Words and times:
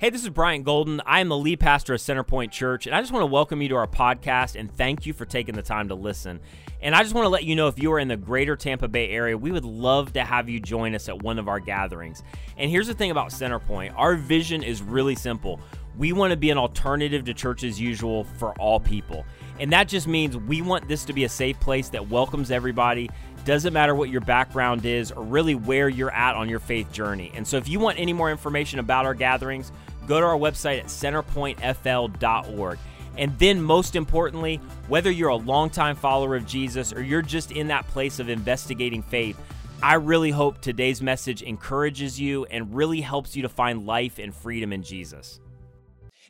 Hey, 0.00 0.08
this 0.08 0.22
is 0.22 0.30
Brian 0.30 0.62
Golden. 0.62 1.02
I 1.04 1.20
am 1.20 1.28
the 1.28 1.36
lead 1.36 1.60
pastor 1.60 1.92
of 1.92 2.00
Centerpoint 2.00 2.50
Church, 2.52 2.86
and 2.86 2.96
I 2.96 3.02
just 3.02 3.12
want 3.12 3.20
to 3.20 3.26
welcome 3.26 3.60
you 3.60 3.68
to 3.68 3.74
our 3.74 3.86
podcast 3.86 4.58
and 4.58 4.74
thank 4.74 5.04
you 5.04 5.12
for 5.12 5.26
taking 5.26 5.54
the 5.54 5.60
time 5.60 5.88
to 5.88 5.94
listen. 5.94 6.40
And 6.80 6.94
I 6.94 7.02
just 7.02 7.14
want 7.14 7.26
to 7.26 7.28
let 7.28 7.44
you 7.44 7.54
know 7.54 7.68
if 7.68 7.78
you 7.78 7.92
are 7.92 7.98
in 7.98 8.08
the 8.08 8.16
greater 8.16 8.56
Tampa 8.56 8.88
Bay 8.88 9.10
area, 9.10 9.36
we 9.36 9.52
would 9.52 9.66
love 9.66 10.14
to 10.14 10.24
have 10.24 10.48
you 10.48 10.58
join 10.58 10.94
us 10.94 11.10
at 11.10 11.22
one 11.22 11.38
of 11.38 11.48
our 11.48 11.60
gatherings. 11.60 12.22
And 12.56 12.70
here's 12.70 12.86
the 12.86 12.94
thing 12.94 13.10
about 13.10 13.28
Centerpoint 13.28 13.92
our 13.94 14.16
vision 14.16 14.62
is 14.62 14.80
really 14.80 15.16
simple. 15.16 15.60
We 15.98 16.14
want 16.14 16.30
to 16.30 16.36
be 16.38 16.48
an 16.48 16.56
alternative 16.56 17.26
to 17.26 17.34
church 17.34 17.62
as 17.62 17.78
usual 17.78 18.24
for 18.24 18.58
all 18.58 18.80
people. 18.80 19.26
And 19.58 19.70
that 19.72 19.86
just 19.86 20.08
means 20.08 20.34
we 20.34 20.62
want 20.62 20.88
this 20.88 21.04
to 21.04 21.12
be 21.12 21.24
a 21.24 21.28
safe 21.28 21.60
place 21.60 21.90
that 21.90 22.08
welcomes 22.08 22.50
everybody 22.50 23.10
doesn't 23.44 23.72
matter 23.72 23.94
what 23.94 24.10
your 24.10 24.20
background 24.20 24.84
is 24.84 25.12
or 25.12 25.24
really 25.24 25.54
where 25.54 25.88
you're 25.88 26.12
at 26.12 26.36
on 26.36 26.48
your 26.48 26.60
faith 26.60 26.90
journey. 26.92 27.32
And 27.34 27.46
so, 27.46 27.56
if 27.56 27.68
you 27.68 27.80
want 27.80 27.98
any 27.98 28.12
more 28.12 28.30
information 28.30 28.78
about 28.78 29.06
our 29.06 29.14
gatherings, 29.14 29.72
go 30.10 30.20
to 30.20 30.26
our 30.26 30.36
website 30.36 30.80
at 30.80 30.86
centerpointfl.org. 30.86 32.78
And 33.16 33.38
then, 33.38 33.62
most 33.62 33.94
importantly, 33.96 34.56
whether 34.88 35.10
you're 35.10 35.28
a 35.28 35.36
longtime 35.36 35.94
follower 35.94 36.34
of 36.34 36.46
Jesus 36.46 36.92
or 36.92 37.02
you're 37.02 37.22
just 37.22 37.52
in 37.52 37.68
that 37.68 37.86
place 37.88 38.18
of 38.18 38.28
investigating 38.28 39.02
faith, 39.02 39.40
I 39.82 39.94
really 39.94 40.30
hope 40.30 40.60
today's 40.60 41.00
message 41.00 41.42
encourages 41.42 42.20
you 42.20 42.44
and 42.46 42.74
really 42.74 43.00
helps 43.00 43.36
you 43.36 43.42
to 43.42 43.48
find 43.48 43.86
life 43.86 44.18
and 44.18 44.34
freedom 44.34 44.72
in 44.72 44.82
Jesus. 44.82 45.40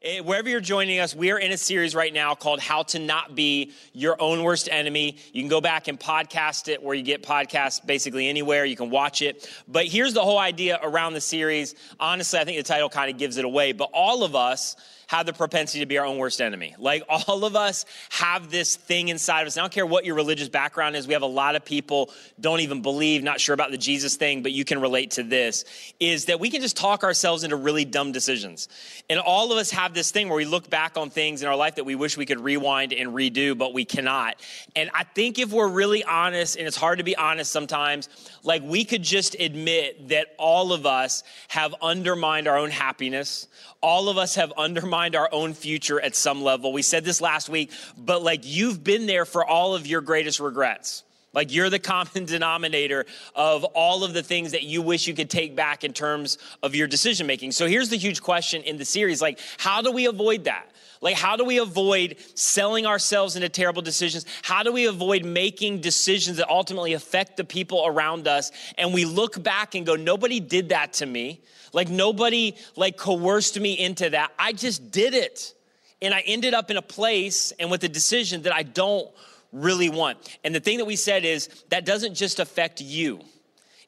Eh, 0.03 0.21
wherever 0.21 0.49
you're 0.49 0.61
joining 0.61 0.99
us, 0.99 1.15
we 1.15 1.31
are 1.31 1.39
in 1.39 1.53
a 1.53 1.59
series 1.59 1.95
right 1.95 2.15
now 2.15 2.35
called 2.35 2.59
How 2.59 2.85
to 2.85 2.99
Not 2.99 3.35
Be 3.35 3.73
Your 3.93 4.17
Own 4.19 4.43
Worst 4.43 4.67
Enemy. 4.73 5.19
You 5.35 5.43
can 5.43 5.51
go 5.51 5.61
back 5.61 5.89
and 5.89 6.01
podcast 6.01 6.69
it 6.69 6.83
where 6.83 6.95
you 6.95 7.03
get 7.03 7.23
podcasts 7.23 7.85
basically 7.85 8.27
anywhere. 8.27 8.65
You 8.65 8.77
can 8.77 8.89
watch 8.89 9.21
it. 9.21 9.47
But 9.69 9.85
here's 9.85 10.15
the 10.15 10.23
whole 10.23 10.39
idea 10.39 10.81
around 10.83 11.13
the 11.13 11.21
series. 11.21 11.75
Honestly, 11.99 12.39
I 12.39 12.45
think 12.45 12.57
the 12.57 12.63
title 12.63 12.89
kind 12.89 13.11
of 13.11 13.19
gives 13.19 13.37
it 13.37 13.45
away. 13.45 13.73
But 13.73 13.91
all 13.93 14.25
of 14.25 14.35
us, 14.35 14.75
have 15.11 15.27
the 15.27 15.33
propensity 15.33 15.81
to 15.81 15.87
be 15.87 15.99
our 15.99 16.07
own 16.07 16.19
worst 16.19 16.41
enemy. 16.41 16.73
Like 16.79 17.03
all 17.09 17.45
of 17.45 17.57
us 17.57 17.85
have 18.11 18.49
this 18.49 18.77
thing 18.77 19.09
inside 19.09 19.41
of 19.41 19.49
us. 19.49 19.59
I 19.59 19.61
don't 19.61 19.73
care 19.73 19.85
what 19.85 20.05
your 20.05 20.15
religious 20.15 20.49
background 20.49 20.95
is. 20.95 21.09
We 21.09 21.15
have 21.15 21.23
a 21.23 21.27
lot 21.27 21.57
of 21.57 21.65
people 21.65 22.11
don't 22.39 22.61
even 22.61 22.81
believe, 22.81 23.25
not 23.25 23.41
sure 23.41 23.53
about 23.53 23.73
the 23.73 23.77
Jesus 23.77 24.15
thing, 24.15 24.45
but 24.45 24.53
you 24.53 24.65
can 24.65 24.81
relate 24.81 25.11
to 25.13 25.25
this 25.25 25.65
is 25.99 26.27
that 26.27 26.39
we 26.39 26.49
can 26.49 26.61
just 26.61 26.77
talk 26.77 27.03
ourselves 27.03 27.43
into 27.43 27.57
really 27.57 27.85
dumb 27.85 28.13
decisions. 28.13 28.69
And 29.09 29.19
all 29.19 29.51
of 29.51 29.59
us 29.59 29.73
have 29.73 29.95
this 29.95 30.13
thing 30.13 30.29
where 30.29 30.37
we 30.37 30.45
look 30.45 30.71
back 30.71 30.97
on 30.97 31.11
things 31.11 31.43
in 31.43 31.49
our 31.49 31.57
life 31.57 31.75
that 31.75 31.85
we 31.85 31.97
wish 31.97 32.17
we 32.17 32.25
could 32.25 32.39
rewind 32.39 32.93
and 32.93 33.11
redo, 33.11 33.59
but 33.59 33.75
we 33.75 33.85
cannot. 33.85 34.37
And 34.77 34.91
I 34.95 35.03
think 35.03 35.41
if 35.41 35.51
we're 35.51 35.69
really 35.69 36.05
honest, 36.05 36.57
and 36.57 36.69
it's 36.69 36.77
hard 36.77 36.99
to 36.99 37.05
be 37.05 37.17
honest 37.17 37.51
sometimes, 37.51 38.09
like 38.43 38.63
we 38.63 38.85
could 38.85 39.03
just 39.03 39.35
admit 39.39 40.09
that 40.09 40.29
all 40.39 40.73
of 40.73 40.87
us 40.87 41.23
have 41.49 41.75
undermined 41.83 42.49
our 42.49 42.59
own 42.59 42.71
happiness. 42.71 43.49
All 43.83 44.09
of 44.09 44.19
us 44.19 44.35
have 44.35 44.53
undermined 44.57 45.17
our 45.17 45.29
own 45.33 45.55
future 45.55 46.01
at 46.01 46.15
some 46.15 46.43
level. 46.43 46.73
We 46.73 46.83
said 46.83 47.05
this 47.05 47.21
last 47.21 47.49
week, 47.49 47.71
but 47.97 48.23
like 48.23 48.41
you've 48.45 48.83
been 48.83 49.07
there 49.07 49.25
for 49.25 49.45
all 49.45 49.75
of 49.75 49.87
your 49.87 50.01
greatest 50.01 50.41
regrets. 50.41 51.05
Like 51.33 51.53
you're 51.53 51.71
the 51.71 51.79
common 51.79 52.25
denominator 52.27 53.07
of 53.35 53.65
all 53.65 54.05
of 54.05 54.13
the 54.13 54.23
things 54.23 54.53
that 54.53 54.65
you 54.65 54.83
wish 54.83 55.07
you 55.07 55.15
could 55.15 55.31
take 55.31 55.55
back 55.55 55.85
in 55.85 55.93
terms 55.93 56.39
of 56.63 56.75
your 56.75 56.89
decision 56.89 57.27
making. 57.27 57.53
So 57.53 57.67
here's 57.67 57.89
the 57.89 57.97
huge 57.97 58.23
question 58.23 58.63
in 58.63 58.79
the 58.79 58.85
series 58.85 59.23
like, 59.23 59.39
how 59.59 59.83
do 59.83 59.93
we 59.93 60.07
avoid 60.07 60.45
that? 60.45 60.71
Like, 61.03 61.17
how 61.17 61.37
do 61.37 61.45
we 61.45 61.59
avoid 61.59 62.17
selling 62.35 62.85
ourselves 62.85 63.35
into 63.35 63.49
terrible 63.49 63.81
decisions? 63.81 64.27
How 64.43 64.63
do 64.63 64.71
we 64.71 64.87
avoid 64.87 65.25
making 65.25 65.81
decisions 65.81 66.37
that 66.37 66.51
ultimately 66.51 66.93
affect 66.93 67.39
the 67.39 67.45
people 67.45 67.85
around 67.87 68.29
us? 68.29 68.53
And 68.77 68.93
we 68.93 69.07
look 69.07 69.43
back 69.43 69.75
and 69.75 69.87
go, 69.87 69.97
nobody 69.97 70.41
did 70.41 70.69
that 70.71 70.93
to 70.95 71.07
me. 71.07 71.41
Like, 71.73 71.89
nobody 71.89 72.55
like 72.77 72.99
coerced 72.99 73.59
me 73.59 73.79
into 73.79 74.11
that. 74.11 74.33
I 74.39 74.53
just 74.53 74.91
did 74.91 75.15
it. 75.15 75.55
And 76.03 76.13
I 76.13 76.21
ended 76.21 76.53
up 76.53 76.71
in 76.71 76.77
a 76.77 76.83
place 76.83 77.53
and 77.59 77.71
with 77.71 77.83
a 77.85 77.89
decision 77.89 78.43
that 78.43 78.55
I 78.55 78.63
don't 78.63 79.09
really 79.53 79.89
want. 79.89 80.39
And 80.45 80.55
the 80.55 80.61
thing 80.61 80.79
that 80.79 80.87
we 80.87 80.97
said 80.97 81.25
is 81.25 81.49
that 81.71 81.87
doesn't 81.87 82.15
just 82.15 82.41
affect 82.41 82.81
you 82.81 83.21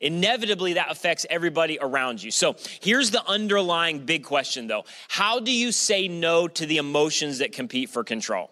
inevitably 0.03 0.75
that 0.75 0.91
affects 0.91 1.25
everybody 1.31 1.79
around 1.81 2.23
you. 2.23 2.31
So 2.31 2.57
here's 2.81 3.11
the 3.11 3.25
underlying 3.27 4.01
big 4.01 4.25
question 4.25 4.67
though 4.67 4.85
How 5.09 5.41
do 5.41 5.53
you 5.53 5.73
say 5.73 6.09
no 6.09 6.49
to 6.49 6.67
the 6.67 6.77
emotions 6.77 7.39
that 7.39 7.53
compete 7.53 7.89
for 7.89 8.05
control? 8.05 8.51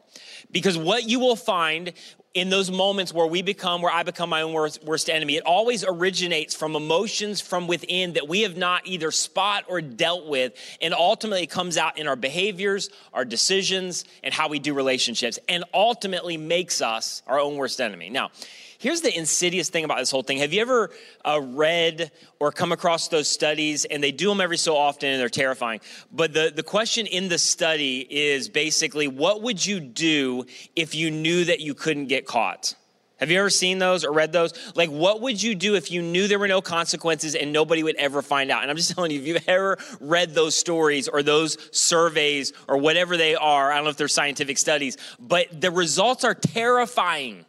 Because 0.50 0.78
what 0.78 1.08
you 1.08 1.20
will 1.20 1.36
find 1.36 1.92
in 2.32 2.48
those 2.48 2.70
moments 2.70 3.12
where 3.12 3.26
we 3.26 3.42
become, 3.42 3.82
where 3.82 3.92
I 3.92 4.04
become 4.04 4.30
my 4.30 4.42
own 4.42 4.52
worst, 4.52 4.84
worst, 4.84 5.10
enemy, 5.10 5.36
it 5.36 5.44
always 5.44 5.84
originates 5.84 6.54
from 6.54 6.76
emotions 6.76 7.40
from 7.40 7.66
within 7.66 8.12
that 8.12 8.28
we 8.28 8.42
have 8.42 8.56
not 8.56 8.86
either 8.86 9.10
spot 9.10 9.64
or 9.68 9.80
dealt 9.80 10.28
with, 10.28 10.52
and 10.80 10.94
ultimately 10.94 11.48
comes 11.48 11.76
out 11.76 11.98
in 11.98 12.06
our 12.06 12.14
behaviors, 12.14 12.88
our 13.12 13.24
decisions, 13.24 14.04
and 14.22 14.32
how 14.32 14.48
we 14.48 14.60
do 14.60 14.74
relationships, 14.74 15.40
and 15.48 15.64
ultimately 15.74 16.36
makes 16.36 16.80
us 16.80 17.22
our 17.26 17.40
own 17.40 17.56
worst 17.56 17.80
enemy. 17.80 18.10
Now, 18.10 18.30
Here's 18.80 19.02
the 19.02 19.14
insidious 19.14 19.68
thing 19.68 19.84
about 19.84 19.98
this 19.98 20.10
whole 20.10 20.22
thing. 20.22 20.38
Have 20.38 20.54
you 20.54 20.62
ever 20.62 20.90
uh, 21.22 21.38
read 21.42 22.10
or 22.38 22.50
come 22.50 22.72
across 22.72 23.08
those 23.08 23.28
studies? 23.28 23.84
And 23.84 24.02
they 24.02 24.10
do 24.10 24.30
them 24.30 24.40
every 24.40 24.56
so 24.56 24.74
often 24.74 25.10
and 25.10 25.20
they're 25.20 25.28
terrifying. 25.28 25.80
But 26.10 26.32
the, 26.32 26.50
the 26.56 26.62
question 26.62 27.06
in 27.06 27.28
the 27.28 27.36
study 27.36 28.06
is 28.08 28.48
basically 28.48 29.06
what 29.06 29.42
would 29.42 29.64
you 29.66 29.80
do 29.80 30.46
if 30.74 30.94
you 30.94 31.10
knew 31.10 31.44
that 31.44 31.60
you 31.60 31.74
couldn't 31.74 32.06
get 32.06 32.24
caught? 32.24 32.74
Have 33.18 33.30
you 33.30 33.38
ever 33.38 33.50
seen 33.50 33.78
those 33.78 34.02
or 34.02 34.14
read 34.14 34.32
those? 34.32 34.54
Like, 34.74 34.88
what 34.88 35.20
would 35.20 35.42
you 35.42 35.54
do 35.54 35.74
if 35.74 35.90
you 35.90 36.00
knew 36.00 36.26
there 36.26 36.38
were 36.38 36.48
no 36.48 36.62
consequences 36.62 37.34
and 37.34 37.52
nobody 37.52 37.82
would 37.82 37.96
ever 37.96 38.22
find 38.22 38.50
out? 38.50 38.62
And 38.62 38.70
I'm 38.70 38.78
just 38.78 38.90
telling 38.94 39.10
you, 39.10 39.20
if 39.20 39.26
you've 39.26 39.46
ever 39.46 39.76
read 40.00 40.34
those 40.34 40.56
stories 40.56 41.06
or 41.06 41.22
those 41.22 41.58
surveys 41.70 42.54
or 42.66 42.78
whatever 42.78 43.18
they 43.18 43.34
are, 43.34 43.70
I 43.70 43.74
don't 43.74 43.84
know 43.84 43.90
if 43.90 43.98
they're 43.98 44.08
scientific 44.08 44.56
studies, 44.56 44.96
but 45.18 45.60
the 45.60 45.70
results 45.70 46.24
are 46.24 46.34
terrifying. 46.34 47.44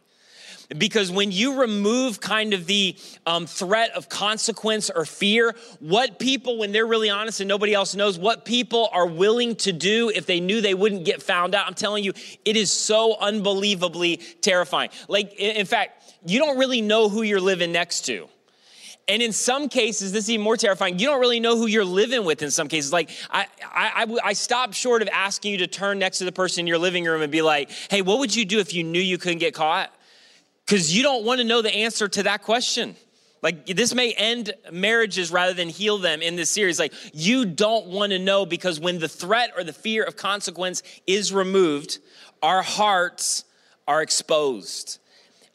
Because 0.78 1.10
when 1.10 1.32
you 1.32 1.60
remove 1.60 2.20
kind 2.20 2.54
of 2.54 2.66
the 2.66 2.96
um, 3.26 3.46
threat 3.46 3.90
of 3.92 4.08
consequence 4.08 4.90
or 4.90 5.04
fear, 5.04 5.54
what 5.80 6.18
people, 6.18 6.58
when 6.58 6.72
they're 6.72 6.86
really 6.86 7.10
honest 7.10 7.40
and 7.40 7.48
nobody 7.48 7.74
else 7.74 7.94
knows, 7.94 8.18
what 8.18 8.44
people 8.44 8.88
are 8.92 9.06
willing 9.06 9.56
to 9.56 9.72
do 9.72 10.10
if 10.14 10.26
they 10.26 10.40
knew 10.40 10.60
they 10.60 10.74
wouldn't 10.74 11.04
get 11.04 11.22
found 11.22 11.54
out, 11.54 11.66
I'm 11.66 11.74
telling 11.74 12.04
you, 12.04 12.12
it 12.44 12.56
is 12.56 12.70
so 12.70 13.16
unbelievably 13.18 14.18
terrifying. 14.40 14.90
Like, 15.08 15.34
in 15.34 15.66
fact, 15.66 16.14
you 16.24 16.38
don't 16.38 16.58
really 16.58 16.80
know 16.80 17.08
who 17.08 17.22
you're 17.22 17.40
living 17.40 17.72
next 17.72 18.02
to. 18.06 18.28
And 19.08 19.20
in 19.20 19.32
some 19.32 19.68
cases, 19.68 20.12
this 20.12 20.24
is 20.24 20.30
even 20.30 20.44
more 20.44 20.56
terrifying. 20.56 20.98
You 20.98 21.08
don't 21.08 21.20
really 21.20 21.40
know 21.40 21.56
who 21.56 21.66
you're 21.66 21.84
living 21.84 22.24
with 22.24 22.40
in 22.40 22.52
some 22.52 22.68
cases. 22.68 22.92
Like, 22.92 23.10
I, 23.30 23.46
I, 23.64 24.04
I, 24.04 24.16
I 24.24 24.32
stopped 24.32 24.74
short 24.74 25.02
of 25.02 25.08
asking 25.08 25.52
you 25.52 25.58
to 25.58 25.66
turn 25.66 25.98
next 25.98 26.18
to 26.18 26.24
the 26.24 26.32
person 26.32 26.60
in 26.60 26.66
your 26.68 26.78
living 26.78 27.04
room 27.04 27.20
and 27.20 27.32
be 27.32 27.42
like, 27.42 27.70
hey, 27.90 28.00
what 28.00 28.20
would 28.20 28.34
you 28.34 28.44
do 28.44 28.60
if 28.60 28.72
you 28.72 28.84
knew 28.84 29.00
you 29.00 29.18
couldn't 29.18 29.40
get 29.40 29.54
caught? 29.54 29.92
Because 30.72 30.96
you 30.96 31.02
don't 31.02 31.22
want 31.22 31.38
to 31.38 31.44
know 31.44 31.60
the 31.60 31.70
answer 31.70 32.08
to 32.08 32.22
that 32.22 32.40
question. 32.40 32.96
Like, 33.42 33.66
this 33.66 33.94
may 33.94 34.14
end 34.14 34.54
marriages 34.72 35.30
rather 35.30 35.52
than 35.52 35.68
heal 35.68 35.98
them 35.98 36.22
in 36.22 36.34
this 36.34 36.48
series. 36.48 36.78
Like, 36.78 36.94
you 37.12 37.44
don't 37.44 37.88
want 37.88 38.12
to 38.12 38.18
know 38.18 38.46
because 38.46 38.80
when 38.80 38.98
the 38.98 39.06
threat 39.06 39.50
or 39.54 39.64
the 39.64 39.74
fear 39.74 40.02
of 40.02 40.16
consequence 40.16 40.82
is 41.06 41.30
removed, 41.30 41.98
our 42.42 42.62
hearts 42.62 43.44
are 43.86 44.00
exposed. 44.00 44.98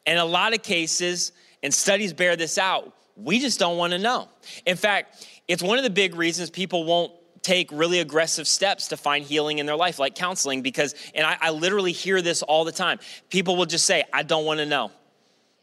And 0.05 0.19
a 0.19 0.23
lot 0.23 0.53
of 0.53 0.61
cases, 0.61 1.31
and 1.63 1.73
studies 1.73 2.13
bear 2.13 2.35
this 2.35 2.59
out, 2.59 2.93
we 3.15 3.39
just 3.39 3.57
don't 3.57 3.77
want 3.77 3.93
to 3.93 3.97
know. 3.97 4.29
In 4.67 4.77
fact, 4.77 5.27
it's 5.47 5.63
one 5.63 5.79
of 5.79 5.83
the 5.83 5.89
big 5.89 6.13
reasons 6.13 6.51
people 6.51 6.83
won't 6.83 7.11
take 7.41 7.71
really 7.71 8.01
aggressive 8.01 8.47
steps 8.47 8.89
to 8.89 8.97
find 8.97 9.25
healing 9.25 9.57
in 9.57 9.65
their 9.65 9.75
life, 9.75 9.97
like 9.97 10.13
counseling, 10.13 10.61
because, 10.61 10.93
and 11.15 11.25
I, 11.25 11.37
I 11.41 11.49
literally 11.49 11.93
hear 11.93 12.21
this 12.21 12.43
all 12.43 12.65
the 12.65 12.71
time. 12.71 12.99
People 13.29 13.55
will 13.55 13.65
just 13.65 13.85
say, 13.85 14.03
I 14.13 14.21
don't 14.21 14.45
want 14.45 14.59
to 14.59 14.65
know. 14.67 14.91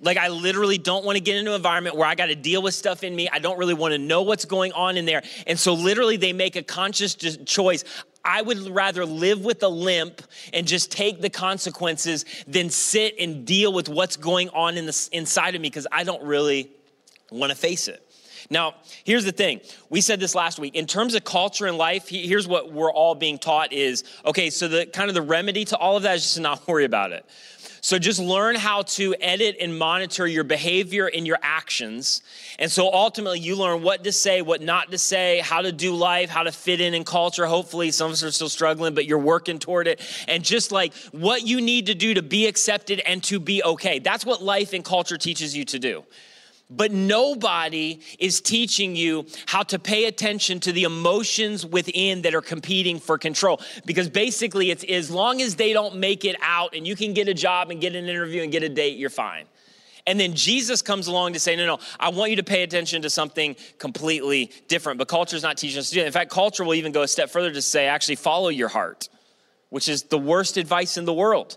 Like, 0.01 0.17
I 0.17 0.29
literally 0.29 0.77
don't 0.77 1.05
want 1.05 1.17
to 1.17 1.23
get 1.23 1.37
into 1.37 1.53
an 1.53 1.57
environment 1.57 1.97
where 1.97 2.07
I 2.07 2.15
got 2.15 2.27
to 2.27 2.35
deal 2.35 2.61
with 2.63 2.75
stuff 2.75 3.05
in 3.05 3.15
me. 3.15 3.29
I 3.33 3.39
don't 3.39 3.59
really 3.59 3.75
want 3.75 3.93
to 3.93 3.99
know 3.99 4.23
what's 4.23 4.45
going 4.45 4.73
on 4.73 4.97
in 4.97 5.07
there. 5.07 5.23
And 5.47 5.59
so, 5.59 5.75
literally, 5.75 6.17
they 6.17 6.33
make 6.33 6.57
a 6.57 6.63
conscious 6.63 7.15
choice. 7.15 7.85
I 8.25 8.43
would 8.43 8.59
rather 8.69 9.05
live 9.05 9.45
with 9.45 9.63
a 9.63 9.69
limp 9.69 10.23
and 10.53 10.67
just 10.67 10.91
take 10.91 11.21
the 11.21 11.31
consequences 11.31 12.25
than 12.47 12.71
sit 12.71 13.17
and 13.21 13.47
deal 13.47 13.73
with 13.73 13.89
what's 13.89 14.17
going 14.17 14.49
on 14.51 14.77
in 14.79 14.87
the, 14.87 15.09
inside 15.13 15.55
of 15.55 15.61
me 15.61 15.69
because 15.69 15.87
I 15.93 16.05
don't 16.05 16.23
really 16.23 16.71
want 17.31 17.51
to 17.53 17.57
face 17.57 17.87
it. 17.87 18.01
Now, 18.51 18.75
here's 19.05 19.25
the 19.25 19.33
thing. 19.33 19.61
We 19.91 20.01
said 20.01 20.21
this 20.21 20.35
last 20.35 20.59
week. 20.59 20.75
In 20.75 20.87
terms 20.87 21.15
of 21.15 21.25
culture 21.25 21.67
and 21.67 21.79
life, 21.79 22.09
here's 22.09 22.47
what 22.47 22.73
we're 22.73 22.93
all 22.93 23.15
being 23.15 23.39
taught 23.39 23.73
is 23.73 24.05
okay, 24.25 24.51
so 24.51 24.69
the 24.69 24.87
kind 24.87 25.09
of 25.09 25.15
the 25.15 25.23
remedy 25.23 25.65
to 25.67 25.77
all 25.77 25.97
of 25.97 26.03
that 26.03 26.17
is 26.17 26.23
just 26.23 26.35
to 26.37 26.41
not 26.43 26.67
worry 26.69 26.85
about 26.85 27.13
it. 27.13 27.25
So 27.85 27.99
just 27.99 28.19
learn 28.19 28.55
how 28.55 28.81
to 28.81 29.15
edit 29.21 29.59
and 29.61 29.79
monitor 29.79 30.27
your 30.27 30.43
behavior 30.43 31.07
and 31.07 31.27
your 31.27 31.37
actions. 31.43 32.23
And 32.59 32.73
so 32.73 32.91
ultimately, 32.91 33.41
you 33.41 33.57
learn 33.57 33.83
what 33.83 34.05
to 34.05 34.11
say, 34.11 34.41
what 34.41 34.63
not 34.63 34.91
to 34.93 34.97
say, 34.97 35.41
how 35.41 35.61
to 35.61 35.71
do 35.71 35.95
life, 35.95 36.31
how 36.31 36.45
to 36.45 36.51
fit 36.51 36.81
in 36.81 36.95
in 36.95 37.05
culture. 37.05 37.45
Hopefully, 37.45 37.91
some 37.91 38.07
of 38.07 38.13
us 38.15 38.23
are 38.23 38.31
still 38.31 38.49
struggling, 38.49 38.95
but 38.95 39.05
you're 39.05 39.19
working 39.19 39.59
toward 39.59 39.87
it. 39.87 40.01
And 40.29 40.43
just 40.43 40.73
like 40.73 40.95
what 41.13 41.47
you 41.47 41.61
need 41.61 41.85
to 41.85 41.95
do 41.95 42.15
to 42.15 42.23
be 42.23 42.47
accepted 42.47 43.01
and 43.01 43.23
to 43.25 43.39
be 43.39 43.63
okay. 43.63 43.99
That's 43.99 44.25
what 44.25 44.43
life 44.43 44.73
and 44.73 44.83
culture 44.83 45.19
teaches 45.19 45.55
you 45.55 45.67
to 45.67 45.79
do. 45.79 46.05
But 46.71 46.93
nobody 46.93 48.01
is 48.19 48.41
teaching 48.41 48.97
you 48.97 49.27
how 49.47 49.63
to 49.63 49.79
pay 49.79 50.07
attention 50.07 50.61
to 50.61 50.73
the 50.73 50.85
emotions 50.85 51.65
within 51.65 52.23
that 52.23 52.35
are 52.35 52.41
competing 52.41 52.99
for 52.99 53.19
control. 53.19 53.61
Because 53.85 54.09
basically, 54.09 54.71
it's 54.71 54.85
as 54.85 55.11
long 55.11 55.43
as 55.43 55.57
they 55.57 55.73
don't 55.73 55.97
make 55.97 56.25
it 56.25 56.37
out 56.41 56.75
and 56.75 56.87
you 56.87 56.97
can 56.97 57.13
get 57.13 57.29
a 57.29 57.35
job 57.35 57.71
and 57.71 57.81
get 57.81 57.95
an 57.95 58.07
interview 58.07 58.43
and 58.43 58.51
get 58.51 58.63
a 58.63 58.69
date, 58.69 58.99
you're 58.99 59.11
fine. 59.11 59.47
And 60.07 60.21
then 60.21 60.35
Jesus 60.35 60.83
comes 60.83 61.07
along 61.07 61.33
to 61.33 61.41
say, 61.41 61.57
no, 61.57 61.67
no, 61.67 61.79
I 61.99 62.11
want 62.11 62.31
you 62.31 62.37
to 62.37 62.43
pay 62.43 62.63
attention 62.63 63.03
to 63.03 63.11
something 63.11 63.57
completely 63.79 64.51
different. 64.69 64.99
But 64.99 65.09
culture 65.09 65.37
is 65.37 65.43
not 65.43 65.57
teaching 65.57 65.79
us 65.79 65.89
to 65.89 65.95
do 65.95 66.01
that. 66.01 66.07
In 66.07 66.13
fact, 66.13 66.31
culture 66.31 66.63
will 66.63 66.75
even 66.75 66.93
go 66.93 67.03
a 67.03 67.09
step 67.09 67.31
further 67.31 67.51
to 67.51 67.63
say, 67.63 67.87
actually, 67.87 68.17
follow 68.17 68.51
your 68.51 68.69
heart, 68.69 69.09
which 69.71 69.89
is 69.89 70.05
the 70.05 70.19
worst 70.19 70.59
advice 70.59 70.99
in 70.99 71.07
the 71.07 71.15
world. 71.15 71.57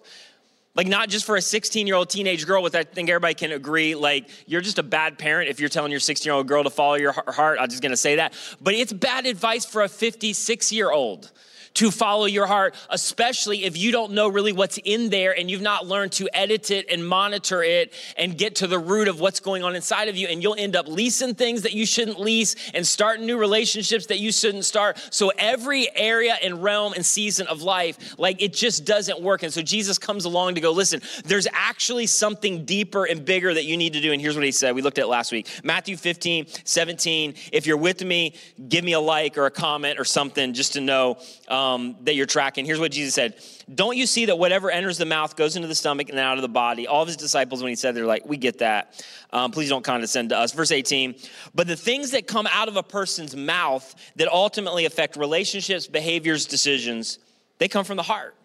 Like, 0.78 0.88
not 0.88 1.10
just 1.10 1.26
for 1.26 1.36
a 1.36 1.42
16 1.42 1.88
year 1.88 1.96
old 1.96 2.08
teenage 2.08 2.46
girl, 2.46 2.62
which 2.62 2.76
I 2.76 2.84
think 2.84 3.10
everybody 3.10 3.34
can 3.34 3.52
agree, 3.52 3.96
like, 3.96 4.30
you're 4.46 4.62
just 4.62 4.78
a 4.78 4.84
bad 4.84 5.18
parent 5.18 5.50
if 5.50 5.60
you're 5.60 5.70
telling 5.70 5.90
your 5.90 6.00
16 6.00 6.30
year 6.30 6.36
old 6.36 6.48
girl 6.48 6.64
to 6.64 6.70
follow 6.70 6.94
your 6.94 7.14
heart. 7.14 7.58
I'm 7.60 7.68
just 7.68 7.82
gonna 7.82 7.98
say 7.98 8.18
that. 8.18 8.34
But 8.62 8.76
it's 8.76 8.94
bad 8.94 9.26
advice 9.26 9.66
for 9.66 9.82
a 9.82 9.90
56 9.90 10.72
year 10.72 10.92
old 10.92 11.32
to 11.78 11.92
follow 11.92 12.26
your 12.26 12.48
heart, 12.48 12.74
especially 12.90 13.64
if 13.64 13.78
you 13.78 13.92
don't 13.92 14.12
know 14.12 14.28
really 14.28 14.52
what's 14.52 14.80
in 14.80 15.12
there 15.12 15.38
and 15.38 15.50
you've 15.50 15.62
not 15.62 15.86
learned 15.86 16.12
to 16.12 16.28
edit 16.34 16.72
it 16.72 16.90
and 16.90 17.08
monitor 17.08 17.62
it 17.62 17.94
and 18.18 18.36
get 18.36 18.56
to 18.56 18.66
the 18.66 18.80
root 18.80 19.08
of 19.08 19.20
what's 19.20 19.40
going 19.40 19.64
on 19.64 19.76
inside 19.76 20.08
of 20.08 20.18
you. 20.18 20.28
And 20.28 20.42
you'll 20.42 20.56
end 20.58 20.76
up 20.76 20.88
leasing 20.88 21.36
things 21.36 21.62
that 21.62 21.74
you 21.74 21.86
shouldn't 21.86 22.20
lease 22.20 22.56
and 22.74 22.86
starting 22.86 23.28
new 23.28 23.38
relationships 23.38 24.08
that 24.08 24.18
you 24.18 24.32
shouldn't 24.32 24.66
start. 24.66 24.98
So 25.12 25.32
every 25.38 25.88
area 25.96 26.36
and 26.42 26.64
realm 26.64 26.94
and 26.94 27.06
season 27.06 27.46
of 27.46 27.62
life, 27.62 28.18
like 28.18 28.42
it 28.42 28.54
just 28.54 28.84
doesn't 28.84 29.22
work. 29.22 29.44
And 29.44 29.54
so 29.54 29.62
Jesus 29.62 30.00
comes 30.00 30.26
along 30.26 30.56
to 30.56 30.62
go, 30.62 30.72
listen, 30.72 31.00
there's 31.26 31.48
actually 31.54 32.08
something 32.08 32.66
deeper 32.66 33.06
and 33.06 33.24
bigger 33.24 33.54
that 33.54 33.66
you 33.66 33.78
need 33.78 33.94
to 33.94 34.02
do. 34.02 34.12
And 34.12 34.20
here's 34.20 34.36
what 34.36 34.46
he 34.46 34.52
said. 34.52 34.74
We 34.74 34.82
looked 34.82 34.98
at 34.98 35.08
last 35.08 35.32
week 35.32 35.48
Matthew 35.64 35.96
15, 35.96 36.48
17. 36.64 37.36
If 37.54 37.68
you're 37.68 37.78
with 37.78 38.04
me, 38.04 38.34
give 38.68 38.84
me 38.84 38.94
a 38.94 39.00
like 39.00 39.38
or 39.38 39.46
a 39.46 39.52
comment 39.52 40.00
or 40.00 40.06
something 40.06 40.54
just 40.54 40.74
to 40.74 40.82
know. 40.82 41.20
Um, 41.48 41.67
um, 41.68 41.96
that 42.02 42.16
you're 42.16 42.26
tracking. 42.26 42.66
Here's 42.66 42.80
what 42.80 42.92
Jesus 42.92 43.14
said 43.14 43.36
Don't 43.74 43.98
you 43.98 44.06
see 44.06 44.26
that 44.26 44.38
whatever 44.38 44.70
enters 44.70 44.98
the 44.98 45.06
mouth 45.06 45.36
goes 45.36 45.56
into 45.56 45.68
the 45.68 45.76
stomach 45.76 46.10
and 46.10 46.20
out 46.20 46.38
of 46.38 46.42
the 46.42 46.50
body? 46.50 46.88
All 46.88 47.02
of 47.02 47.08
his 47.08 47.18
disciples, 47.18 47.62
when 47.62 47.70
he 47.70 47.76
said, 47.76 47.96
they're 47.96 48.06
like, 48.06 48.26
We 48.26 48.38
get 48.38 48.60
that. 48.60 49.04
Um, 49.32 49.52
please 49.52 49.70
don't 49.70 49.84
condescend 49.84 50.30
to 50.30 50.38
us. 50.38 50.54
Verse 50.54 50.72
18, 50.72 51.16
but 51.54 51.68
the 51.68 51.76
things 51.76 52.12
that 52.12 52.28
come 52.28 52.48
out 52.48 52.70
of 52.70 52.78
a 52.78 52.84
person's 52.84 53.36
mouth 53.36 53.94
that 54.16 54.28
ultimately 54.30 54.86
affect 54.86 55.18
relationships, 55.18 55.88
behaviors, 55.88 56.46
decisions, 56.46 57.20
they 57.58 57.68
come 57.68 57.84
from 57.84 57.98
the 57.98 58.04
heart. 58.04 58.36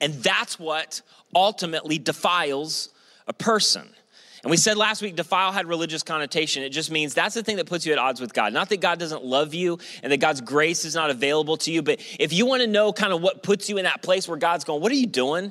And 0.00 0.14
that's 0.14 0.58
what 0.58 1.02
ultimately 1.34 1.98
defiles 1.98 2.90
a 3.26 3.32
person. 3.32 3.88
And 4.44 4.50
we 4.50 4.58
said 4.58 4.76
last 4.76 5.00
week, 5.00 5.16
defile 5.16 5.52
had 5.52 5.66
religious 5.66 6.02
connotation. 6.02 6.62
It 6.62 6.68
just 6.68 6.90
means 6.90 7.14
that's 7.14 7.34
the 7.34 7.42
thing 7.42 7.56
that 7.56 7.66
puts 7.66 7.86
you 7.86 7.92
at 7.92 7.98
odds 7.98 8.20
with 8.20 8.34
God. 8.34 8.52
Not 8.52 8.68
that 8.68 8.80
God 8.82 8.98
doesn't 8.98 9.24
love 9.24 9.54
you 9.54 9.78
and 10.02 10.12
that 10.12 10.18
God's 10.18 10.42
grace 10.42 10.84
is 10.84 10.94
not 10.94 11.08
available 11.08 11.56
to 11.56 11.72
you, 11.72 11.80
but 11.80 11.98
if 12.20 12.30
you 12.30 12.44
want 12.44 12.60
to 12.60 12.66
know 12.66 12.92
kind 12.92 13.14
of 13.14 13.22
what 13.22 13.42
puts 13.42 13.70
you 13.70 13.78
in 13.78 13.84
that 13.84 14.02
place 14.02 14.28
where 14.28 14.36
God's 14.36 14.64
going, 14.64 14.82
what 14.82 14.92
are 14.92 14.96
you 14.96 15.06
doing? 15.06 15.50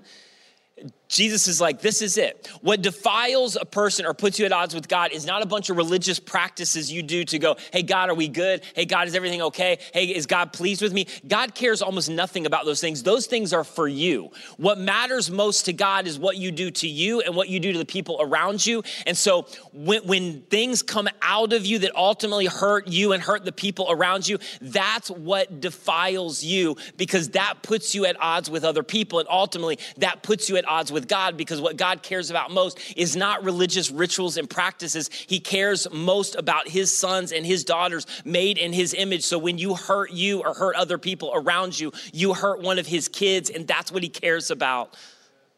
Jesus 1.13 1.47
is 1.47 1.61
like, 1.61 1.79
this 1.81 2.01
is 2.01 2.17
it. 2.17 2.49
What 2.61 2.81
defiles 2.81 3.55
a 3.55 3.65
person 3.65 4.05
or 4.05 4.13
puts 4.13 4.39
you 4.39 4.45
at 4.45 4.51
odds 4.51 4.73
with 4.73 4.87
God 4.87 5.11
is 5.11 5.25
not 5.25 5.41
a 5.41 5.45
bunch 5.45 5.69
of 5.69 5.77
religious 5.77 6.19
practices 6.19 6.91
you 6.91 7.03
do 7.03 7.23
to 7.25 7.39
go, 7.39 7.55
hey, 7.71 7.83
God, 7.83 8.09
are 8.09 8.15
we 8.15 8.27
good? 8.27 8.63
Hey, 8.75 8.85
God, 8.85 9.07
is 9.07 9.15
everything 9.15 9.41
okay? 9.43 9.77
Hey, 9.93 10.05
is 10.05 10.25
God 10.25 10.53
pleased 10.53 10.81
with 10.81 10.91
me? 10.91 11.07
God 11.27 11.53
cares 11.53 11.81
almost 11.81 12.09
nothing 12.09 12.45
about 12.45 12.65
those 12.65 12.81
things. 12.81 13.03
Those 13.03 13.27
things 13.27 13.53
are 13.53 13.63
for 13.63 13.87
you. 13.87 14.31
What 14.57 14.79
matters 14.79 15.29
most 15.29 15.65
to 15.65 15.73
God 15.73 16.07
is 16.07 16.17
what 16.17 16.37
you 16.37 16.51
do 16.51 16.71
to 16.71 16.87
you 16.87 17.21
and 17.21 17.35
what 17.35 17.47
you 17.47 17.59
do 17.59 17.71
to 17.71 17.77
the 17.77 17.85
people 17.85 18.17
around 18.19 18.65
you. 18.65 18.83
And 19.05 19.17
so 19.17 19.47
when, 19.71 20.05
when 20.07 20.41
things 20.43 20.81
come 20.81 21.07
out 21.21 21.53
of 21.53 21.65
you 21.65 21.79
that 21.79 21.95
ultimately 21.95 22.47
hurt 22.47 22.87
you 22.87 23.13
and 23.13 23.21
hurt 23.21 23.45
the 23.45 23.51
people 23.51 23.87
around 23.89 24.27
you, 24.27 24.39
that's 24.61 25.09
what 25.11 25.59
defiles 25.59 26.43
you 26.43 26.75
because 26.97 27.29
that 27.29 27.61
puts 27.61 27.93
you 27.93 28.05
at 28.05 28.19
odds 28.19 28.49
with 28.49 28.63
other 28.63 28.83
people. 28.83 29.19
And 29.19 29.27
ultimately, 29.29 29.77
that 29.97 30.23
puts 30.23 30.49
you 30.49 30.57
at 30.57 30.67
odds 30.67 30.91
with 30.91 31.02
God 31.07 31.37
because 31.37 31.61
what 31.61 31.77
God 31.77 32.03
cares 32.03 32.29
about 32.29 32.51
most 32.51 32.79
is 32.95 33.15
not 33.15 33.43
religious 33.43 33.91
rituals 33.91 34.37
and 34.37 34.49
practices. 34.49 35.09
He 35.27 35.39
cares 35.39 35.87
most 35.91 36.35
about 36.35 36.67
his 36.67 36.95
sons 36.95 37.31
and 37.31 37.45
his 37.45 37.63
daughters 37.63 38.05
made 38.25 38.57
in 38.57 38.73
his 38.73 38.93
image. 38.93 39.23
So 39.23 39.37
when 39.37 39.57
you 39.57 39.75
hurt 39.75 40.11
you 40.11 40.41
or 40.41 40.53
hurt 40.53 40.75
other 40.75 40.97
people 40.97 41.31
around 41.33 41.79
you, 41.79 41.91
you 42.11 42.33
hurt 42.33 42.61
one 42.61 42.79
of 42.79 42.87
his 42.87 43.07
kids, 43.07 43.49
and 43.49 43.67
that's 43.67 43.91
what 43.91 44.03
he 44.03 44.09
cares 44.09 44.51
about 44.51 44.95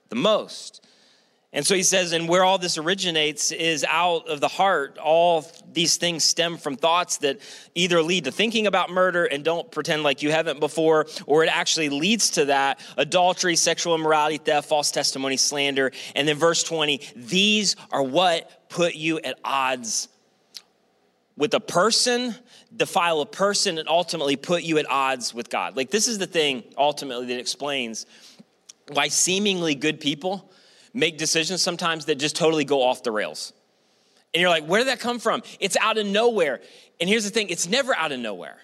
the 0.10 0.16
most. 0.16 0.85
And 1.56 1.66
so 1.66 1.74
he 1.74 1.84
says, 1.84 2.12
and 2.12 2.28
where 2.28 2.44
all 2.44 2.58
this 2.58 2.78
originates 2.78 3.54
is 3.54 3.86
out 3.88 4.28
of 4.28 4.42
the 4.42 4.50
heart. 4.50 4.98
All 4.98 5.50
these 5.72 5.96
things 5.96 6.26
stem 6.26 6.58
from 6.58 6.76
thoughts 6.76 7.20
that 7.20 7.40
either 7.74 8.04
lead 8.04 8.26
to 8.26 8.32
thinking 8.32 8.68
about 8.68 8.90
murder 8.90 9.24
and 9.24 9.42
don't 9.42 9.72
pretend 9.72 10.04
like 10.04 10.22
you 10.22 10.32
haven't 10.32 10.60
before, 10.60 11.08
or 11.26 11.46
it 11.46 11.48
actually 11.48 11.88
leads 11.88 12.32
to 12.32 12.46
that 12.46 12.82
adultery, 12.98 13.56
sexual 13.56 13.96
immorality, 13.96 14.38
theft, 14.38 14.68
false 14.68 14.92
testimony, 14.92 15.38
slander. 15.38 15.94
And 16.14 16.28
then 16.28 16.36
verse 16.36 16.62
20, 16.62 17.00
these 17.16 17.78
are 17.90 18.04
what 18.04 18.68
put 18.68 18.96
you 18.96 19.20
at 19.20 19.40
odds 19.46 20.10
with 21.38 21.54
a 21.54 21.62
person, 21.62 22.36
defile 22.76 23.22
a 23.22 23.26
person, 23.26 23.78
and 23.78 23.88
ultimately 23.88 24.36
put 24.36 24.64
you 24.64 24.78
at 24.78 24.90
odds 24.90 25.34
with 25.34 25.50
God. 25.50 25.78
Like, 25.78 25.90
this 25.90 26.10
is 26.10 26.18
the 26.18 26.28
thing 26.28 26.66
ultimately 26.78 27.28
that 27.28 27.40
explains 27.40 28.06
why 28.92 29.08
seemingly 29.08 29.74
good 29.74 30.02
people 30.02 30.52
make 30.96 31.18
decisions 31.18 31.62
sometimes 31.62 32.06
that 32.06 32.16
just 32.16 32.36
totally 32.36 32.64
go 32.64 32.82
off 32.82 33.04
the 33.04 33.12
rails. 33.12 33.54
And 34.34 34.42
you're 34.42 34.50
like, 34.50 34.66
where 34.66 34.80
did 34.80 34.88
that 34.88 35.00
come 35.00 35.20
from? 35.20 35.44
It's 35.60 35.78
out 35.78 35.98
of 35.98 36.08
nowhere. 36.08 36.62
And 37.00 37.08
here's 37.10 37.26
the 37.26 37.30
thing 37.30 37.50
it's 37.50 37.68
never 37.68 37.96
out 37.96 38.12
of 38.12 38.20
nowhere. 38.20 38.58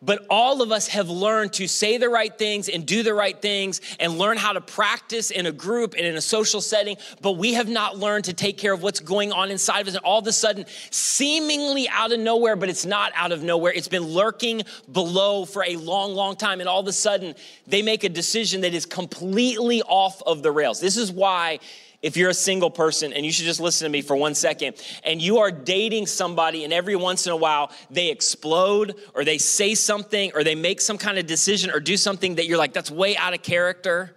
But 0.00 0.26
all 0.30 0.62
of 0.62 0.72
us 0.72 0.88
have 0.88 1.08
learned 1.08 1.54
to 1.54 1.66
say 1.66 1.96
the 1.98 2.08
right 2.08 2.36
things 2.36 2.68
and 2.68 2.86
do 2.86 3.02
the 3.02 3.14
right 3.14 3.40
things 3.40 3.80
and 3.98 4.18
learn 4.18 4.36
how 4.36 4.52
to 4.52 4.60
practice 4.60 5.30
in 5.30 5.46
a 5.46 5.52
group 5.52 5.94
and 5.94 6.06
in 6.06 6.16
a 6.16 6.20
social 6.20 6.60
setting. 6.60 6.96
But 7.20 7.32
we 7.32 7.54
have 7.54 7.68
not 7.68 7.98
learned 7.98 8.24
to 8.26 8.32
take 8.32 8.58
care 8.58 8.72
of 8.72 8.82
what's 8.82 9.00
going 9.00 9.32
on 9.32 9.50
inside 9.50 9.80
of 9.80 9.88
us. 9.88 9.94
And 9.94 10.04
all 10.04 10.18
of 10.18 10.26
a 10.26 10.32
sudden, 10.32 10.66
seemingly 10.90 11.88
out 11.88 12.12
of 12.12 12.20
nowhere, 12.20 12.56
but 12.56 12.68
it's 12.68 12.86
not 12.86 13.12
out 13.14 13.32
of 13.32 13.42
nowhere. 13.42 13.72
It's 13.72 13.88
been 13.88 14.04
lurking 14.04 14.62
below 14.92 15.44
for 15.44 15.64
a 15.64 15.76
long, 15.76 16.14
long 16.14 16.36
time. 16.36 16.60
And 16.60 16.68
all 16.68 16.80
of 16.80 16.86
a 16.86 16.92
sudden, 16.92 17.34
they 17.66 17.82
make 17.82 18.04
a 18.04 18.08
decision 18.08 18.60
that 18.62 18.74
is 18.74 18.86
completely 18.86 19.82
off 19.82 20.22
of 20.22 20.42
the 20.42 20.50
rails. 20.50 20.80
This 20.80 20.96
is 20.96 21.10
why 21.10 21.60
if 22.02 22.16
you're 22.16 22.30
a 22.30 22.34
single 22.34 22.70
person 22.70 23.12
and 23.12 23.24
you 23.24 23.32
should 23.32 23.44
just 23.44 23.60
listen 23.60 23.84
to 23.84 23.90
me 23.90 24.02
for 24.02 24.16
one 24.16 24.34
second 24.34 24.76
and 25.04 25.20
you 25.20 25.38
are 25.38 25.50
dating 25.50 26.06
somebody 26.06 26.64
and 26.64 26.72
every 26.72 26.96
once 26.96 27.26
in 27.26 27.32
a 27.32 27.36
while 27.36 27.72
they 27.90 28.10
explode 28.10 28.94
or 29.14 29.24
they 29.24 29.38
say 29.38 29.74
something 29.74 30.30
or 30.34 30.44
they 30.44 30.54
make 30.54 30.80
some 30.80 30.98
kind 30.98 31.18
of 31.18 31.26
decision 31.26 31.70
or 31.70 31.80
do 31.80 31.96
something 31.96 32.36
that 32.36 32.46
you're 32.46 32.58
like 32.58 32.72
that's 32.72 32.90
way 32.90 33.16
out 33.16 33.34
of 33.34 33.42
character 33.42 34.14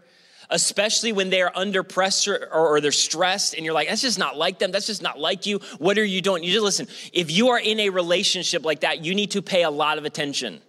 especially 0.51 1.13
when 1.13 1.29
they 1.29 1.41
are 1.41 1.51
under 1.56 1.82
pressure 1.82 2.50
or, 2.51 2.75
or, 2.75 2.82
they're 2.82 2.91
stressed 2.91 3.53
and 3.56 3.63
you're 3.63 3.74
like 3.74 3.88
that's 3.88 4.01
just 4.01 4.20
not 4.20 4.38
like 4.38 4.60
them. 4.60 4.72
That's 4.72 4.86
just 4.86 5.01
not 5.01 5.17
like 5.17 5.46
you. 5.46 5.60
What 5.77 5.98
are 5.98 6.03
you 6.03 6.22
doing? 6.22 6.44
You 6.44 6.51
just 6.51 6.63
listen. 6.63 6.88
If 7.13 7.32
you 7.32 7.50
are 7.50 7.60
in 7.60 7.79
a 7.79 7.89
relationship 7.89 8.65
like 8.65 8.82
that 8.82 9.03
you 9.03 9.15
need 9.15 9.32
to 9.32 9.41
pay 9.41 9.63
a 9.63 9.70
lot 9.70 9.98
of 9.98 10.03
attention. 10.03 10.60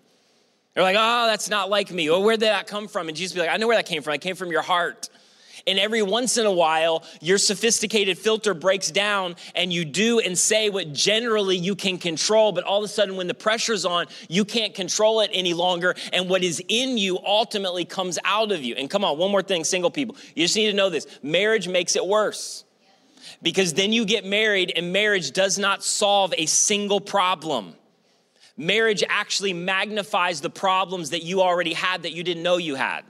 You're 0.77 0.85
like 0.85 0.97
oh 0.97 1.27
that's 1.27 1.51
not 1.51 1.69
like 1.69 1.91
me. 1.91 2.09
Or 2.09 2.23
where 2.23 2.37
did 2.37 2.47
that 2.47 2.69
come 2.69 2.87
from? 2.87 3.09
And 3.09 3.17
jesus 3.17 3.35
be 3.35 3.41
like 3.41 3.51
i 3.51 3.57
know 3.57 3.67
where 3.67 3.77
that 3.77 3.87
came 3.87 4.03
from. 4.03 4.15
It 4.15 4.21
came 4.21 4.37
from 4.37 4.53
your 4.53 4.63
heart 4.63 5.09
and 5.67 5.79
every 5.79 6.03
once 6.03 6.37
in 6.37 6.47
a 6.47 6.53
while, 6.53 7.05
your 7.21 7.39
sophisticated 7.39 8.19
filter 8.19 8.55
breaks 8.55 8.91
down 8.91 9.37
and 9.55 9.73
you 9.73 9.85
do 9.85 10.19
and 10.19 10.37
say 10.37 10.71
what 10.71 10.93
generally 10.93 11.57
you 11.57 11.75
can 11.75 11.99
control. 11.99 12.53
But 12.53 12.65
all 12.65 12.79
of 12.79 12.85
a 12.85 12.89
sudden, 12.89 13.17
when 13.17 13.27
the 13.27 13.35
pressure's 13.35 13.85
on, 13.85 14.07
you 14.29 14.45
can't 14.45 14.75
control 14.75 15.21
it 15.21 15.31
any 15.33 15.55
longer. 15.55 15.95
And 16.13 16.29
what 16.29 16.43
is 16.43 16.63
in 16.69 16.99
you 16.99 17.19
ultimately 17.25 17.85
comes 17.85 18.19
out 18.25 18.53
of 18.53 18.63
you. 18.63 18.75
And 18.75 18.91
come 18.91 19.05
on, 19.05 19.19
one 19.19 19.31
more 19.31 19.43
thing, 19.43 19.65
single 19.65 19.91
people. 19.91 20.17
You 20.35 20.45
just 20.45 20.57
need 20.57 20.71
to 20.71 20.77
know 20.77 20.91
this 20.91 21.07
marriage 21.23 21.69
makes 21.69 21.97
it 21.97 22.07
worse. 22.07 22.65
Because 23.41 23.75
then 23.75 23.93
you 23.93 24.05
get 24.05 24.25
married, 24.25 24.73
and 24.77 24.93
marriage 24.93 25.33
does 25.33 25.59
not 25.59 25.83
solve 25.83 26.33
a 26.37 26.47
single 26.47 27.01
problem. 27.01 27.75
Marriage 28.57 29.03
actually 29.09 29.53
magnifies 29.53 30.41
the 30.41 30.51
problems 30.51 31.11
that 31.11 31.23
you 31.23 31.41
already 31.41 31.73
had 31.73 32.03
that 32.03 32.13
you 32.13 32.23
didn't 32.23 32.43
know 32.43 32.57
you 32.59 32.75
had. 32.75 33.03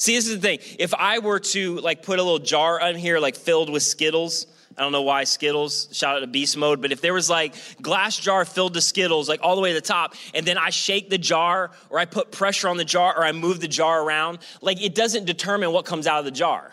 See, 0.00 0.14
this 0.14 0.28
is 0.28 0.36
the 0.36 0.40
thing. 0.40 0.60
If 0.78 0.94
I 0.94 1.18
were 1.18 1.40
to 1.40 1.76
like 1.80 2.02
put 2.02 2.18
a 2.18 2.22
little 2.22 2.38
jar 2.38 2.80
on 2.80 2.94
here, 2.94 3.18
like 3.18 3.36
filled 3.36 3.68
with 3.68 3.82
Skittles, 3.82 4.46
I 4.78 4.80
don't 4.80 4.92
know 4.92 5.02
why 5.02 5.24
Skittles, 5.24 5.90
shout 5.92 6.16
out 6.16 6.20
to 6.20 6.26
Beast 6.26 6.56
Mode, 6.56 6.80
but 6.80 6.90
if 6.90 7.02
there 7.02 7.12
was 7.12 7.28
like 7.28 7.54
glass 7.82 8.16
jar 8.16 8.46
filled 8.46 8.72
to 8.74 8.80
Skittles, 8.80 9.28
like 9.28 9.40
all 9.42 9.56
the 9.56 9.60
way 9.60 9.74
to 9.74 9.74
the 9.74 9.86
top, 9.86 10.14
and 10.32 10.46
then 10.46 10.56
I 10.56 10.70
shake 10.70 11.10
the 11.10 11.18
jar 11.18 11.72
or 11.90 11.98
I 11.98 12.06
put 12.06 12.32
pressure 12.32 12.70
on 12.70 12.78
the 12.78 12.84
jar 12.84 13.14
or 13.14 13.26
I 13.26 13.32
move 13.32 13.60
the 13.60 13.68
jar 13.68 14.02
around, 14.02 14.38
like 14.62 14.82
it 14.82 14.94
doesn't 14.94 15.26
determine 15.26 15.70
what 15.70 15.84
comes 15.84 16.06
out 16.06 16.18
of 16.18 16.24
the 16.24 16.30
jar. 16.30 16.72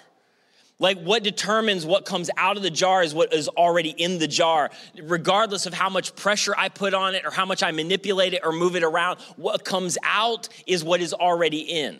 Like 0.79 0.97
what 1.01 1.21
determines 1.21 1.85
what 1.85 2.05
comes 2.05 2.29
out 2.37 2.55
of 2.55 2.63
the 2.63 2.69
jar 2.69 3.03
is 3.03 3.13
what 3.13 3.33
is 3.33 3.49
already 3.49 3.89
in 3.89 4.19
the 4.19 4.27
jar. 4.29 4.71
Regardless 5.03 5.65
of 5.65 5.73
how 5.73 5.89
much 5.89 6.15
pressure 6.15 6.55
I 6.57 6.69
put 6.69 6.93
on 6.93 7.13
it 7.13 7.25
or 7.25 7.31
how 7.31 7.45
much 7.45 7.61
I 7.61 7.71
manipulate 7.71 8.35
it 8.35 8.41
or 8.45 8.53
move 8.53 8.77
it 8.77 8.83
around, 8.83 9.19
what 9.35 9.65
comes 9.65 9.97
out 10.03 10.47
is 10.65 10.81
what 10.81 11.01
is 11.01 11.13
already 11.13 11.59
in. 11.59 11.99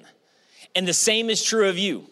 And 0.78 0.88
the 0.88 0.94
same 0.94 1.32
is 1.32 1.42
true 1.42 1.68
of 1.70 1.80
you. 1.80 2.06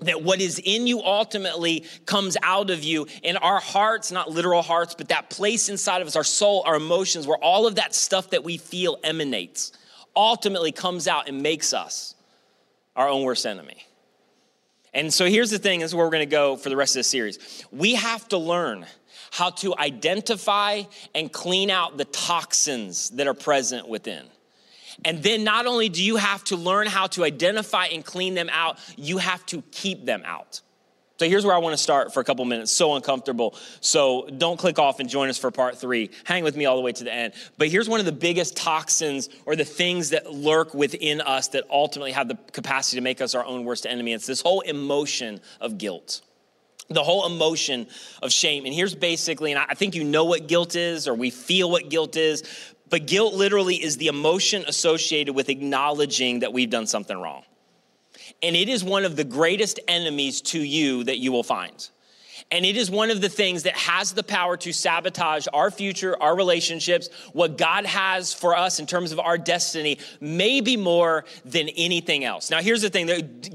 that 0.00 0.22
what 0.22 0.40
is 0.40 0.58
in 0.62 0.86
you 0.86 1.02
ultimately 1.02 1.84
comes 2.06 2.36
out 2.42 2.70
of 2.70 2.82
you. 2.82 3.06
And 3.22 3.36
our 3.42 3.60
hearts 3.60 4.10
not 4.10 4.30
literal 4.30 4.62
hearts 4.62 4.94
but 4.94 5.08
that 5.08 5.28
place 5.28 5.68
inside 5.68 6.00
of 6.00 6.08
us 6.08 6.16
our 6.16 6.24
soul 6.24 6.62
our 6.66 6.76
emotions 6.76 7.26
where 7.26 7.36
all 7.38 7.66
of 7.66 7.74
that 7.74 7.94
stuff 7.94 8.30
that 8.30 8.42
we 8.42 8.56
feel 8.56 8.98
emanates 9.04 9.72
ultimately 10.14 10.72
comes 10.72 11.06
out 11.06 11.28
and 11.28 11.42
makes 11.42 11.74
us 11.74 12.14
our 12.94 13.06
own 13.06 13.22
worst 13.22 13.44
enemy. 13.44 13.86
And 14.94 15.12
so 15.12 15.26
here's 15.26 15.50
the 15.50 15.58
thing 15.58 15.80
this 15.80 15.90
is 15.90 15.94
where 15.94 16.06
we're 16.06 16.10
going 16.10 16.26
to 16.26 16.36
go 16.42 16.56
for 16.56 16.70
the 16.70 16.76
rest 16.76 16.96
of 16.96 17.00
the 17.00 17.04
series. 17.04 17.66
We 17.70 17.96
have 17.96 18.26
to 18.28 18.38
learn 18.38 18.86
how 19.30 19.50
to 19.50 19.76
identify 19.76 20.84
and 21.14 21.30
clean 21.30 21.68
out 21.68 21.98
the 21.98 22.06
toxins 22.06 23.10
that 23.10 23.26
are 23.26 23.34
present 23.34 23.88
within 23.88 24.24
and 25.04 25.22
then 25.22 25.44
not 25.44 25.66
only 25.66 25.88
do 25.88 26.02
you 26.02 26.16
have 26.16 26.42
to 26.44 26.56
learn 26.56 26.86
how 26.86 27.06
to 27.08 27.24
identify 27.24 27.86
and 27.86 28.04
clean 28.04 28.34
them 28.34 28.48
out, 28.50 28.78
you 28.96 29.18
have 29.18 29.44
to 29.46 29.62
keep 29.70 30.04
them 30.04 30.22
out. 30.24 30.60
So 31.18 31.26
here's 31.26 31.46
where 31.46 31.54
I 31.54 31.58
want 31.58 31.72
to 31.72 31.82
start 31.82 32.12
for 32.12 32.20
a 32.20 32.24
couple 32.24 32.44
minutes. 32.44 32.70
So 32.70 32.94
uncomfortable. 32.94 33.54
So 33.80 34.28
don't 34.36 34.58
click 34.58 34.78
off 34.78 35.00
and 35.00 35.08
join 35.08 35.30
us 35.30 35.38
for 35.38 35.50
part 35.50 35.78
three. 35.78 36.10
Hang 36.24 36.44
with 36.44 36.56
me 36.56 36.66
all 36.66 36.76
the 36.76 36.82
way 36.82 36.92
to 36.92 37.04
the 37.04 37.12
end. 37.12 37.32
But 37.56 37.68
here's 37.68 37.88
one 37.88 38.00
of 38.00 38.06
the 38.06 38.12
biggest 38.12 38.54
toxins 38.54 39.30
or 39.46 39.56
the 39.56 39.64
things 39.64 40.10
that 40.10 40.30
lurk 40.30 40.74
within 40.74 41.22
us 41.22 41.48
that 41.48 41.64
ultimately 41.70 42.12
have 42.12 42.28
the 42.28 42.36
capacity 42.52 42.98
to 42.98 43.00
make 43.00 43.22
us 43.22 43.34
our 43.34 43.44
own 43.46 43.64
worst 43.64 43.86
enemy. 43.86 44.12
It's 44.12 44.26
this 44.26 44.42
whole 44.42 44.60
emotion 44.60 45.40
of 45.60 45.78
guilt 45.78 46.20
the 46.88 47.02
whole 47.02 47.26
emotion 47.26 47.88
of 48.22 48.30
shame. 48.30 48.64
And 48.64 48.72
here's 48.72 48.94
basically, 48.94 49.50
and 49.50 49.58
I 49.68 49.74
think 49.74 49.96
you 49.96 50.04
know 50.04 50.24
what 50.24 50.46
guilt 50.46 50.76
is, 50.76 51.08
or 51.08 51.14
we 51.14 51.30
feel 51.30 51.68
what 51.68 51.88
guilt 51.88 52.16
is, 52.16 52.44
but 52.88 53.06
guilt 53.06 53.34
literally 53.34 53.76
is 53.76 53.96
the 53.96 54.06
emotion 54.06 54.64
associated 54.66 55.34
with 55.34 55.48
acknowledging 55.48 56.40
that 56.40 56.52
we've 56.52 56.70
done 56.70 56.86
something 56.86 57.18
wrong. 57.18 57.42
And 58.42 58.54
it 58.54 58.68
is 58.68 58.84
one 58.84 59.04
of 59.04 59.16
the 59.16 59.24
greatest 59.24 59.80
enemies 59.88 60.40
to 60.42 60.60
you 60.60 61.04
that 61.04 61.18
you 61.18 61.32
will 61.32 61.42
find. 61.42 61.88
And 62.52 62.64
it 62.64 62.76
is 62.76 62.88
one 62.88 63.10
of 63.10 63.20
the 63.20 63.28
things 63.28 63.64
that 63.64 63.74
has 63.74 64.12
the 64.12 64.22
power 64.22 64.56
to 64.58 64.72
sabotage 64.72 65.48
our 65.52 65.68
future, 65.68 66.16
our 66.22 66.36
relationships, 66.36 67.08
what 67.32 67.58
God 67.58 67.84
has 67.86 68.32
for 68.32 68.56
us 68.56 68.78
in 68.78 68.86
terms 68.86 69.10
of 69.10 69.18
our 69.18 69.36
destiny, 69.36 69.98
maybe 70.20 70.76
more 70.76 71.24
than 71.44 71.68
anything 71.70 72.24
else. 72.24 72.48
Now, 72.48 72.62
here's 72.62 72.82
the 72.82 72.90
thing 72.90 73.06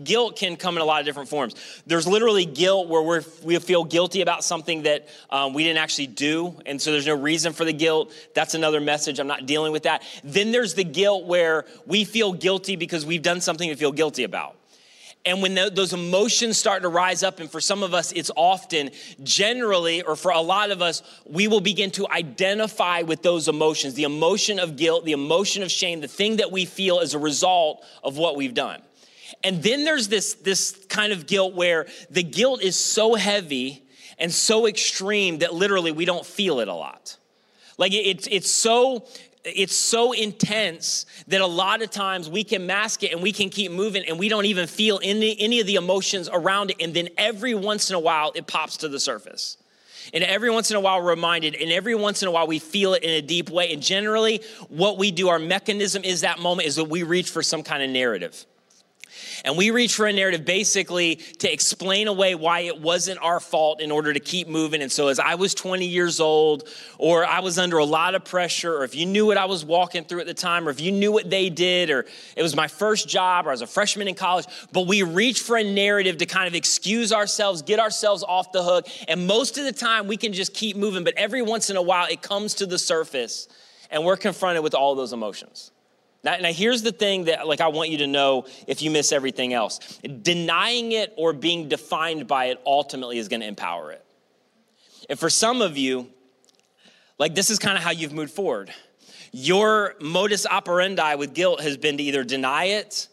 guilt 0.03 0.37
can 0.37 0.57
come 0.57 0.75
in 0.75 0.81
a 0.81 0.85
lot 0.85 0.99
of 0.99 1.05
different 1.05 1.29
forms. 1.29 1.55
There's 1.87 2.05
literally 2.05 2.43
guilt 2.43 2.89
where 2.89 3.01
we're, 3.01 3.23
we 3.43 3.57
feel 3.59 3.85
guilty 3.85 4.21
about 4.21 4.43
something 4.43 4.83
that 4.83 5.07
um, 5.29 5.53
we 5.53 5.63
didn't 5.63 5.79
actually 5.79 6.07
do, 6.07 6.59
and 6.65 6.81
so 6.81 6.91
there's 6.91 7.07
no 7.07 7.15
reason 7.15 7.53
for 7.53 7.63
the 7.63 7.73
guilt. 7.73 8.13
That's 8.35 8.55
another 8.55 8.81
message. 8.81 9.19
I'm 9.19 9.27
not 9.27 9.45
dealing 9.45 9.71
with 9.71 9.83
that. 9.83 10.03
Then 10.21 10.51
there's 10.51 10.73
the 10.73 10.83
guilt 10.83 11.25
where 11.25 11.65
we 11.85 12.03
feel 12.03 12.33
guilty 12.33 12.75
because 12.75 13.05
we've 13.05 13.21
done 13.21 13.39
something 13.39 13.69
to 13.69 13.75
feel 13.77 13.93
guilty 13.93 14.25
about. 14.25 14.57
And 15.23 15.41
when 15.41 15.53
those 15.53 15.93
emotions 15.93 16.57
start 16.57 16.81
to 16.81 16.89
rise 16.89 17.21
up, 17.21 17.39
and 17.39 17.49
for 17.49 17.61
some 17.61 17.83
of 17.83 17.93
us, 17.93 18.11
it's 18.11 18.31
often, 18.35 18.89
generally, 19.21 20.01
or 20.01 20.15
for 20.15 20.31
a 20.31 20.41
lot 20.41 20.71
of 20.71 20.81
us, 20.81 21.03
we 21.25 21.47
will 21.47 21.61
begin 21.61 21.91
to 21.91 22.07
identify 22.09 23.03
with 23.03 23.21
those 23.21 23.47
emotions 23.47 23.93
the 23.93 24.03
emotion 24.03 24.59
of 24.59 24.77
guilt, 24.77 25.05
the 25.05 25.11
emotion 25.11 25.61
of 25.61 25.69
shame, 25.69 26.01
the 26.01 26.07
thing 26.07 26.37
that 26.37 26.51
we 26.51 26.65
feel 26.65 26.99
as 26.99 27.13
a 27.13 27.19
result 27.19 27.85
of 28.03 28.17
what 28.17 28.35
we've 28.35 28.55
done. 28.55 28.81
And 29.43 29.61
then 29.61 29.85
there's 29.85 30.07
this, 30.07 30.33
this 30.35 30.71
kind 30.89 31.13
of 31.13 31.27
guilt 31.27 31.53
where 31.53 31.87
the 32.09 32.23
guilt 32.23 32.63
is 32.63 32.75
so 32.75 33.13
heavy 33.13 33.83
and 34.17 34.31
so 34.31 34.67
extreme 34.67 35.39
that 35.39 35.53
literally 35.53 35.91
we 35.91 36.05
don't 36.05 36.25
feel 36.25 36.59
it 36.59 36.67
a 36.67 36.73
lot. 36.73 37.17
Like 37.77 37.93
it's, 37.93 38.27
it's 38.29 38.49
so 38.49 39.07
it's 39.43 39.75
so 39.75 40.11
intense 40.11 41.05
that 41.27 41.41
a 41.41 41.47
lot 41.47 41.81
of 41.81 41.89
times 41.89 42.29
we 42.29 42.43
can 42.43 42.65
mask 42.65 43.03
it 43.03 43.11
and 43.11 43.21
we 43.21 43.31
can 43.31 43.49
keep 43.49 43.71
moving 43.71 44.03
and 44.07 44.19
we 44.19 44.29
don't 44.29 44.45
even 44.45 44.67
feel 44.67 44.99
any, 45.03 45.39
any 45.39 45.59
of 45.59 45.67
the 45.67 45.75
emotions 45.75 46.29
around 46.31 46.71
it. 46.71 46.77
And 46.79 46.93
then 46.93 47.09
every 47.17 47.55
once 47.55 47.89
in 47.89 47.95
a 47.95 47.99
while, 47.99 48.31
it 48.35 48.47
pops 48.47 48.77
to 48.77 48.87
the 48.87 48.99
surface. 48.99 49.57
And 50.13 50.23
every 50.23 50.49
once 50.49 50.71
in 50.71 50.77
a 50.77 50.79
while, 50.79 51.01
we're 51.01 51.11
reminded, 51.11 51.55
and 51.55 51.71
every 51.71 51.95
once 51.95 52.21
in 52.21 52.27
a 52.27 52.31
while, 52.31 52.47
we 52.47 52.59
feel 52.59 52.95
it 52.95 53.03
in 53.03 53.11
a 53.11 53.21
deep 53.21 53.49
way. 53.49 53.71
And 53.71 53.81
generally, 53.81 54.41
what 54.67 54.97
we 54.97 55.11
do, 55.11 55.29
our 55.29 55.39
mechanism 55.39 56.03
is 56.03 56.21
that 56.21 56.39
moment 56.39 56.67
is 56.67 56.75
that 56.75 56.85
we 56.85 57.03
reach 57.03 57.29
for 57.29 57.43
some 57.43 57.63
kind 57.63 57.83
of 57.83 57.89
narrative. 57.89 58.45
And 59.43 59.57
we 59.57 59.71
reach 59.71 59.95
for 59.95 60.05
a 60.05 60.13
narrative 60.13 60.45
basically 60.45 61.15
to 61.15 61.51
explain 61.51 62.07
away 62.07 62.35
why 62.35 62.61
it 62.61 62.79
wasn't 62.79 63.19
our 63.21 63.39
fault 63.39 63.81
in 63.81 63.91
order 63.91 64.13
to 64.13 64.19
keep 64.19 64.47
moving. 64.47 64.81
And 64.81 64.91
so, 64.91 65.07
as 65.07 65.19
I 65.19 65.35
was 65.35 65.55
20 65.55 65.85
years 65.85 66.19
old, 66.19 66.67
or 66.97 67.25
I 67.25 67.39
was 67.39 67.57
under 67.57 67.79
a 67.79 67.85
lot 67.85 68.13
of 68.13 68.23
pressure, 68.23 68.77
or 68.77 68.83
if 68.83 68.95
you 68.95 69.05
knew 69.05 69.25
what 69.25 69.37
I 69.37 69.45
was 69.45 69.65
walking 69.65 70.03
through 70.03 70.21
at 70.21 70.27
the 70.27 70.33
time, 70.33 70.67
or 70.67 70.71
if 70.71 70.79
you 70.79 70.91
knew 70.91 71.11
what 71.11 71.29
they 71.29 71.49
did, 71.49 71.89
or 71.89 72.05
it 72.35 72.43
was 72.43 72.55
my 72.55 72.67
first 72.67 73.09
job, 73.09 73.47
or 73.47 73.49
I 73.49 73.53
was 73.53 73.61
a 73.61 73.67
freshman 73.67 74.07
in 74.07 74.15
college, 74.15 74.45
but 74.71 74.85
we 74.85 75.01
reach 75.01 75.39
for 75.41 75.57
a 75.57 75.63
narrative 75.63 76.17
to 76.17 76.25
kind 76.27 76.47
of 76.47 76.53
excuse 76.53 77.11
ourselves, 77.11 77.63
get 77.63 77.79
ourselves 77.79 78.23
off 78.23 78.51
the 78.51 78.63
hook. 78.63 78.87
And 79.07 79.25
most 79.25 79.57
of 79.57 79.65
the 79.65 79.71
time, 79.71 80.07
we 80.07 80.17
can 80.17 80.33
just 80.33 80.53
keep 80.53 80.77
moving. 80.77 81.03
But 81.03 81.15
every 81.17 81.41
once 81.41 81.69
in 81.69 81.77
a 81.77 81.81
while, 81.81 82.07
it 82.07 82.21
comes 82.21 82.53
to 82.55 82.67
the 82.67 82.77
surface, 82.77 83.47
and 83.89 84.05
we're 84.05 84.17
confronted 84.17 84.63
with 84.63 84.75
all 84.75 84.93
those 84.93 85.13
emotions. 85.13 85.70
Now, 86.23 86.37
now, 86.37 86.53
here's 86.53 86.83
the 86.83 86.91
thing 86.91 87.25
that 87.25 87.47
like 87.47 87.61
I 87.61 87.69
want 87.69 87.89
you 87.89 87.99
to 87.99 88.07
know 88.07 88.45
if 88.67 88.81
you 88.81 88.91
miss 88.91 89.11
everything 89.11 89.53
else. 89.53 89.79
Denying 90.21 90.91
it 90.91 91.13
or 91.17 91.33
being 91.33 91.67
defined 91.67 92.27
by 92.27 92.45
it 92.45 92.61
ultimately 92.65 93.17
is 93.17 93.27
going 93.27 93.41
to 93.41 93.47
empower 93.47 93.91
it. 93.91 94.05
And 95.09 95.17
for 95.17 95.29
some 95.29 95.61
of 95.61 95.77
you, 95.77 96.09
like 97.17 97.33
this 97.33 97.49
is 97.49 97.57
kind 97.57 97.77
of 97.77 97.83
how 97.83 97.91
you've 97.91 98.13
moved 98.13 98.33
forward. 98.33 98.71
Your 99.31 99.95
modus 99.99 100.45
operandi 100.45 101.15
with 101.15 101.33
guilt 101.33 101.61
has 101.61 101.77
been 101.77 101.97
to 101.97 102.03
either 102.03 102.23
deny 102.23 102.65
it 102.65 103.07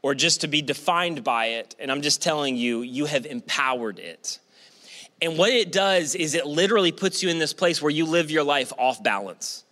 or 0.00 0.14
just 0.14 0.40
to 0.42 0.48
be 0.48 0.62
defined 0.62 1.24
by 1.24 1.46
it. 1.46 1.74
And 1.78 1.90
I'm 1.90 2.00
just 2.00 2.22
telling 2.22 2.56
you, 2.56 2.82
you 2.82 3.04
have 3.04 3.26
empowered 3.26 3.98
it. 3.98 4.38
And 5.20 5.36
what 5.36 5.50
it 5.50 5.72
does 5.72 6.14
is 6.14 6.34
it 6.34 6.46
literally 6.46 6.92
puts 6.92 7.22
you 7.22 7.28
in 7.28 7.38
this 7.38 7.52
place 7.52 7.82
where 7.82 7.90
you 7.90 8.06
live 8.06 8.30
your 8.30 8.44
life 8.44 8.72
off 8.78 9.02
balance 9.02 9.64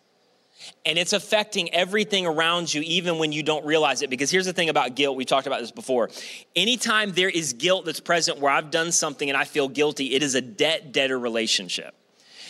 and 0.86 0.98
it's 0.98 1.12
affecting 1.12 1.72
everything 1.72 2.26
around 2.26 2.72
you 2.72 2.82
even 2.82 3.18
when 3.18 3.32
you 3.32 3.42
don't 3.42 3.64
realize 3.64 4.02
it. 4.02 4.10
Because 4.10 4.30
here's 4.30 4.46
the 4.46 4.52
thing 4.52 4.68
about 4.68 4.94
guilt 4.94 5.16
we 5.16 5.24
talked 5.24 5.46
about 5.46 5.60
this 5.60 5.70
before. 5.70 6.10
Anytime 6.54 7.12
there 7.12 7.30
is 7.30 7.52
guilt 7.54 7.84
that's 7.84 8.00
present 8.00 8.38
where 8.38 8.52
i've 8.52 8.70
done 8.70 8.92
something 8.92 9.28
and 9.28 9.36
i 9.36 9.44
feel 9.44 9.68
guilty 9.68 10.14
it 10.14 10.22
is 10.22 10.34
a 10.34 10.40
debt 10.40 10.92
debtor 10.92 11.18
relationship. 11.18 11.94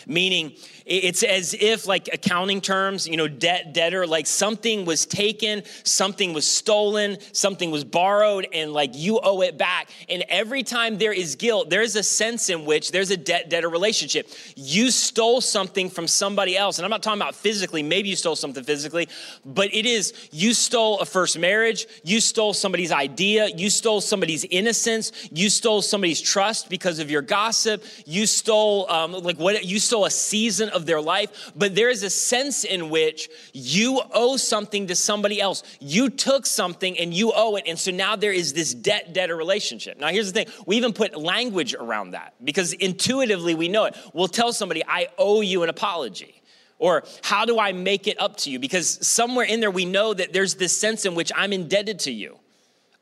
Meaning 0.06 0.54
it's 0.86 1.22
as 1.22 1.54
if 1.54 1.86
like 1.86 2.08
accounting 2.12 2.60
terms 2.60 3.06
you 3.06 3.16
know 3.16 3.28
debt 3.28 3.72
debtor 3.72 4.06
like 4.06 4.26
something 4.26 4.84
was 4.84 5.06
taken 5.06 5.62
something 5.82 6.32
was 6.32 6.46
stolen 6.46 7.16
something 7.32 7.70
was 7.70 7.84
borrowed 7.84 8.46
and 8.52 8.72
like 8.72 8.90
you 8.94 9.20
owe 9.22 9.40
it 9.40 9.56
back. 9.56 9.88
And 10.08 10.24
every 10.28 10.62
time 10.62 10.98
there 10.98 11.12
is 11.12 11.36
guilt 11.36 11.70
there's 11.70 11.96
a 11.96 12.02
sense 12.02 12.50
in 12.50 12.64
which 12.64 12.90
there's 12.92 13.10
a 13.10 13.16
debt 13.16 13.48
debtor 13.48 13.68
relationship. 13.68 14.28
You 14.56 14.90
stole 14.90 15.40
something 15.40 15.88
from 15.90 16.08
somebody 16.08 16.56
else 16.56 16.78
and 16.78 16.84
i'm 16.84 16.90
not 16.90 17.02
talking 17.02 17.20
about 17.20 17.34
physically 17.34 17.82
maybe 17.82 18.08
you 18.08 18.16
stole 18.16 18.36
something 18.36 18.64
physically 18.64 19.08
but 19.44 19.72
it 19.74 19.86
is 19.86 20.12
you 20.32 20.52
stole 20.52 20.98
a 21.00 21.06
first 21.06 21.38
marriage 21.38 21.86
you 22.02 22.20
stole 22.20 22.52
somebody's 22.52 22.92
idea 22.92 23.48
you 23.56 23.70
stole 23.70 24.00
somebody's 24.00 24.44
innocence 24.50 25.12
you 25.30 25.48
stole 25.48 25.82
somebody's 25.82 26.20
trust 26.20 26.68
because 26.68 26.98
of 26.98 27.10
your 27.10 27.22
gossip 27.22 27.84
you 28.06 28.26
stole 28.26 28.90
um, 28.90 29.12
like 29.12 29.38
what 29.38 29.64
you 29.64 29.78
stole 29.78 30.04
a 30.04 30.10
season 30.10 30.68
of 30.74 30.86
their 30.86 31.00
life, 31.00 31.52
but 31.56 31.74
there 31.74 31.88
is 31.88 32.02
a 32.02 32.10
sense 32.10 32.64
in 32.64 32.90
which 32.90 33.28
you 33.52 34.02
owe 34.12 34.36
something 34.36 34.88
to 34.88 34.94
somebody 34.94 35.40
else. 35.40 35.62
You 35.80 36.10
took 36.10 36.44
something 36.46 36.98
and 36.98 37.14
you 37.14 37.32
owe 37.34 37.56
it. 37.56 37.64
And 37.66 37.78
so 37.78 37.90
now 37.90 38.16
there 38.16 38.32
is 38.32 38.52
this 38.52 38.74
debt 38.74 39.14
debtor 39.14 39.36
relationship. 39.36 39.98
Now, 39.98 40.08
here's 40.08 40.32
the 40.32 40.44
thing 40.44 40.52
we 40.66 40.76
even 40.76 40.92
put 40.92 41.16
language 41.16 41.74
around 41.74 42.10
that 42.10 42.34
because 42.44 42.72
intuitively 42.74 43.54
we 43.54 43.68
know 43.68 43.84
it. 43.84 43.96
We'll 44.12 44.28
tell 44.28 44.52
somebody, 44.52 44.82
I 44.86 45.08
owe 45.16 45.40
you 45.40 45.62
an 45.62 45.68
apology. 45.68 46.42
Or 46.78 47.04
how 47.22 47.44
do 47.44 47.58
I 47.58 47.72
make 47.72 48.06
it 48.08 48.20
up 48.20 48.36
to 48.38 48.50
you? 48.50 48.58
Because 48.58 49.06
somewhere 49.06 49.46
in 49.46 49.60
there 49.60 49.70
we 49.70 49.84
know 49.84 50.12
that 50.12 50.32
there's 50.32 50.56
this 50.56 50.76
sense 50.76 51.06
in 51.06 51.14
which 51.14 51.30
I'm 51.34 51.52
indebted 51.52 52.00
to 52.00 52.12
you. 52.12 52.38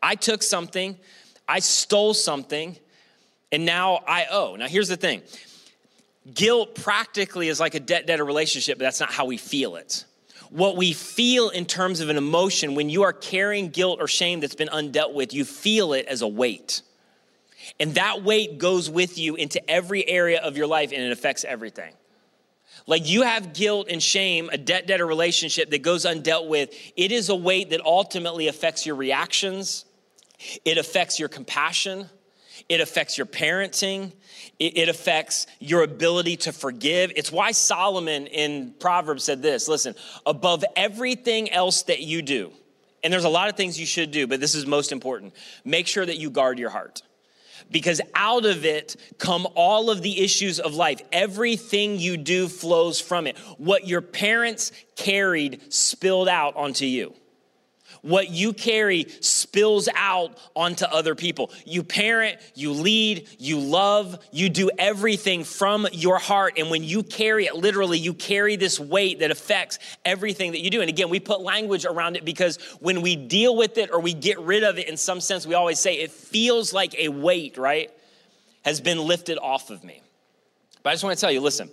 I 0.02 0.14
took 0.14 0.42
something, 0.42 0.98
I 1.48 1.60
stole 1.60 2.12
something, 2.12 2.76
and 3.50 3.64
now 3.64 4.00
I 4.06 4.26
owe. 4.30 4.56
Now, 4.56 4.66
here's 4.66 4.88
the 4.88 4.96
thing 4.96 5.22
Guilt 6.32 6.76
practically 6.76 7.48
is 7.48 7.58
like 7.58 7.74
a 7.74 7.80
debt 7.80 8.06
debtor 8.06 8.24
relationship, 8.24 8.78
but 8.78 8.84
that's 8.84 9.00
not 9.00 9.12
how 9.12 9.24
we 9.24 9.36
feel 9.36 9.76
it. 9.76 10.04
What 10.50 10.76
we 10.76 10.92
feel 10.92 11.48
in 11.48 11.64
terms 11.64 12.00
of 12.00 12.10
an 12.10 12.16
emotion, 12.16 12.74
when 12.74 12.90
you 12.90 13.02
are 13.02 13.12
carrying 13.12 13.70
guilt 13.70 14.00
or 14.00 14.06
shame 14.06 14.40
that's 14.40 14.54
been 14.54 14.68
undealt 14.68 15.14
with, 15.14 15.32
you 15.32 15.44
feel 15.44 15.94
it 15.94 16.06
as 16.06 16.22
a 16.22 16.28
weight. 16.28 16.82
And 17.80 17.94
that 17.94 18.22
weight 18.22 18.58
goes 18.58 18.90
with 18.90 19.18
you 19.18 19.34
into 19.34 19.68
every 19.70 20.06
area 20.06 20.40
of 20.40 20.56
your 20.56 20.66
life 20.66 20.92
and 20.92 21.02
it 21.02 21.10
affects 21.10 21.44
everything. 21.44 21.94
Like 22.86 23.08
you 23.08 23.22
have 23.22 23.52
guilt 23.52 23.88
and 23.90 24.02
shame, 24.02 24.50
a 24.52 24.58
debt 24.58 24.86
debtor 24.86 25.06
relationship 25.06 25.70
that 25.70 25.82
goes 25.82 26.04
undealt 26.04 26.48
with, 26.48 26.74
it 26.96 27.12
is 27.12 27.28
a 27.28 27.34
weight 27.34 27.70
that 27.70 27.80
ultimately 27.84 28.48
affects 28.48 28.86
your 28.86 28.96
reactions, 28.96 29.84
it 30.64 30.78
affects 30.78 31.18
your 31.18 31.28
compassion, 31.28 32.08
it 32.68 32.80
affects 32.80 33.18
your 33.18 33.26
parenting, 33.26 34.12
it, 34.58 34.88
affects 34.88 35.46
your 35.58 35.82
ability 35.82 36.36
to 36.38 36.52
forgive. 36.52 37.12
It's 37.16 37.32
why 37.32 37.52
Solomon 37.52 38.26
in 38.26 38.74
Proverbs 38.78 39.24
said 39.24 39.42
this 39.42 39.68
listen, 39.68 39.94
above 40.26 40.64
everything 40.76 41.50
else 41.50 41.82
that 41.84 42.00
you 42.00 42.22
do, 42.22 42.52
and 43.02 43.12
there's 43.12 43.24
a 43.24 43.28
lot 43.28 43.48
of 43.48 43.56
things 43.56 43.78
you 43.78 43.86
should 43.86 44.10
do, 44.10 44.26
but 44.26 44.40
this 44.40 44.54
is 44.54 44.66
most 44.66 44.92
important 44.92 45.34
make 45.64 45.86
sure 45.86 46.06
that 46.06 46.18
you 46.18 46.30
guard 46.30 46.58
your 46.58 46.70
heart. 46.70 47.02
because 47.70 48.00
out 48.14 48.44
of 48.44 48.64
it 48.64 48.96
come 49.18 49.46
all 49.54 49.90
of 49.90 50.02
the 50.02 50.20
issues 50.20 50.60
of 50.60 50.74
life. 50.74 51.00
Everything 51.10 51.98
you 51.98 52.16
do 52.16 52.48
flows 52.48 53.00
from 53.00 53.26
it. 53.26 53.36
What 53.58 53.86
your 53.86 54.02
parents 54.02 54.72
carried 54.96 55.72
spilled 55.72 56.28
out 56.28 56.56
onto 56.56 56.84
you. 56.84 57.14
What 58.02 58.30
you 58.30 58.52
carry 58.52 59.06
spills 59.20 59.88
out 59.94 60.36
onto 60.56 60.84
other 60.84 61.14
people. 61.14 61.52
You 61.64 61.84
parent, 61.84 62.38
you 62.54 62.72
lead, 62.72 63.28
you 63.38 63.60
love, 63.60 64.18
you 64.32 64.48
do 64.48 64.70
everything 64.76 65.44
from 65.44 65.86
your 65.92 66.18
heart. 66.18 66.54
And 66.58 66.68
when 66.68 66.82
you 66.82 67.04
carry 67.04 67.46
it, 67.46 67.54
literally, 67.54 67.98
you 67.98 68.12
carry 68.12 68.56
this 68.56 68.80
weight 68.80 69.20
that 69.20 69.30
affects 69.30 69.78
everything 70.04 70.50
that 70.50 70.60
you 70.60 70.70
do. 70.70 70.80
And 70.80 70.88
again, 70.88 71.10
we 71.10 71.20
put 71.20 71.42
language 71.42 71.84
around 71.84 72.16
it 72.16 72.24
because 72.24 72.56
when 72.80 73.02
we 73.02 73.14
deal 73.14 73.56
with 73.56 73.78
it 73.78 73.90
or 73.92 74.00
we 74.00 74.14
get 74.14 74.40
rid 74.40 74.64
of 74.64 74.78
it, 74.78 74.88
in 74.88 74.96
some 74.96 75.20
sense, 75.20 75.46
we 75.46 75.54
always 75.54 75.78
say 75.78 75.94
it 75.94 76.10
feels 76.10 76.72
like 76.72 76.96
a 76.98 77.08
weight, 77.08 77.56
right? 77.56 77.88
Has 78.64 78.80
been 78.80 78.98
lifted 78.98 79.38
off 79.38 79.70
of 79.70 79.84
me. 79.84 80.02
But 80.82 80.90
I 80.90 80.92
just 80.94 81.04
want 81.04 81.16
to 81.16 81.20
tell 81.20 81.30
you 81.30 81.40
listen, 81.40 81.70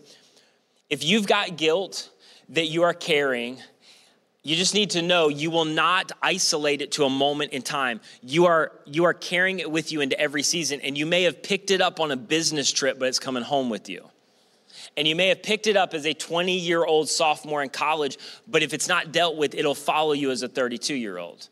if 0.92 1.04
you've 1.04 1.26
got 1.26 1.58
guilt 1.58 2.12
that 2.50 2.68
you 2.68 2.84
are 2.84 2.94
carrying, 2.94 3.58
you 4.50 4.56
just 4.56 4.74
need 4.74 4.90
to 4.92 5.04
know 5.04 5.28
you 5.28 5.52
will 5.52 5.66
not 5.66 6.12
isolate 6.24 6.82
it 6.82 6.94
to 6.94 7.06
a 7.06 7.10
moment 7.10 7.54
in 7.54 7.62
time. 7.62 8.02
You 8.24 8.48
are 8.48 8.72
you 8.84 9.04
are 9.04 9.14
carrying 9.14 9.60
it 9.60 9.70
with 9.70 9.92
you 9.92 10.02
into 10.02 10.20
every 10.20 10.42
season 10.42 10.82
and 10.82 10.98
you 10.98 11.06
may 11.06 11.22
have 11.24 11.44
picked 11.44 11.70
it 11.70 11.82
up 11.82 12.00
on 12.00 12.10
a 12.10 12.16
business 12.16 12.72
trip 12.72 12.98
but 12.98 13.08
it's 13.08 13.20
coming 13.20 13.44
home 13.44 13.70
with 13.70 13.90
you. 13.90 14.10
And 14.98 15.08
you 15.08 15.16
may 15.16 15.28
have 15.28 15.44
picked 15.44 15.68
it 15.68 15.78
up 15.78 15.94
as 15.94 16.06
a 16.08 16.16
20-year-old 16.16 17.10
sophomore 17.10 17.62
in 17.62 17.70
college, 17.70 18.18
but 18.48 18.64
if 18.64 18.74
it's 18.74 18.88
not 18.88 19.12
dealt 19.12 19.38
with, 19.38 19.54
it'll 19.54 19.76
follow 19.76 20.14
you 20.14 20.32
as 20.32 20.42
a 20.42 20.50
32-year-old. 20.50 21.48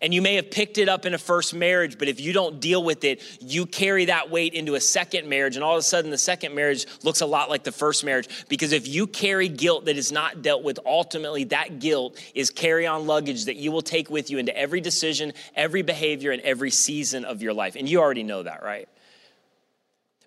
And 0.00 0.12
you 0.12 0.22
may 0.22 0.34
have 0.34 0.50
picked 0.50 0.78
it 0.78 0.88
up 0.88 1.06
in 1.06 1.14
a 1.14 1.18
first 1.18 1.54
marriage, 1.54 1.98
but 1.98 2.08
if 2.08 2.20
you 2.20 2.32
don't 2.32 2.60
deal 2.60 2.82
with 2.82 3.04
it, 3.04 3.22
you 3.40 3.66
carry 3.66 4.06
that 4.06 4.30
weight 4.30 4.54
into 4.54 4.74
a 4.74 4.80
second 4.80 5.28
marriage. 5.28 5.56
And 5.56 5.64
all 5.64 5.74
of 5.74 5.80
a 5.80 5.82
sudden, 5.82 6.10
the 6.10 6.18
second 6.18 6.54
marriage 6.54 6.86
looks 7.02 7.20
a 7.20 7.26
lot 7.26 7.50
like 7.50 7.64
the 7.64 7.72
first 7.72 8.04
marriage. 8.04 8.28
Because 8.48 8.72
if 8.72 8.86
you 8.86 9.06
carry 9.06 9.48
guilt 9.48 9.86
that 9.86 9.96
is 9.96 10.12
not 10.12 10.42
dealt 10.42 10.62
with, 10.62 10.78
ultimately, 10.84 11.44
that 11.44 11.78
guilt 11.78 12.20
is 12.34 12.50
carry 12.50 12.86
on 12.86 13.06
luggage 13.06 13.46
that 13.46 13.56
you 13.56 13.72
will 13.72 13.82
take 13.82 14.10
with 14.10 14.30
you 14.30 14.38
into 14.38 14.56
every 14.56 14.80
decision, 14.80 15.32
every 15.54 15.82
behavior, 15.82 16.32
and 16.32 16.42
every 16.42 16.70
season 16.70 17.24
of 17.24 17.42
your 17.42 17.52
life. 17.52 17.76
And 17.76 17.88
you 17.88 18.00
already 18.00 18.22
know 18.22 18.42
that, 18.42 18.62
right? 18.62 18.88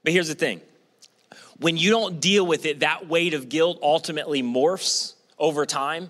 But 0.04 0.14
here's 0.14 0.28
the 0.28 0.36
thing 0.36 0.62
when 1.58 1.78
you 1.78 1.92
don't 1.92 2.20
deal 2.20 2.46
with 2.46 2.66
it, 2.66 2.80
that 2.80 3.08
weight 3.08 3.36
of 3.36 3.48
guilt 3.48 3.78
ultimately 3.84 4.42
morphs 4.42 5.14
over 5.38 5.66
time, 5.66 6.10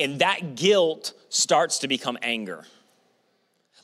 and 0.00 0.20
that 0.20 0.56
guilt 0.56 1.12
starts 1.28 1.80
to 1.80 1.88
become 1.88 2.16
anger. 2.22 2.64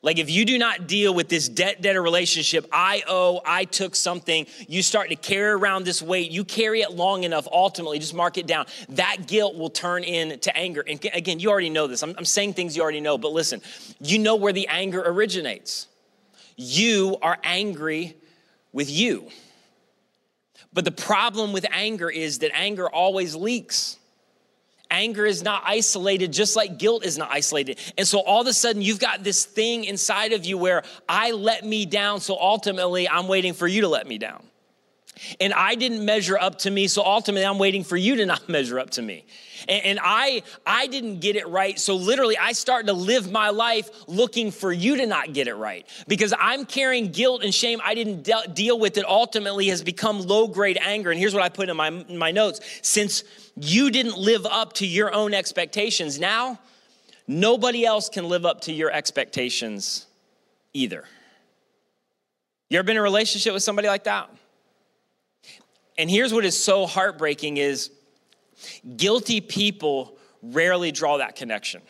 Like 0.03 0.19
if 0.19 0.29
you 0.29 0.45
do 0.45 0.59
not 0.59 0.89
deal 0.89 1.15
with 1.15 1.29
this 1.29 1.49
debt 1.49 1.81
debtor 1.81 2.03
relationship, 2.03 2.67
I 2.73 3.05
owe, 3.07 3.41
I 3.47 3.65
took 3.65 3.95
something, 3.95 4.47
you 4.67 4.83
start 4.83 5.11
to 5.11 5.17
carry 5.17 5.53
around 5.53 5.85
this 5.85 6.03
weight, 6.03 6.33
you 6.33 6.45
carry 6.45 6.81
it 6.81 6.91
long 6.91 7.23
enough, 7.23 7.47
ultimately, 7.53 8.01
just 8.01 8.13
mark 8.13 8.37
it 8.37 8.49
down. 8.49 8.67
That 8.91 9.29
guilt 9.29 9.57
will 9.57 9.71
turn 9.71 10.03
into 10.03 10.55
anger. 10.57 10.83
And 10.87 11.03
again, 11.15 11.39
you 11.39 11.51
already 11.51 11.71
know 11.71 11.87
this. 11.87 12.03
I'm, 12.03 12.15
I'm 12.19 12.25
saying 12.25 12.55
things 12.55 12.77
you 12.77 12.83
already 12.83 13.01
know, 13.01 13.17
but 13.17 13.33
listen, 13.33 13.63
you 14.01 14.19
know 14.19 14.35
where 14.35 14.53
the 14.53 14.67
anger 14.67 15.01
originates. 15.07 15.87
You 16.57 17.17
are 17.23 17.39
angry 17.45 18.17
with 18.73 18.91
you. 18.91 19.29
But 20.73 20.85
the 20.85 20.91
problem 20.91 21.53
with 21.53 21.65
anger 21.71 22.11
is 22.11 22.41
that 22.41 22.51
anger 22.55 22.91
always 22.91 23.37
leaks. 23.37 23.99
Anger 24.93 25.25
is 25.25 25.43
not 25.43 25.63
isolated, 25.65 26.33
just 26.33 26.55
like 26.55 26.79
guilt 26.79 27.05
is 27.05 27.17
not 27.17 27.31
isolated. 27.33 27.79
And 27.97 28.07
so 28.07 28.21
all 28.21 28.43
of 28.43 28.47
a 28.47 28.53
sudden, 28.53 28.83
you've 28.83 29.01
got 29.01 29.25
this 29.25 29.47
thing 29.47 29.85
inside 29.85 30.33
of 30.33 30.45
you 30.45 30.59
where 30.59 30.83
I 31.09 31.31
let 31.31 31.65
me 31.65 31.87
down, 31.87 32.21
so 32.21 32.37
ultimately, 32.39 33.09
I'm 33.09 33.27
waiting 33.27 33.55
for 33.55 33.67
you 33.67 33.81
to 33.81 33.89
let 33.89 34.07
me 34.07 34.19
down. 34.19 34.45
And 35.41 35.53
I 35.53 35.75
didn't 35.75 36.05
measure 36.05 36.39
up 36.39 36.59
to 36.61 36.71
me, 36.71 36.89
so 36.89 37.05
ultimately, 37.05 37.45
I'm 37.45 37.59
waiting 37.59 37.85
for 37.85 37.97
you 37.97 38.17
to 38.17 38.27
not 38.27 38.49
measure 38.49 38.79
up 38.79 38.91
to 38.91 39.03
me. 39.03 39.25
And, 39.69 39.85
and 39.85 39.99
I, 40.03 40.43
I 40.67 40.87
didn't 40.87 41.21
get 41.21 41.37
it 41.37 41.47
right, 41.49 41.79
so 41.79 41.97
literally, 41.97 42.39
I 42.39 42.53
start 42.53 42.87
to 42.87 42.93
live 42.93 43.31
my 43.31 43.51
life 43.51 43.91
looking 44.09 44.51
for 44.51 44.73
you 44.73 44.97
to 44.97 45.07
not 45.07 45.33
get 45.35 45.49
it 45.49 45.55
right 45.55 45.87
because 46.09 46.33
I'm 46.39 46.65
carrying 46.65 47.13
guilt 47.13 47.45
and 47.45 47.55
shame 47.55 47.81
I 47.85 47.95
didn't 47.95 48.23
de- 48.23 48.49
deal 48.55 48.79
with. 48.79 48.97
It 48.97 49.05
ultimately 49.05 49.69
has 49.69 49.83
become 49.83 50.21
low 50.21 50.49
grade 50.49 50.79
anger. 50.81 51.11
And 51.11 51.21
here's 51.21 51.35
what 51.35 51.43
I 51.43 51.51
put 51.51 51.69
in 51.69 51.77
my, 51.77 51.89
in 51.89 52.17
my 52.17 52.31
notes: 52.31 52.61
since 52.81 53.23
you 53.57 53.91
didn't 53.91 54.17
live 54.19 54.47
up 54.47 54.73
to 54.75 54.87
your 54.87 55.13
own 55.15 55.35
expectations. 55.35 56.19
Now, 56.19 56.59
nobody 57.29 57.85
else 57.85 58.09
can 58.09 58.29
live 58.29 58.47
up 58.47 58.63
to 58.63 58.73
your 58.73 58.91
expectations 58.91 60.07
either. 60.73 61.05
You 62.71 62.79
ever 62.79 62.87
been 62.87 62.97
in 62.97 63.01
a 63.01 63.03
relationship 63.03 63.53
with 63.53 63.63
somebody 63.63 63.89
like 63.89 64.05
that? 64.05 64.31
And 66.03 66.11
here's 66.11 66.35
what 66.35 66.45
is 66.45 66.59
so 66.59 66.85
heartbreaking 66.85 67.59
is 67.59 67.93
guilty 68.97 69.41
people 69.41 70.19
rarely 70.43 70.91
draw 70.91 71.19
that 71.19 71.37
connection. 71.37 71.81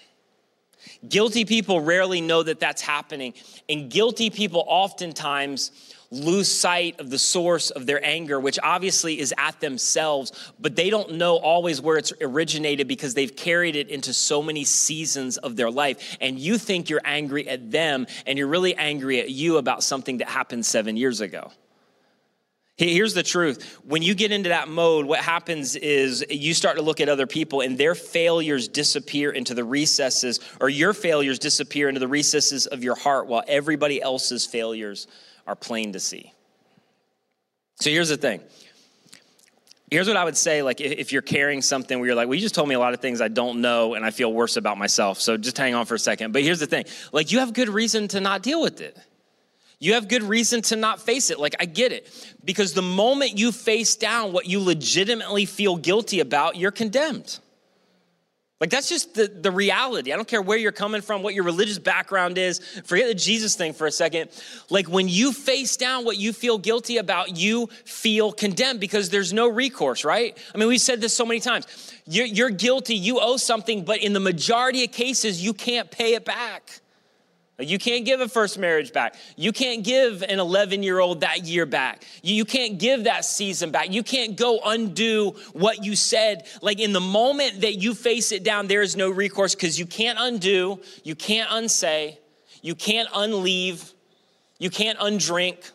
Guilty 1.09 1.47
people 1.47 1.81
rarely 1.81 2.21
know 2.21 2.43
that 2.43 2.61
that's 2.61 2.83
happening. 2.83 3.33
And 3.71 3.91
guilty 3.91 4.29
people 4.29 4.65
oftentimes 4.67 5.71
lose 6.11 6.53
sight 6.53 7.01
of 7.01 7.09
the 7.09 7.19
source 7.19 7.71
of 7.71 7.87
their 7.87 8.05
anger, 8.05 8.39
which 8.39 8.59
obviously 8.63 9.19
is 9.19 9.33
at 9.39 9.59
themselves, 9.61 10.53
but 10.61 10.77
they 10.77 10.91
don't 10.91 11.13
know 11.13 11.37
always 11.37 11.81
where 11.81 11.97
it's 11.97 12.13
originated 12.21 12.87
because 12.87 13.15
they've 13.15 13.35
carried 13.35 13.77
it 13.77 13.89
into 13.89 14.13
so 14.13 14.43
many 14.43 14.63
seasons 14.63 15.39
of 15.39 15.57
their 15.57 15.71
life. 15.71 16.19
And 16.21 16.39
you 16.39 16.59
think 16.59 16.91
you're 16.91 17.01
angry 17.03 17.49
at 17.49 17.71
them, 17.71 18.07
and 18.27 18.37
you're 18.37 18.47
really 18.47 18.75
angry 18.75 19.21
at 19.21 19.31
you 19.31 19.57
about 19.57 19.83
something 19.83 20.19
that 20.19 20.29
happened 20.29 20.67
seven 20.67 20.99
years 20.99 21.23
ago. 21.23 21.51
Here's 22.89 23.15
the 23.15 23.23
truth. 23.23 23.79
When 23.85 24.03
you 24.03 24.15
get 24.15 24.33
into 24.33 24.49
that 24.49 24.69
mode, 24.69 25.07
what 25.07 25.21
happens 25.21 25.77
is 25.77 26.25
you 26.29 26.53
start 26.53 26.77
to 26.77 26.83
look 26.83 27.01
at 27.01 27.09
other 27.09 27.29
people 27.29 27.61
and 27.61 27.79
their 27.79 27.95
failures 27.95 28.67
disappear 28.67 29.31
into 29.31 29.55
the 29.55 29.63
recesses, 29.63 30.41
or 30.61 30.69
your 30.69 30.93
failures 30.93 31.39
disappear 31.39 31.89
into 31.89 32.01
the 32.01 32.09
recesses 32.09 32.67
of 32.67 32.83
your 32.83 32.97
heart 32.97 33.29
while 33.29 33.45
everybody 33.47 34.03
else's 34.03 34.47
failures 34.47 35.07
are 35.47 35.55
plain 35.55 35.93
to 35.93 36.01
see. 36.01 36.33
So 37.81 37.91
here's 37.91 38.09
the 38.09 38.17
thing. 38.17 38.41
Here's 39.91 40.09
what 40.09 40.17
I 40.17 40.25
would 40.25 40.37
say 40.37 40.63
like 40.63 40.81
if 40.81 41.13
you're 41.13 41.23
carrying 41.23 41.63
something 41.63 41.99
where 41.99 42.07
you're 42.07 42.17
like, 42.17 42.27
well, 42.27 42.35
you 42.35 42.41
just 42.41 42.55
told 42.55 42.69
me 42.69 42.75
a 42.75 42.81
lot 42.81 42.95
of 42.95 43.01
things 43.01 43.21
I 43.21 43.29
don't 43.29 43.61
know 43.61 43.95
and 43.95 44.05
I 44.05 44.11
feel 44.11 44.33
worse 44.33 44.57
about 44.57 44.79
myself. 44.79 45.21
So 45.21 45.37
just 45.37 45.57
hang 45.57 45.75
on 45.75 45.87
for 45.87 45.95
a 45.95 45.99
second. 45.99 46.33
But 46.33 46.43
here's 46.43 46.61
the 46.61 46.67
thing 46.67 46.87
like, 47.13 47.31
you 47.31 47.41
have 47.41 47.53
good 47.53 47.69
reason 47.69 48.09
to 48.09 48.21
not 48.21 48.43
deal 48.43 48.61
with 48.61 48.81
it. 48.81 48.99
You 49.83 49.95
have 49.95 50.07
good 50.07 50.23
reason 50.23 50.63
to 50.63 50.77
not 50.77 51.01
face 51.01 51.29
it. 51.31 51.41
Like, 51.41 51.57
I 51.59 51.65
get 51.65 51.91
it. 51.91 52.09
Because 52.45 52.73
the 52.73 52.83
moment 52.83 53.37
you 53.37 53.51
face 53.51 53.97
down 53.97 54.33
what 54.33 54.47
you 54.47 54.61
legitimately 54.61 55.45
feel 55.45 55.75
guilty 55.75 56.21
about, 56.21 56.55
you're 56.55 56.71
condemned. 56.71 57.41
Like, 58.61 58.71
that's 58.71 58.89
just 58.89 59.15
the, 59.15 59.27
the 59.27 59.51
reality. 59.51 60.13
I 60.13 60.17
don't 60.17 60.29
care 60.29 60.41
where 60.41 60.57
you're 60.57 60.71
coming 60.71 61.03
from, 61.03 61.25
what 61.25 61.35
your 61.35 61.43
religious 61.43 61.81
background 61.81 62.39
is. 62.39 62.61
Forget 62.85 63.09
the 63.09 63.15
Jesus 63.17 63.57
thing 63.57 63.73
for 63.73 63.89
a 63.89 63.91
second. 63.91 64.31
Like, 64.71 64.89
when 64.89 65.09
you 65.09 65.33
face 65.33 65.77
down 65.77 66.05
what 66.05 66.17
you 66.17 66.33
feel 66.33 66.59
guilty 66.59 66.99
about, 66.99 67.37
you 67.37 67.67
feel 67.85 68.31
condemned 68.31 68.79
because 68.79 69.11
there's 69.11 69.33
no 69.33 69.49
recourse, 69.49 70.05
right? 70.05 70.39
I 70.55 70.59
mean, 70.59 70.69
we've 70.69 70.81
said 70.81 71.01
this 71.01 71.13
so 71.13 71.27
many 71.27 71.41
times. 71.41 71.67
You're, 72.07 72.27
you're 72.27 72.51
guilty, 72.51 72.95
you 72.95 73.19
owe 73.19 73.37
something, 73.37 73.85
but 73.85 73.99
in 73.99 74.13
the 74.13 74.21
majority 74.21 74.85
of 74.85 74.93
cases, 74.93 75.43
you 75.43 75.53
can't 75.53 75.91
pay 75.91 76.15
it 76.15 76.25
back. 76.25 76.82
You 77.59 77.79
can't 77.79 78.05
give 78.05 78.21
a 78.21 78.29
first 78.29 78.59
marriage 78.59 78.93
back. 78.93 79.15
You 79.37 79.53
can't 79.53 79.85
give 79.85 80.23
an 80.23 80.41
11 80.41 80.83
year 80.83 80.99
old 80.99 81.21
that 81.21 81.45
year 81.45 81.67
back. 81.67 82.05
You 82.23 82.45
can't 82.45 82.79
give 82.79 83.05
that 83.05 83.25
season 83.25 83.71
back. 83.71 83.93
You 83.93 84.03
can't 84.03 84.37
go 84.37 84.61
undo 84.65 85.37
what 85.53 85.85
you 85.85 85.95
said. 85.95 86.47
Like 86.63 86.81
in 86.81 86.93
the 86.93 87.01
moment 87.01 87.61
that 87.61 87.75
you 87.75 87.95
face 87.95 88.33
it 88.33 88.43
down, 88.43 88.69
there 88.69 88.83
is 88.83 88.97
no 88.97 89.11
recourse 89.11 89.55
because 89.55 89.79
you 89.79 89.87
can't 89.87 90.19
undo, 90.21 90.81
you 91.05 91.15
can't 91.15 91.49
unsay, 91.51 92.19
you 92.63 92.75
can't 92.75 93.09
unleave, 93.11 93.93
you 94.59 94.71
can't 94.71 94.99
undrink, 94.99 95.73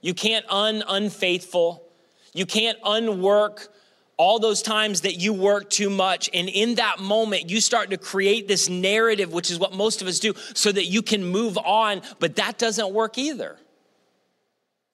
you 0.00 0.14
can't 0.14 0.46
un 0.48 0.84
unfaithful, 0.88 1.88
you 2.34 2.46
can't 2.46 2.78
unwork 2.84 3.68
all 4.16 4.38
those 4.38 4.62
times 4.62 5.02
that 5.02 5.14
you 5.20 5.32
work 5.32 5.68
too 5.68 5.90
much. 5.90 6.30
And 6.32 6.48
in 6.48 6.76
that 6.76 7.00
moment, 7.00 7.50
you 7.50 7.60
start 7.60 7.90
to 7.90 7.98
create 7.98 8.48
this 8.48 8.68
narrative, 8.68 9.32
which 9.32 9.50
is 9.50 9.58
what 9.58 9.74
most 9.74 10.00
of 10.00 10.08
us 10.08 10.18
do, 10.18 10.34
so 10.54 10.72
that 10.72 10.86
you 10.86 11.02
can 11.02 11.24
move 11.24 11.58
on. 11.58 12.02
But 12.18 12.36
that 12.36 12.58
doesn't 12.58 12.92
work 12.92 13.18
either. 13.18 13.56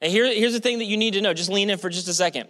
And 0.01 0.11
here, 0.11 0.27
here's 0.27 0.53
the 0.53 0.61
thing 0.61 0.79
that 0.79 0.87
you 0.87 0.97
need 0.97 1.15
to 1.15 1.21
know 1.21 1.33
just 1.33 1.51
lean 1.51 1.71
in 1.71 1.79
for 1.79 1.89
just 1.89 2.09
a 2.09 2.15
second. 2.15 2.49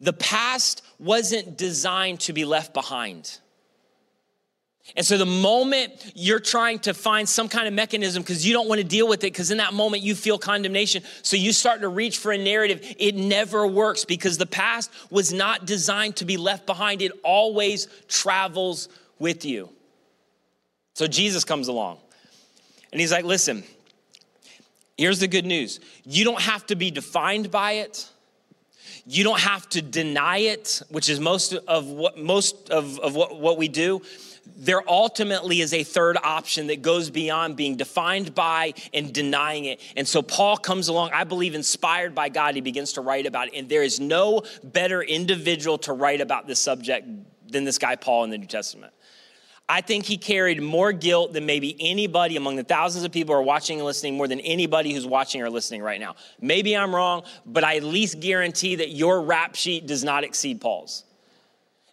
The 0.00 0.12
past 0.12 0.82
wasn't 0.98 1.56
designed 1.56 2.20
to 2.20 2.32
be 2.32 2.44
left 2.44 2.74
behind. 2.74 3.38
And 4.96 5.06
so 5.06 5.16
the 5.16 5.24
moment 5.24 6.12
you're 6.14 6.40
trying 6.40 6.80
to 6.80 6.92
find 6.92 7.28
some 7.28 7.48
kind 7.48 7.68
of 7.68 7.72
mechanism 7.72 8.22
because 8.22 8.44
you 8.44 8.52
don't 8.52 8.68
want 8.68 8.80
to 8.80 8.86
deal 8.86 9.08
with 9.08 9.20
it, 9.24 9.32
because 9.32 9.50
in 9.50 9.58
that 9.58 9.72
moment 9.72 10.02
you 10.02 10.14
feel 10.14 10.38
condemnation, 10.38 11.02
so 11.22 11.36
you 11.36 11.52
start 11.52 11.80
to 11.80 11.88
reach 11.88 12.18
for 12.18 12.32
a 12.32 12.38
narrative, 12.38 12.94
it 12.98 13.14
never 13.14 13.66
works 13.66 14.04
because 14.04 14.38
the 14.38 14.46
past 14.46 14.90
was 15.10 15.32
not 15.32 15.66
designed 15.66 16.16
to 16.16 16.24
be 16.24 16.36
left 16.36 16.66
behind. 16.66 17.00
It 17.00 17.12
always 17.22 17.86
travels 18.08 18.88
with 19.18 19.44
you. 19.44 19.68
So 20.94 21.06
Jesus 21.06 21.44
comes 21.44 21.68
along 21.68 21.98
and 22.90 23.00
he's 23.00 23.12
like, 23.12 23.24
listen, 23.24 23.64
Here's 24.98 25.18
the 25.18 25.28
good 25.28 25.46
news 25.46 25.80
you 26.04 26.24
don't 26.24 26.40
have 26.40 26.66
to 26.66 26.76
be 26.76 26.90
defined 26.90 27.50
by 27.50 27.72
it. 27.72 28.08
You 29.04 29.24
don't 29.24 29.40
have 29.40 29.68
to 29.70 29.82
deny 29.82 30.38
it, 30.38 30.80
which 30.90 31.08
is 31.08 31.18
most 31.18 31.54
of 31.54 31.86
what 31.86 32.18
most 32.18 32.70
of, 32.70 33.00
of 33.00 33.16
what, 33.16 33.38
what 33.40 33.58
we 33.58 33.68
do. 33.68 34.02
There 34.56 34.88
ultimately 34.88 35.60
is 35.60 35.72
a 35.72 35.82
third 35.82 36.16
option 36.22 36.68
that 36.68 36.82
goes 36.82 37.10
beyond 37.10 37.56
being 37.56 37.76
defined 37.76 38.34
by 38.34 38.74
and 38.92 39.12
denying 39.12 39.64
it. 39.64 39.80
And 39.96 40.06
so 40.06 40.22
Paul 40.22 40.56
comes 40.56 40.88
along, 40.88 41.10
I 41.12 41.24
believe, 41.24 41.54
inspired 41.54 42.14
by 42.14 42.28
God, 42.28 42.54
he 42.54 42.60
begins 42.60 42.92
to 42.94 43.00
write 43.00 43.26
about 43.26 43.48
it. 43.48 43.54
And 43.54 43.68
there 43.68 43.82
is 43.82 44.00
no 44.00 44.42
better 44.62 45.02
individual 45.02 45.78
to 45.78 45.92
write 45.92 46.20
about 46.20 46.46
this 46.46 46.60
subject 46.60 47.06
than 47.50 47.64
this 47.64 47.78
guy, 47.78 47.96
Paul, 47.96 48.24
in 48.24 48.30
the 48.30 48.38
New 48.38 48.46
Testament. 48.46 48.92
I 49.68 49.80
think 49.80 50.04
he 50.04 50.18
carried 50.18 50.60
more 50.60 50.92
guilt 50.92 51.32
than 51.32 51.46
maybe 51.46 51.76
anybody 51.80 52.36
among 52.36 52.56
the 52.56 52.64
thousands 52.64 53.04
of 53.04 53.12
people 53.12 53.34
who 53.34 53.40
are 53.40 53.44
watching 53.44 53.78
and 53.78 53.86
listening, 53.86 54.16
more 54.16 54.28
than 54.28 54.40
anybody 54.40 54.92
who's 54.92 55.06
watching 55.06 55.40
or 55.40 55.48
listening 55.48 55.82
right 55.82 56.00
now. 56.00 56.16
Maybe 56.40 56.76
I'm 56.76 56.94
wrong, 56.94 57.22
but 57.46 57.64
I 57.64 57.76
at 57.76 57.84
least 57.84 58.20
guarantee 58.20 58.76
that 58.76 58.90
your 58.90 59.22
rap 59.22 59.54
sheet 59.54 59.86
does 59.86 60.04
not 60.04 60.24
exceed 60.24 60.60
Paul's. 60.60 61.04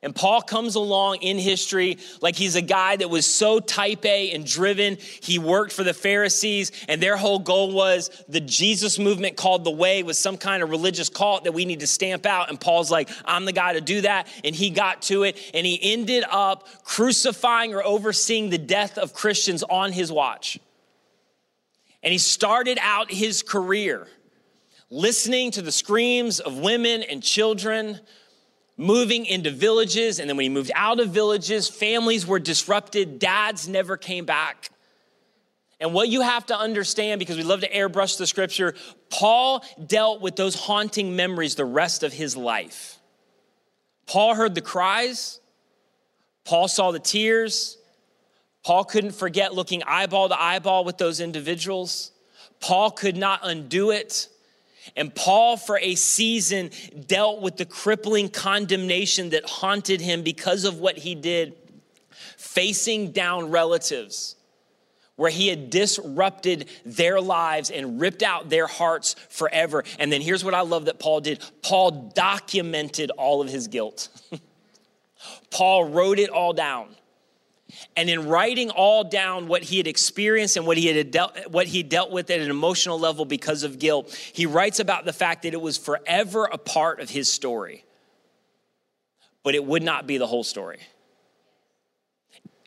And 0.01 0.15
Paul 0.15 0.41
comes 0.41 0.75
along 0.75 1.17
in 1.17 1.37
history 1.37 1.97
like 2.21 2.37
he's 2.37 2.55
a 2.55 2.61
guy 2.61 2.95
that 2.95 3.09
was 3.09 3.25
so 3.25 3.59
type 3.59 4.05
A 4.05 4.31
and 4.31 4.45
driven. 4.45 4.97
He 5.21 5.39
worked 5.39 5.73
for 5.73 5.83
the 5.83 5.93
Pharisees, 5.93 6.71
and 6.87 7.01
their 7.01 7.17
whole 7.17 7.39
goal 7.39 7.73
was 7.73 8.09
the 8.29 8.39
Jesus 8.39 8.97
movement 8.97 9.35
called 9.35 9.65
the 9.65 9.71
way 9.71 10.01
was 10.03 10.17
some 10.17 10.37
kind 10.37 10.63
of 10.63 10.69
religious 10.69 11.09
cult 11.09 11.43
that 11.43 11.51
we 11.51 11.65
need 11.65 11.81
to 11.81 11.87
stamp 11.87 12.25
out. 12.25 12.49
And 12.49 12.59
Paul's 12.59 12.89
like, 12.89 13.09
I'm 13.25 13.43
the 13.43 13.51
guy 13.51 13.73
to 13.73 13.81
do 13.81 14.01
that. 14.01 14.27
And 14.45 14.55
he 14.55 14.69
got 14.69 15.01
to 15.03 15.23
it, 15.23 15.37
and 15.53 15.65
he 15.65 15.77
ended 15.81 16.23
up 16.31 16.65
crucifying 16.85 17.73
or 17.73 17.83
overseeing 17.83 18.49
the 18.49 18.57
death 18.57 18.97
of 18.97 19.13
Christians 19.13 19.63
on 19.63 19.91
his 19.91 20.09
watch. 20.13 20.59
And 22.01 22.13
he 22.13 22.19
started 22.19 22.77
out 22.81 23.11
his 23.11 23.43
career 23.43 24.07
listening 24.89 25.51
to 25.51 25.61
the 25.61 25.73
screams 25.73 26.39
of 26.39 26.57
women 26.57 27.03
and 27.03 27.21
children 27.21 27.99
moving 28.79 29.25
into 29.25 29.51
villages. 29.51 30.19
And 30.19 30.29
then 30.29 30.37
when 30.37 30.45
he 30.45 30.49
moved 30.49 30.71
out 30.73 31.01
of 31.01 31.09
villages, 31.09 31.67
families 31.67 32.25
were 32.25 32.39
disrupted, 32.39 33.19
dads 33.19 33.67
never 33.67 33.97
came 33.97 34.25
back. 34.25 34.69
And 35.81 35.93
what 35.93 36.07
you 36.07 36.21
have 36.21 36.45
to 36.47 36.57
understand, 36.57 37.19
because 37.19 37.37
we 37.37 37.43
love 37.43 37.61
to 37.61 37.69
airbrush 37.69 38.17
the 38.17 38.25
scripture, 38.25 38.75
Paul 39.09 39.63
dealt 39.85 40.21
with 40.21 40.35
those 40.35 40.55
haunting 40.55 41.15
memories 41.15 41.55
the 41.55 41.65
rest 41.65 42.03
of 42.03 42.13
his 42.13 42.35
life. 42.35 42.97
Paul 44.07 44.33
heard 44.33 44.55
the 44.55 44.61
cries, 44.61 45.39
Paul 46.45 46.67
saw 46.67 46.91
the 46.91 46.99
tears. 46.99 47.77
Paul 48.63 48.83
couldn't 48.83 49.11
forget 49.11 49.53
looking 49.53 49.83
eyeball 49.83 50.29
to 50.29 50.41
eyeball 50.41 50.83
with 50.83 50.97
those 50.97 51.19
individuals. 51.19 52.11
Paul 52.59 52.91
could 52.91 53.15
not 53.15 53.41
undo 53.43 53.91
it. 53.91 54.27
And 54.95 55.13
Paul, 55.13 55.57
for 55.57 55.79
a 55.79 55.95
season, 55.95 56.71
dealt 57.07 57.41
with 57.41 57.57
the 57.57 57.65
crippling 57.65 58.29
condemnation 58.29 59.29
that 59.31 59.45
haunted 59.45 60.01
him 60.01 60.23
because 60.23 60.65
of 60.65 60.79
what 60.79 60.97
he 60.97 61.15
did, 61.15 61.55
facing 62.37 63.11
down 63.11 63.51
relatives 63.51 64.35
where 65.19 65.29
he 65.29 65.49
had 65.49 65.69
disrupted 65.69 66.69
their 66.85 67.19
lives 67.19 67.69
and 67.69 67.99
ripped 67.99 68.23
out 68.23 68.49
their 68.49 68.67
hearts 68.67 69.17
forever. 69.27 69.83
And 69.99 70.13
then 70.13 70.21
here's 70.21 70.45
what 70.45 70.53
I 70.53 70.61
love 70.61 70.85
that 70.85 70.97
Paul 70.97 71.19
did 71.19 71.43
Paul 71.61 72.13
documented 72.15 73.11
all 73.11 73.41
of 73.41 73.49
his 73.49 73.67
guilt. 73.67 74.07
Paul 75.51 75.89
wrote 75.89 76.19
it 76.19 76.29
all 76.29 76.53
down. 76.53 76.95
And 77.95 78.09
in 78.09 78.27
writing 78.27 78.69
all 78.71 79.03
down 79.03 79.47
what 79.47 79.63
he 79.63 79.77
had 79.77 79.87
experienced 79.87 80.57
and 80.57 80.65
what 80.65 80.77
he 80.77 80.87
had 80.87 81.11
dealt, 81.11 81.37
what 81.51 81.67
he 81.67 81.83
dealt 81.83 82.11
with 82.11 82.29
at 82.29 82.39
an 82.39 82.49
emotional 82.49 82.99
level 82.99 83.25
because 83.25 83.63
of 83.63 83.79
guilt, 83.79 84.15
he 84.33 84.45
writes 84.45 84.79
about 84.79 85.05
the 85.05 85.13
fact 85.13 85.43
that 85.43 85.53
it 85.53 85.61
was 85.61 85.77
forever 85.77 86.45
a 86.45 86.57
part 86.57 86.99
of 86.99 87.09
his 87.09 87.31
story. 87.31 87.85
But 89.43 89.55
it 89.55 89.63
would 89.63 89.83
not 89.83 90.07
be 90.07 90.17
the 90.17 90.27
whole 90.27 90.43
story. 90.43 90.79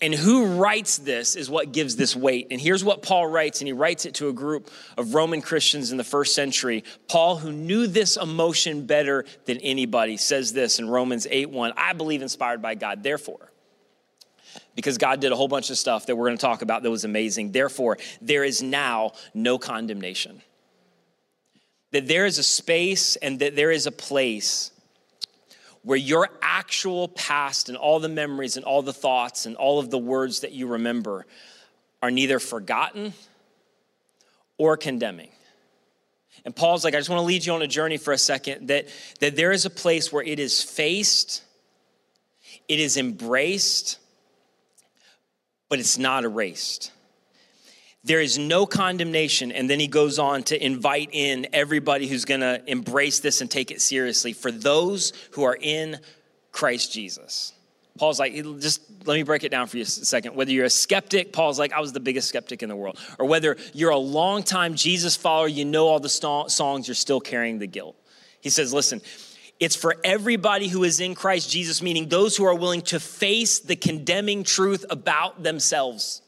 And 0.01 0.13
who 0.13 0.57
writes 0.57 0.99
this 0.99 1.37
is 1.37 1.49
what 1.49 1.71
gives 1.71 1.95
this 1.95 2.17
weight. 2.17 2.49
And 2.51 2.61
here's 2.61 2.83
what 2.83 3.03
Paul 3.03 3.29
writes, 3.29 3.61
and 3.61 3.69
he 3.69 3.73
writes 3.73 4.05
it 4.05 4.15
to 4.15 4.29
a 4.29 4.33
group 4.33 4.69
of 4.99 5.15
Roman 5.15 5.41
Christians 5.41 5.93
in 5.93 5.97
the 5.97 6.05
first 6.05 6.35
century. 6.35 6.83
Paul, 7.09 7.37
who 7.37 7.53
knew 7.53 7.87
this 7.87 8.17
emotion 8.17 8.87
better 8.87 9.25
than 9.45 9.59
anybody, 9.59 10.17
says 10.17 10.53
this 10.53 10.81
in 10.81 10.89
Romans 10.89 11.29
8 11.31 11.51
1 11.51 11.75
I 11.77 11.93
believe 11.93 12.21
inspired 12.21 12.61
by 12.61 12.75
God. 12.75 13.05
Therefore, 13.05 13.52
because 14.75 14.99
God 14.99 15.21
did 15.21 15.33
a 15.33 15.37
whole 15.37 15.49
bunch 15.49 15.71
of 15.71 15.79
stuff 15.79 16.07
that 16.07 16.17
we're 16.17 16.27
going 16.27 16.37
to 16.37 16.41
talk 16.41 16.63
about 16.63 16.83
that 16.83 16.91
was 16.91 17.05
amazing. 17.05 17.53
Therefore, 17.53 17.99
there 18.21 18.45
is 18.45 18.63
now 18.63 19.13
no 19.35 19.59
condemnation. 19.59 20.43
That 21.91 22.09
there 22.09 22.25
is 22.25 22.39
a 22.39 22.43
space 22.43 23.17
and 23.17 23.39
that 23.41 23.55
there 23.55 23.71
is 23.71 23.87
a 23.87 23.93
place 23.93 24.71
where 25.83 25.99
your 25.99 26.29
actual 26.41 27.09
past 27.09 27.69
and 27.69 27.77
all 27.77 28.01
the 28.01 28.09
memories 28.09 28.57
and 28.57 28.65
all 28.65 28.83
the 28.83 28.93
thoughts 28.93 29.47
and 29.47 29.57
all 29.57 29.79
of 29.79 29.91
the 29.91 29.99
words 29.99 30.41
that 30.41 30.53
you 30.53 30.69
remember 30.69 31.27
are 32.01 32.11
neither 32.11 32.39
forgotten 32.39 33.13
or 34.59 34.77
condemning. 34.77 35.31
And 36.45 36.55
Paul's 36.55 36.85
like, 36.85 36.95
I 36.95 36.99
just 36.99 37.11
want 37.11 37.21
to 37.21 37.25
lead 37.25 37.45
you 37.45 37.53
on 37.53 37.63
a 37.63 37.69
journey 37.69 37.97
for 37.97 38.13
a 38.13 38.19
second 38.19 38.69
that, 38.69 38.89
that 39.21 39.37
there 39.37 39.53
is 39.53 39.65
a 39.65 39.71
place 39.71 40.13
where 40.13 40.25
it 40.25 40.39
is 40.39 40.63
faced, 40.63 41.43
it 42.69 42.81
is 42.81 42.97
embraced, 42.97 43.99
but 45.73 45.79
it's 45.79 45.97
not 45.97 46.23
erased. 46.23 46.93
There 48.05 48.21
is 48.21 48.37
no 48.37 48.67
condemnation. 48.67 49.51
And 49.51 49.71
then 49.71 49.81
he 49.81 49.87
goes 49.87 50.19
on 50.19 50.43
to 50.43 50.63
invite 50.63 51.09
in 51.13 51.47
everybody 51.55 52.07
who's 52.07 52.27
going 52.27 52.43
to 52.43 52.63
embrace 52.67 53.21
this 53.21 53.41
and 53.41 53.51
take 53.51 53.71
it 53.71 53.81
seriously 53.81 54.35
for 54.35 54.53
those 54.53 55.15
who 55.31 55.45
are 55.45 55.57
in 55.59 55.99
Christ 56.51 56.93
Jesus. 56.93 57.55
Paul's 57.97 58.21
like, 58.21 58.35
just 58.61 58.83
let 59.07 59.15
me 59.15 59.23
break 59.23 59.45
it 59.45 59.49
down 59.49 59.67
for 59.67 59.79
you 59.79 59.85
a 59.85 59.87
second. 59.87 60.37
Whether 60.37 60.53
you're 60.53 60.67
a 60.67 60.69
skeptic, 60.69 61.33
Paul's 61.33 61.59
like, 61.59 61.73
I 61.73 61.81
was 61.81 61.95
the 61.95 62.01
biggest 62.01 62.29
skeptic 62.29 62.63
in 62.63 62.69
the 62.69 62.77
world. 62.77 62.99
Or 63.19 63.25
whether 63.25 63.57
you're 63.73 63.93
a 63.93 63.97
long-time 63.97 64.75
Jesus 64.75 65.17
follower, 65.17 65.49
you 65.49 65.65
know 65.65 65.87
all 65.87 66.01
the 66.01 66.11
songs, 66.11 66.87
you're 66.87 66.95
still 66.95 67.21
carrying 67.23 67.59
the 67.59 67.67
guilt. 67.67 67.97
He 68.43 68.51
says, 68.51 68.75
listen, 68.75 69.01
it's 69.63 69.77
for 69.77 69.95
everybody 70.03 70.67
who 70.67 70.83
is 70.83 70.99
in 70.99 71.15
Christ 71.15 71.49
Jesus, 71.49 71.81
meaning 71.81 72.09
those 72.09 72.37
who 72.37 72.45
are 72.45 72.55
willing 72.55 72.83
to 72.83 72.99
face 72.99 73.61
the 73.61 73.77
condemning 73.77 74.43
truth 74.43 74.85
about 74.91 75.45
themselves. 75.45 76.21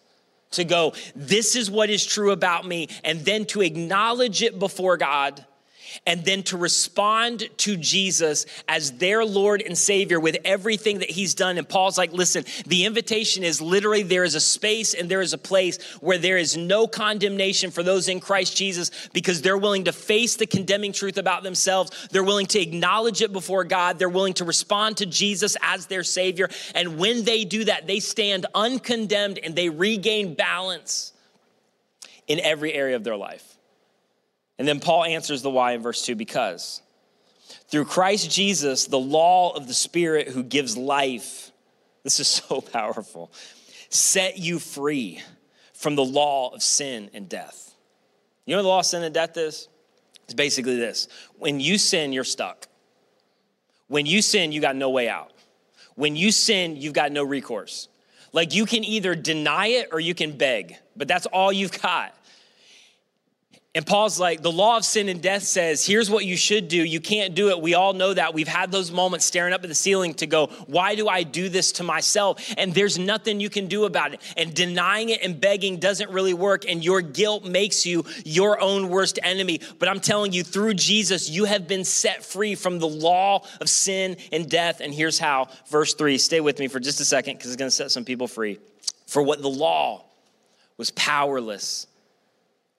To 0.53 0.63
go, 0.63 0.93
this 1.17 1.57
is 1.57 1.69
what 1.69 1.91
is 1.91 2.07
true 2.07 2.31
about 2.31 2.65
me, 2.65 2.89
and 3.03 3.25
then 3.25 3.45
to 3.47 3.61
acknowledge 3.61 4.41
it 4.41 4.61
before 4.61 4.97
God 4.97 5.45
and 6.07 6.25
then 6.25 6.43
to 6.45 6.57
respond 6.57 7.49
to 7.59 7.77
Jesus 7.77 8.47
as 8.69 8.93
their 8.93 9.25
Lord 9.25 9.63
and 9.63 9.77
Savior 9.77 10.21
with 10.21 10.37
everything 10.45 10.99
that 11.01 11.11
He's 11.11 11.35
done. 11.35 11.59
And 11.59 11.69
Paul's 11.69 11.99
like, 11.99 12.13
listen, 12.13 12.45
the 12.67 12.85
invitation 12.85 13.45
is 13.45 13.61
literally 13.61 14.03
there 14.03 14.25
is 14.25 14.35
a 14.35 14.41
space 14.41 14.95
and 14.95 15.11
there 15.11 15.21
is 15.21 15.33
a 15.33 15.39
place 15.39 15.83
where 16.01 16.19
there 16.19 16.37
is 16.37 16.57
no 16.57 16.87
condemnation 16.87 17.71
for 17.71 17.83
those 17.83 18.09
in 18.09 18.21
Christ 18.21 18.57
Jesus 18.57 18.91
because 19.13 19.43
they're 19.43 19.59
willing 19.59 19.85
to 19.85 19.93
face 19.93 20.37
the 20.37 20.47
condemning 20.47 20.93
truth 20.93 21.19
about 21.19 21.43
themselves. 21.43 22.09
They're 22.11 22.25
willing 22.25 22.47
to 22.47 22.61
acknowledge 22.61 23.23
it 23.23 23.33
before 23.33 23.65
God. 23.65 23.99
They're 23.99 24.09
willing 24.09 24.35
to 24.35 24.45
respond 24.45 24.99
to 24.99 25.07
Jesus 25.07 25.57
as 25.63 25.87
their 25.87 26.05
Savior. 26.05 26.49
And 26.75 26.99
when 26.99 27.25
they 27.25 27.45
do 27.45 27.65
that, 27.65 27.87
they 27.87 28.01
stand 28.01 28.47
uncondemned 28.55 29.39
and 29.39 29.55
they 29.55 29.69
regain 29.69 30.35
balance 30.35 31.13
in 32.27 32.41
every 32.41 32.73
area 32.73 32.97
of 32.97 33.05
their 33.05 33.17
life. 33.17 33.59
And 34.59 34.69
then 34.69 34.81
Paul 34.81 35.05
answers 35.05 35.43
the 35.43 35.51
why 35.51 35.73
in 35.73 35.83
verse 35.83 36.05
2 36.05 36.15
because 36.15 36.81
through 37.69 37.87
Christ 37.87 38.31
Jesus, 38.31 38.87
the 38.87 38.99
law 38.99 39.53
of 39.55 39.67
the 39.67 39.75
Spirit 39.75 40.29
who 40.29 40.43
gives 40.43 40.77
life, 40.77 41.51
this 42.03 42.21
is 42.21 42.29
so 42.49 42.61
powerful, 42.61 43.33
set 43.89 44.39
you 44.39 44.59
free 44.59 45.21
from 45.73 45.97
the 45.97 46.05
law 46.05 46.51
of 46.55 46.63
sin 46.63 47.11
and 47.13 47.29
death. 47.29 47.75
You 48.47 48.53
know 48.53 48.59
what 48.59 48.63
the 48.63 48.69
law 48.69 48.79
of 48.81 48.87
sin 48.87 49.03
and 49.03 49.15
death 49.15 49.37
is? 49.37 49.69
It's 50.25 50.35
basically 50.35 50.77
this 50.77 51.09
when 51.39 51.61
you 51.61 51.79
sin, 51.79 52.13
you're 52.13 52.25
stuck. 52.25 52.69
When 53.89 54.07
you 54.07 54.23
sin, 54.23 54.53
you 54.53 54.61
got 54.61 54.77
no 54.77 54.91
way 54.91 55.09
out. 55.09 55.33
When 55.95 56.17
you 56.17 56.33
sin, 56.33 56.77
you've 56.77 56.95
got 56.95 57.13
no 57.13 57.23
recourse. 57.23 57.89
Like 58.33 58.55
you 58.55 58.67
can 58.67 58.83
either 58.83 59.15
deny 59.15 59.69
it 59.69 59.89
or 59.93 60.01
you 60.01 60.15
can 60.15 60.37
beg, 60.37 60.77
but 60.97 61.07
that's 61.07 61.27
all 61.27 61.53
you've 61.53 61.81
got. 61.81 62.17
And 63.77 63.85
Paul's 63.85 64.21
like, 64.21 64.41
the 64.41 64.53
law 64.53 64.77
of 64.77 64.85
sin 64.85 65.09
and 65.09 65.21
death 65.21 65.43
says, 65.43 65.85
here's 65.85 66.09
what 66.09 66.25
you 66.25 66.37
should 66.37 66.69
do. 66.69 66.77
You 66.77 67.01
can't 67.01 67.35
do 67.35 67.49
it. 67.49 67.61
We 67.61 67.75
all 67.75 67.93
know 67.93 68.15
that. 68.15 68.33
We've 68.33 68.47
had 68.47 68.71
those 68.71 68.93
moments 68.93 69.27
staring 69.27 69.53
up 69.53 69.65
at 69.65 69.69
the 69.69 69.75
ceiling 69.75 70.15
to 70.15 70.29
go, 70.29 70.47
why 70.69 70.95
do 70.95 71.09
I 71.09 71.25
do 71.25 71.49
this 71.49 71.73
to 71.73 71.83
myself? 71.83 72.55
And 72.57 72.73
there's 72.73 73.01
nothing 73.01 73.41
you 73.41 73.51
can 73.51 73.67
do 73.67 73.85
about 73.85 74.15
it. 74.15 74.21
And 74.37 74.55
denying 74.55 75.09
it 75.09 75.23
and 75.25 75.41
begging 75.41 75.79
doesn't 75.79 76.09
really 76.11 76.35
work. 76.35 76.71
And 76.71 76.85
your 76.85 77.01
guilt 77.01 77.45
makes 77.45 77.85
you 77.85 78.05
your 78.25 78.61
own 78.61 78.91
worst 78.91 79.19
enemy. 79.25 79.61
But 79.81 79.89
I'm 79.89 79.99
telling 79.99 80.33
you, 80.33 80.45
through 80.45 80.75
Jesus, 80.75 81.29
you 81.29 81.45
have 81.45 81.67
been 81.67 81.83
set 81.83 82.25
free 82.25 82.55
from 82.55 82.79
the 82.79 82.87
law 82.87 83.45
of 83.61 83.69
sin 83.69 84.19
and 84.31 84.49
death. 84.49 84.83
And 84.83 84.95
here's 84.95 85.19
how. 85.19 85.49
Verse 85.69 85.95
three, 85.95 86.19
stay 86.19 86.41
with 86.41 86.61
me 86.61 86.69
for 86.69 86.79
just 86.79 87.01
a 87.01 87.05
second 87.05 87.39
because 87.39 87.51
it's 87.51 87.57
going 87.57 87.71
to 87.71 87.75
set 87.75 87.91
some 87.91 88.05
people 88.05 88.29
free. 88.29 88.61
For 89.09 89.21
what 89.21 89.43
the 89.43 89.51
law 89.51 90.05
was 90.77 90.93
powerless 90.93 91.89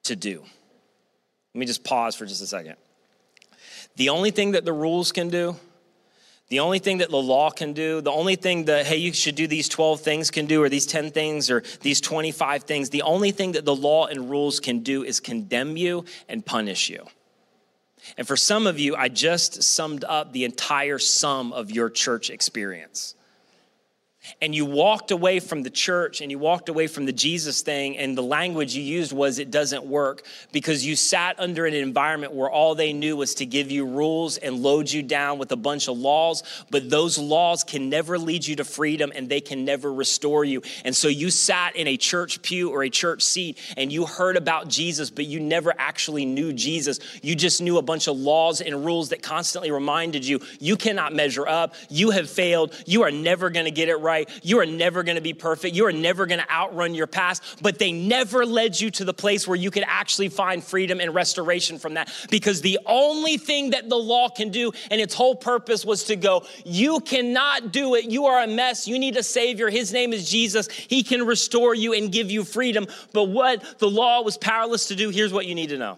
to 0.03 0.15
do 0.15 0.45
Let 1.56 1.60
me 1.60 1.65
just 1.68 1.86
pause 1.86 2.18
for 2.18 2.26
just 2.26 2.41
a 2.41 2.48
second. 2.48 2.76
The 3.96 4.10
only 4.10 4.30
thing 4.30 4.52
that 4.52 4.65
the 4.65 4.74
rules 4.74 5.13
can 5.13 5.30
do, 5.30 5.56
the 6.50 6.60
only 6.60 6.80
thing 6.80 6.98
that 6.98 7.10
the 7.10 7.15
law 7.15 7.50
can 7.50 7.72
do, 7.72 8.02
the 8.02 8.12
only 8.12 8.36
thing 8.36 8.65
that, 8.65 8.86
hey, 8.86 8.98
you 8.98 9.13
should 9.13 9.36
do 9.36 9.48
these 9.48 9.70
12 9.70 10.02
things 10.02 10.32
can 10.32 10.48
do, 10.48 10.62
or 10.62 10.68
these 10.68 10.86
10 10.86 11.12
things, 11.12 11.50
or 11.50 11.63
these 11.80 12.02
25 12.02 12.63
things, 12.63 12.89
the 12.89 13.04
only 13.04 13.32
thing 13.32 13.54
that 13.54 13.63
the 13.63 13.74
law 13.74 14.06
and 14.06 14.30
rules 14.30 14.60
can 14.60 14.80
do 14.80 15.06
is 15.06 15.22
condemn 15.22 15.78
you 15.78 16.04
and 16.28 16.46
punish 16.46 16.89
you. 16.89 17.06
And 18.18 18.28
for 18.28 18.36
some 18.36 18.68
of 18.68 18.78
you, 18.78 18.98
I 18.98 19.08
just 19.08 19.63
summed 19.63 20.04
up 20.04 20.34
the 20.34 20.44
entire 20.44 21.00
sum 21.00 21.54
of 21.54 21.72
your 21.72 21.89
church 21.89 22.30
experience 22.30 23.15
and 24.42 24.54
you 24.54 24.66
walked 24.66 25.12
away 25.12 25.40
from 25.40 25.64
the 25.64 25.70
church 25.70 26.22
and 26.22 26.32
you 26.32 26.40
walked 26.40 26.70
away 26.70 26.88
from 26.88 27.06
the 27.06 27.14
Jesus 27.14 27.62
thing, 27.62 27.98
and 27.98 28.18
the 28.18 28.24
language 28.24 28.76
you 28.76 28.84
used 28.84 29.14
was 29.14 29.40
it 29.40 29.52
doesn't 29.52 29.86
work 29.86 30.26
because 30.52 30.86
you 30.86 30.96
sat 30.96 31.40
under 31.40 31.66
an 31.66 31.74
environment 31.74 32.34
where 32.34 32.50
all 32.50 32.76
they 32.76 32.94
knew 32.94 33.18
was 33.18 33.36
to 33.36 33.46
give 33.46 33.72
you 33.72 33.86
rules 33.86 34.38
and 34.38 34.62
load 34.62 34.92
you 34.92 35.04
down 35.04 35.38
with 35.38 35.52
a 35.52 35.56
bunch 35.56 35.88
of 35.88 35.98
laws, 35.98 36.44
but 36.70 36.90
those 36.90 37.18
laws 37.18 37.64
can 37.64 37.90
never 37.90 38.18
lead 38.18 38.46
you 38.46 38.56
to 38.56 38.64
freedom 38.64 39.12
and 39.16 39.30
they 39.30 39.42
can 39.42 39.66
never 39.66 39.92
restore 39.92 40.44
you. 40.44 40.62
And 40.84 40.96
so 40.96 41.08
you 41.08 41.30
sat 41.30 41.76
in 41.76 41.88
a 41.88 41.98
church 41.98 42.42
pew 42.42 42.70
or 42.70 42.84
a 42.84 42.90
church 42.90 43.24
seat 43.24 43.60
and 43.78 43.92
you 43.92 44.06
heard 44.06 44.38
about 44.38 44.68
Jesus, 44.68 45.10
but 45.10 45.26
you 45.26 45.40
never 45.40 45.74
actually 45.78 46.26
knew 46.26 46.54
Jesus. 46.54 47.00
You 47.22 47.36
just 47.36 47.62
knew 47.62 47.78
a 47.78 47.82
bunch 47.82 48.08
of 48.08 48.18
laws 48.18 48.62
and 48.62 48.86
rules 48.86 49.10
that 49.10 49.22
constantly 49.22 49.72
reminded 49.72 50.26
you 50.26 50.40
you 50.60 50.78
cannot 50.78 51.14
measure 51.14 51.48
up, 51.48 51.76
you 51.90 52.12
have 52.12 52.30
failed, 52.30 52.74
you 52.86 53.04
are 53.04 53.12
never 53.12 53.50
gonna 53.50 53.72
get 53.72 53.90
it 53.90 53.98
right 53.98 54.14
right. 54.15 54.30
You 54.43 54.60
are 54.60 54.65
never 54.65 55.04
going 55.04 55.15
to 55.15 55.21
be 55.21 55.34
perfect. 55.34 55.75
You 55.75 55.86
are 55.86 55.91
never 55.91 56.25
going 56.25 56.39
to 56.39 56.49
outrun 56.49 56.95
your 56.95 57.08
past, 57.08 57.43
but 57.62 57.80
they 57.80 57.91
never 57.91 58.45
led 58.45 58.80
you 58.80 58.89
to 58.91 59.06
the 59.06 59.13
place 59.13 59.47
where 59.47 59.58
you 59.58 59.71
could 59.71 59.84
actually 59.88 60.30
find 60.30 60.63
freedom 60.63 60.99
and 60.99 61.13
restoration 61.13 61.78
from 61.78 61.95
that. 61.95 62.12
Because 62.30 62.62
the 62.62 62.80
only 62.86 63.38
thing 63.38 63.71
that 63.71 63.89
the 63.89 63.97
law 63.97 64.30
can 64.30 64.49
do, 64.49 64.71
and 64.91 65.01
its 65.01 65.13
whole 65.13 65.36
purpose 65.36 65.86
was 65.86 66.06
to 66.06 66.15
go, 66.15 66.45
you 66.65 66.99
cannot 67.01 67.71
do 67.71 67.95
it. 67.95 68.06
You 68.06 68.25
are 68.25 68.43
a 68.43 68.47
mess. 68.47 68.88
You 68.88 68.99
need 68.99 69.17
a 69.17 69.23
savior. 69.23 69.69
His 69.69 69.91
name 69.91 70.13
is 70.13 70.30
Jesus. 70.30 70.69
He 70.69 71.04
can 71.04 71.25
restore 71.25 71.75
you 71.75 71.93
and 71.93 72.12
give 72.12 72.32
you 72.32 72.43
freedom. 72.43 72.88
But 73.13 73.25
what 73.25 73.80
the 73.80 73.89
law 73.89 74.21
was 74.21 74.38
powerless 74.38 74.88
to 74.88 74.95
do, 74.95 75.10
here's 75.10 75.34
what 75.34 75.45
you 75.45 75.56
need 75.56 75.69
to 75.69 75.78
know 75.78 75.97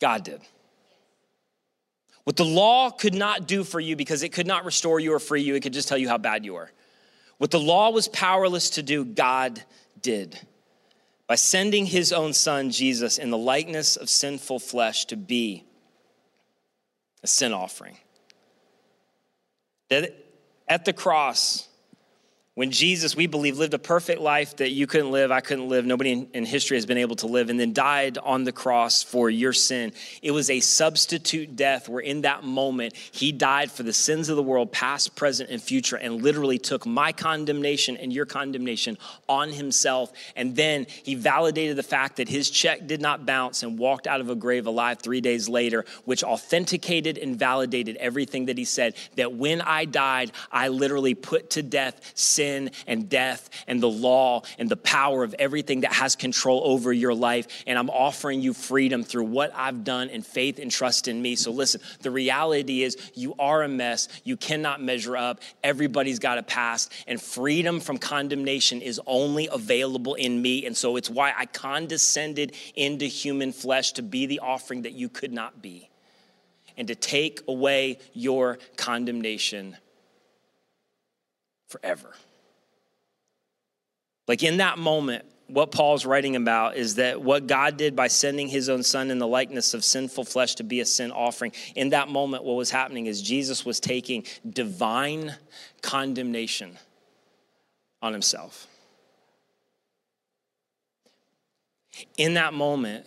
God 0.00 0.24
did. 0.24 0.40
What 2.28 2.36
the 2.36 2.44
law 2.44 2.90
could 2.90 3.14
not 3.14 3.48
do 3.48 3.64
for 3.64 3.80
you 3.80 3.96
because 3.96 4.22
it 4.22 4.34
could 4.34 4.46
not 4.46 4.66
restore 4.66 5.00
you 5.00 5.14
or 5.14 5.18
free 5.18 5.40
you, 5.40 5.54
it 5.54 5.62
could 5.62 5.72
just 5.72 5.88
tell 5.88 5.96
you 5.96 6.10
how 6.10 6.18
bad 6.18 6.44
you 6.44 6.56
are. 6.56 6.70
What 7.38 7.50
the 7.50 7.58
law 7.58 7.88
was 7.88 8.06
powerless 8.06 8.68
to 8.72 8.82
do, 8.82 9.02
God 9.02 9.62
did 10.02 10.38
by 11.26 11.36
sending 11.36 11.86
his 11.86 12.12
own 12.12 12.34
son, 12.34 12.70
Jesus, 12.70 13.16
in 13.16 13.30
the 13.30 13.38
likeness 13.38 13.96
of 13.96 14.10
sinful 14.10 14.58
flesh 14.58 15.06
to 15.06 15.16
be 15.16 15.64
a 17.22 17.26
sin 17.26 17.54
offering. 17.54 17.96
That 19.88 20.14
at 20.68 20.84
the 20.84 20.92
cross, 20.92 21.66
when 22.58 22.72
Jesus, 22.72 23.14
we 23.14 23.28
believe, 23.28 23.56
lived 23.56 23.72
a 23.74 23.78
perfect 23.78 24.20
life 24.20 24.56
that 24.56 24.70
you 24.70 24.88
couldn't 24.88 25.12
live, 25.12 25.30
I 25.30 25.40
couldn't 25.40 25.68
live, 25.68 25.86
nobody 25.86 26.10
in, 26.10 26.28
in, 26.34 26.44
history 26.44 26.76
has 26.76 26.86
been 26.86 26.98
able 26.98 27.14
to 27.14 27.28
live, 27.28 27.50
and 27.50 27.60
then 27.60 27.72
died 27.72 28.18
on 28.18 28.42
the 28.42 28.50
cross 28.50 29.00
for 29.00 29.30
your 29.30 29.52
sin. 29.52 29.92
It 30.22 30.32
was 30.32 30.50
a 30.50 30.58
substitute 30.58 31.54
death 31.54 31.88
where 31.88 32.00
in 32.00 32.22
that 32.22 32.42
moment, 32.42 32.96
he 33.12 33.30
died 33.30 33.70
for 33.70 33.84
the 33.84 33.92
sins 33.92 34.28
of 34.28 34.34
the 34.34 34.42
world, 34.42 34.72
past, 34.72 35.14
present, 35.14 35.50
and 35.50 35.62
future, 35.62 35.94
and 35.94 36.20
literally 36.20 36.58
took 36.58 36.84
my 36.84 37.12
condemnation 37.12 37.96
and 37.96 38.12
your 38.12 38.26
condemnation 38.26 38.98
on 39.28 39.52
himself. 39.52 40.10
And 40.34 40.56
then 40.56 40.88
he 41.04 41.14
validated 41.14 41.76
the 41.76 41.84
fact 41.84 42.16
that 42.16 42.28
his 42.28 42.50
check 42.50 42.88
did 42.88 43.00
not 43.00 43.24
bounce 43.24 43.62
and 43.62 43.78
walked 43.78 44.08
out 44.08 44.20
of 44.20 44.30
a 44.30 44.34
grave 44.34 44.66
alive 44.66 44.98
three 44.98 45.20
days 45.20 45.48
later, 45.48 45.84
which 46.06 46.24
authenticated 46.24 47.18
and 47.18 47.38
validated 47.38 47.94
everything 47.98 48.46
that 48.46 48.58
he 48.58 48.64
said 48.64 48.96
that 49.14 49.32
when 49.32 49.60
I 49.60 49.84
died, 49.84 50.32
I 50.50 50.66
literally 50.66 51.14
put 51.14 51.50
to 51.50 51.62
death 51.62 52.00
sin 52.16 52.47
sin 52.48 52.70
and 52.86 53.08
death 53.08 53.50
and 53.66 53.82
the 53.82 53.88
law 53.88 54.42
and 54.58 54.68
the 54.68 54.76
power 54.76 55.22
of 55.22 55.34
everything 55.38 55.82
that 55.82 55.92
has 55.92 56.16
control 56.16 56.62
over 56.64 56.92
your 56.92 57.14
life. 57.14 57.46
And 57.66 57.78
I'm 57.78 57.90
offering 57.90 58.40
you 58.40 58.54
freedom 58.54 59.02
through 59.02 59.24
what 59.24 59.52
I've 59.54 59.84
done 59.84 60.08
and 60.10 60.24
faith 60.24 60.58
and 60.58 60.70
trust 60.70 61.08
in 61.08 61.20
me. 61.20 61.36
So 61.36 61.50
listen, 61.50 61.80
the 62.00 62.10
reality 62.10 62.82
is 62.82 62.96
you 63.14 63.34
are 63.38 63.62
a 63.62 63.68
mess. 63.68 64.08
You 64.24 64.36
cannot 64.36 64.82
measure 64.82 65.16
up. 65.16 65.40
Everybody's 65.62 66.18
got 66.18 66.38
a 66.38 66.42
past. 66.42 66.92
And 67.06 67.20
freedom 67.20 67.80
from 67.80 67.98
condemnation 67.98 68.80
is 68.80 69.00
only 69.06 69.48
available 69.50 70.14
in 70.14 70.40
me. 70.40 70.66
And 70.66 70.76
so 70.76 70.96
it's 70.96 71.10
why 71.10 71.32
I 71.36 71.46
condescended 71.46 72.54
into 72.74 73.06
human 73.06 73.52
flesh 73.52 73.92
to 73.92 74.02
be 74.02 74.26
the 74.26 74.40
offering 74.40 74.82
that 74.82 74.92
you 74.92 75.08
could 75.08 75.32
not 75.32 75.60
be 75.60 75.88
and 76.76 76.88
to 76.88 76.94
take 76.94 77.42
away 77.48 77.98
your 78.14 78.58
condemnation 78.76 79.76
forever. 81.68 82.14
Like 84.28 84.42
in 84.42 84.58
that 84.58 84.78
moment, 84.78 85.24
what 85.46 85.72
Paul's 85.72 86.04
writing 86.04 86.36
about 86.36 86.76
is 86.76 86.96
that 86.96 87.22
what 87.22 87.46
God 87.46 87.78
did 87.78 87.96
by 87.96 88.08
sending 88.08 88.48
his 88.48 88.68
own 88.68 88.82
son 88.82 89.10
in 89.10 89.18
the 89.18 89.26
likeness 89.26 89.72
of 89.72 89.82
sinful 89.82 90.24
flesh 90.24 90.56
to 90.56 90.62
be 90.62 90.80
a 90.80 90.84
sin 90.84 91.10
offering, 91.10 91.52
in 91.74 91.88
that 91.90 92.08
moment, 92.08 92.44
what 92.44 92.54
was 92.54 92.70
happening 92.70 93.06
is 93.06 93.22
Jesus 93.22 93.64
was 93.64 93.80
taking 93.80 94.24
divine 94.48 95.34
condemnation 95.80 96.76
on 98.02 98.12
himself. 98.12 98.66
In 102.18 102.34
that 102.34 102.52
moment, 102.52 103.06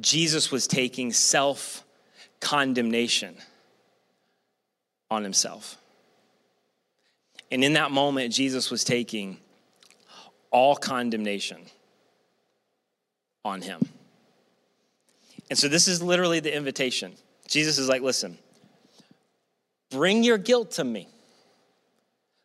Jesus 0.00 0.52
was 0.52 0.68
taking 0.68 1.12
self 1.12 1.82
condemnation 2.40 3.34
on 5.10 5.24
himself. 5.24 5.76
And 7.50 7.64
in 7.64 7.74
that 7.74 7.90
moment, 7.90 8.32
Jesus 8.32 8.70
was 8.70 8.84
taking 8.84 9.38
all 10.54 10.76
condemnation 10.76 11.58
on 13.44 13.60
him. 13.60 13.80
And 15.50 15.58
so 15.58 15.66
this 15.66 15.88
is 15.88 16.00
literally 16.00 16.38
the 16.38 16.56
invitation. 16.56 17.12
Jesus 17.48 17.76
is 17.76 17.88
like, 17.88 18.02
listen, 18.02 18.38
bring 19.90 20.22
your 20.22 20.38
guilt 20.38 20.70
to 20.72 20.84
me. 20.84 21.08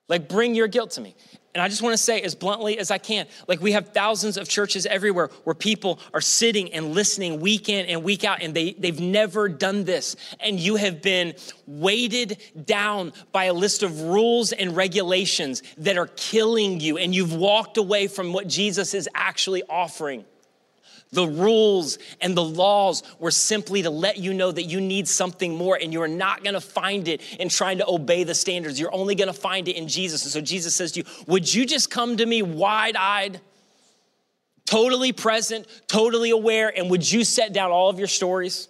Like, 0.09 0.27
bring 0.27 0.55
your 0.55 0.67
guilt 0.67 0.91
to 0.91 1.01
me. 1.01 1.15
And 1.55 1.63
I 1.63 1.67
just 1.67 1.81
want 1.81 1.93
to 1.93 1.97
say 1.97 2.21
as 2.21 2.35
bluntly 2.35 2.77
as 2.77 2.91
I 2.91 2.99
can, 2.99 3.25
like 3.47 3.59
we 3.59 3.71
have 3.71 3.89
thousands 3.89 4.37
of 4.37 4.47
churches 4.47 4.85
everywhere 4.85 5.29
where 5.45 5.55
people 5.55 5.99
are 6.13 6.21
sitting 6.21 6.71
and 6.73 6.93
listening 6.93 7.39
week 7.41 7.69
in 7.69 7.87
and 7.87 8.03
week 8.03 8.23
out, 8.23 8.43
and 8.43 8.53
they, 8.53 8.73
they've 8.73 8.99
never 8.99 9.49
done 9.49 9.83
this. 9.83 10.15
And 10.39 10.59
you 10.59 10.75
have 10.75 11.01
been 11.01 11.33
weighted 11.65 12.37
down 12.65 13.13
by 13.31 13.45
a 13.45 13.53
list 13.53 13.81
of 13.81 13.99
rules 14.01 14.51
and 14.51 14.75
regulations 14.75 15.63
that 15.79 15.97
are 15.97 16.07
killing 16.15 16.79
you, 16.79 16.97
and 16.99 17.15
you've 17.15 17.33
walked 17.33 17.77
away 17.77 18.07
from 18.07 18.31
what 18.31 18.47
Jesus 18.47 18.93
is 18.93 19.09
actually 19.15 19.63
offering. 19.67 20.25
The 21.11 21.25
rules 21.25 21.97
and 22.21 22.37
the 22.37 22.43
laws 22.43 23.01
were 23.17 23.31
simply 23.31 23.81
to 23.81 23.89
let 23.89 24.17
you 24.17 24.31
know 24.33 24.51
that 24.51 24.63
you 24.63 24.79
need 24.79 25.07
something 25.07 25.55
more 25.55 25.77
and 25.81 25.91
you're 25.91 26.07
not 26.07 26.43
gonna 26.43 26.61
find 26.61 27.07
it 27.07 27.21
in 27.39 27.49
trying 27.49 27.79
to 27.79 27.89
obey 27.89 28.23
the 28.23 28.35
standards. 28.35 28.79
You're 28.79 28.93
only 28.93 29.15
gonna 29.15 29.33
find 29.33 29.67
it 29.67 29.75
in 29.75 29.87
Jesus. 29.87 30.23
And 30.23 30.31
so 30.31 30.39
Jesus 30.39 30.75
says 30.75 30.91
to 30.91 30.99
you, 30.99 31.05
Would 31.25 31.51
you 31.51 31.65
just 31.65 31.89
come 31.89 32.17
to 32.17 32.25
me 32.25 32.43
wide 32.43 32.95
eyed, 32.95 33.41
totally 34.65 35.11
present, 35.11 35.65
totally 35.87 36.29
aware, 36.29 36.71
and 36.75 36.91
would 36.91 37.11
you 37.11 37.23
set 37.23 37.53
down 37.53 37.71
all 37.71 37.89
of 37.89 37.97
your 37.97 38.07
stories? 38.07 38.67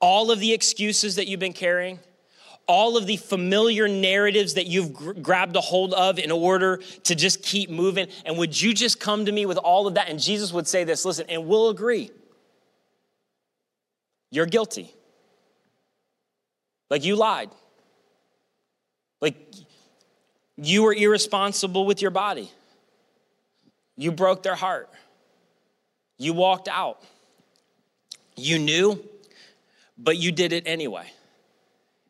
All 0.00 0.30
of 0.30 0.38
the 0.38 0.52
excuses 0.52 1.16
that 1.16 1.26
you've 1.26 1.40
been 1.40 1.54
carrying? 1.54 1.98
All 2.66 2.96
of 2.96 3.06
the 3.06 3.16
familiar 3.16 3.88
narratives 3.88 4.54
that 4.54 4.66
you've 4.66 4.92
gr- 4.92 5.12
grabbed 5.12 5.56
a 5.56 5.60
hold 5.60 5.94
of 5.94 6.18
in 6.18 6.30
order 6.30 6.78
to 7.04 7.14
just 7.14 7.42
keep 7.42 7.70
moving? 7.70 8.08
And 8.24 8.38
would 8.38 8.60
you 8.60 8.74
just 8.74 9.00
come 9.00 9.26
to 9.26 9.32
me 9.32 9.46
with 9.46 9.58
all 9.58 9.86
of 9.86 9.94
that? 9.94 10.08
And 10.08 10.20
Jesus 10.20 10.52
would 10.52 10.66
say 10.66 10.84
this 10.84 11.04
listen, 11.04 11.26
and 11.28 11.46
we'll 11.46 11.70
agree. 11.70 12.10
You're 14.30 14.46
guilty. 14.46 14.92
Like 16.90 17.04
you 17.04 17.16
lied. 17.16 17.50
Like 19.20 19.54
you 20.56 20.82
were 20.82 20.94
irresponsible 20.94 21.86
with 21.86 22.02
your 22.02 22.10
body. 22.10 22.50
You 23.96 24.12
broke 24.12 24.42
their 24.42 24.54
heart. 24.54 24.90
You 26.18 26.32
walked 26.32 26.68
out. 26.68 27.02
You 28.36 28.58
knew, 28.58 29.02
but 29.96 30.16
you 30.16 30.32
did 30.32 30.52
it 30.52 30.64
anyway. 30.66 31.06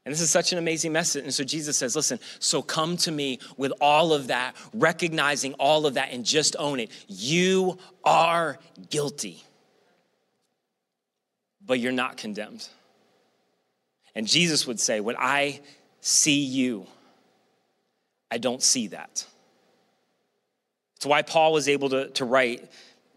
And 0.04 0.12
this 0.12 0.20
is 0.20 0.30
such 0.30 0.52
an 0.52 0.58
amazing 0.58 0.92
message. 0.92 1.24
And 1.24 1.32
so 1.32 1.44
Jesus 1.44 1.78
says, 1.78 1.96
listen, 1.96 2.18
so 2.38 2.60
come 2.60 2.96
to 2.98 3.10
me 3.10 3.38
with 3.56 3.72
all 3.80 4.12
of 4.12 4.26
that, 4.26 4.54
recognizing 4.74 5.54
all 5.54 5.86
of 5.86 5.94
that, 5.94 6.10
and 6.12 6.26
just 6.26 6.56
own 6.58 6.78
it. 6.78 6.90
You 7.08 7.78
are 8.04 8.58
guilty, 8.90 9.42
but 11.64 11.80
you're 11.80 11.92
not 11.92 12.18
condemned. 12.18 12.68
And 14.14 14.26
Jesus 14.26 14.66
would 14.66 14.78
say, 14.78 15.00
when 15.00 15.16
I 15.18 15.60
see 16.00 16.44
you, 16.44 16.86
I 18.30 18.36
don't 18.38 18.62
see 18.62 18.88
that. 18.88 19.26
It's 20.96 21.06
why 21.06 21.22
Paul 21.22 21.52
was 21.52 21.68
able 21.68 21.88
to, 21.90 22.08
to 22.10 22.24
write 22.24 22.70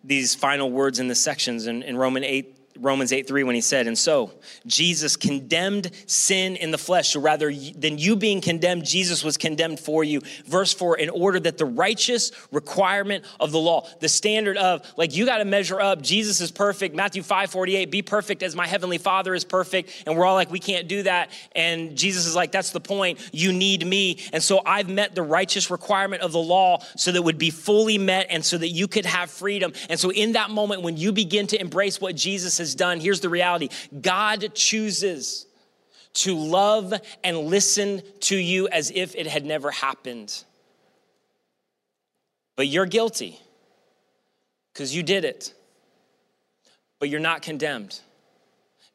these 0.04 0.36
final 0.36 0.71
words 0.71 1.00
in 1.00 1.10
the 1.10 1.15
sections 1.15 1.67
in, 1.67 1.84
in 1.84 1.97
Roman 1.97 2.23
8, 2.23 2.57
Romans 2.80 3.12
8 3.12 3.28
3 3.28 3.44
when 3.44 3.56
he 3.56 3.62
said, 3.62 3.88
And 3.88 3.98
so 3.98 4.32
Jesus 4.66 5.16
condemned 5.16 5.92
sin 6.06 6.56
in 6.56 6.72
the 6.72 6.78
flesh. 6.78 7.10
So 7.10 7.20
rather 7.20 7.52
than 7.52 7.98
you 7.98 8.16
being 8.16 8.42
condemned, 8.42 8.86
Jesus 8.86 9.24
was 9.24 9.38
condemned 9.38 9.80
for 9.80 10.04
you. 10.04 10.22
Verse 10.46 10.74
4 10.74 10.98
in 10.98 11.10
order 11.10 11.40
that 11.40 11.58
the 11.58 11.66
righteous 11.66 12.32
requirement 12.52 13.26
of 13.40 13.52
the 13.52 13.60
law, 13.60 13.88
the 14.00 14.10
standard 14.10 14.58
of, 14.58 14.82
like, 14.98 15.16
you 15.16 15.26
got 15.26 15.38
to 15.40 15.46
measure 15.46 15.80
up. 15.80 16.02
Jesus 16.02 16.42
is 16.42 16.52
perfect. 16.52 16.96
Matthew 16.96 17.24
5 17.24 17.52
48, 17.52 17.92
be 17.92 18.02
perfect 18.02 18.44
as 18.44 18.56
my 18.56 18.68
heavenly 18.68 18.98
Father 18.98 19.34
is 19.34 19.44
perfect. 19.44 20.04
And 20.06 20.18
we're 20.18 20.26
all 20.26 20.36
like, 20.36 20.52
we 20.52 20.60
can't 20.60 20.88
do 20.88 21.04
that. 21.04 21.32
And 21.56 21.98
Jesus 21.98 22.26
is 22.26 22.36
like, 22.36 22.52
that's 22.52 22.72
the 22.72 22.80
point. 22.80 23.20
You 23.32 23.54
need 23.54 23.86
me. 23.86 24.20
And 24.34 24.42
so 24.42 24.62
I've 24.66 24.90
met 24.90 25.16
the 25.16 25.24
righteous 25.24 25.72
requirement 25.72 26.22
of 26.22 26.32
the 26.32 26.40
law 26.40 26.80
so 26.96 27.12
that 27.12 27.22
would 27.22 27.38
be 27.38 27.50
fully 27.50 27.98
met 27.98 28.28
and 28.30 28.44
so 28.44 28.58
that 28.58 28.70
you 28.70 28.88
could 28.88 29.06
have 29.06 29.30
freedom. 29.30 29.74
And 29.90 30.00
so 30.00 30.12
in 30.12 30.34
that 30.34 30.50
moment, 30.50 30.82
when 30.82 30.98
you 30.98 31.12
begin 31.12 31.48
to 31.48 31.60
embrace 31.60 32.00
what 32.02 32.16
Jesus 32.16 32.58
has 32.58 32.66
has 32.67 32.75
done, 32.75 32.99
here's 32.99 33.21
the 33.21 33.30
reality 33.30 33.69
God 34.01 34.53
chooses 34.53 35.45
to 36.13 36.36
love 36.36 36.93
and 37.23 37.38
listen 37.38 38.01
to 38.21 38.36
you 38.36 38.67
as 38.67 38.91
if 38.93 39.15
it 39.15 39.27
had 39.27 39.45
never 39.45 39.71
happened. 39.71 40.43
But 42.56 42.67
you're 42.67 42.88
guilty 42.88 43.39
because 44.73 44.95
you 44.95 45.03
did 45.03 45.25
it. 45.25 45.53
But 46.99 47.10
you're 47.10 47.19
not 47.19 47.43
condemned 47.43 47.99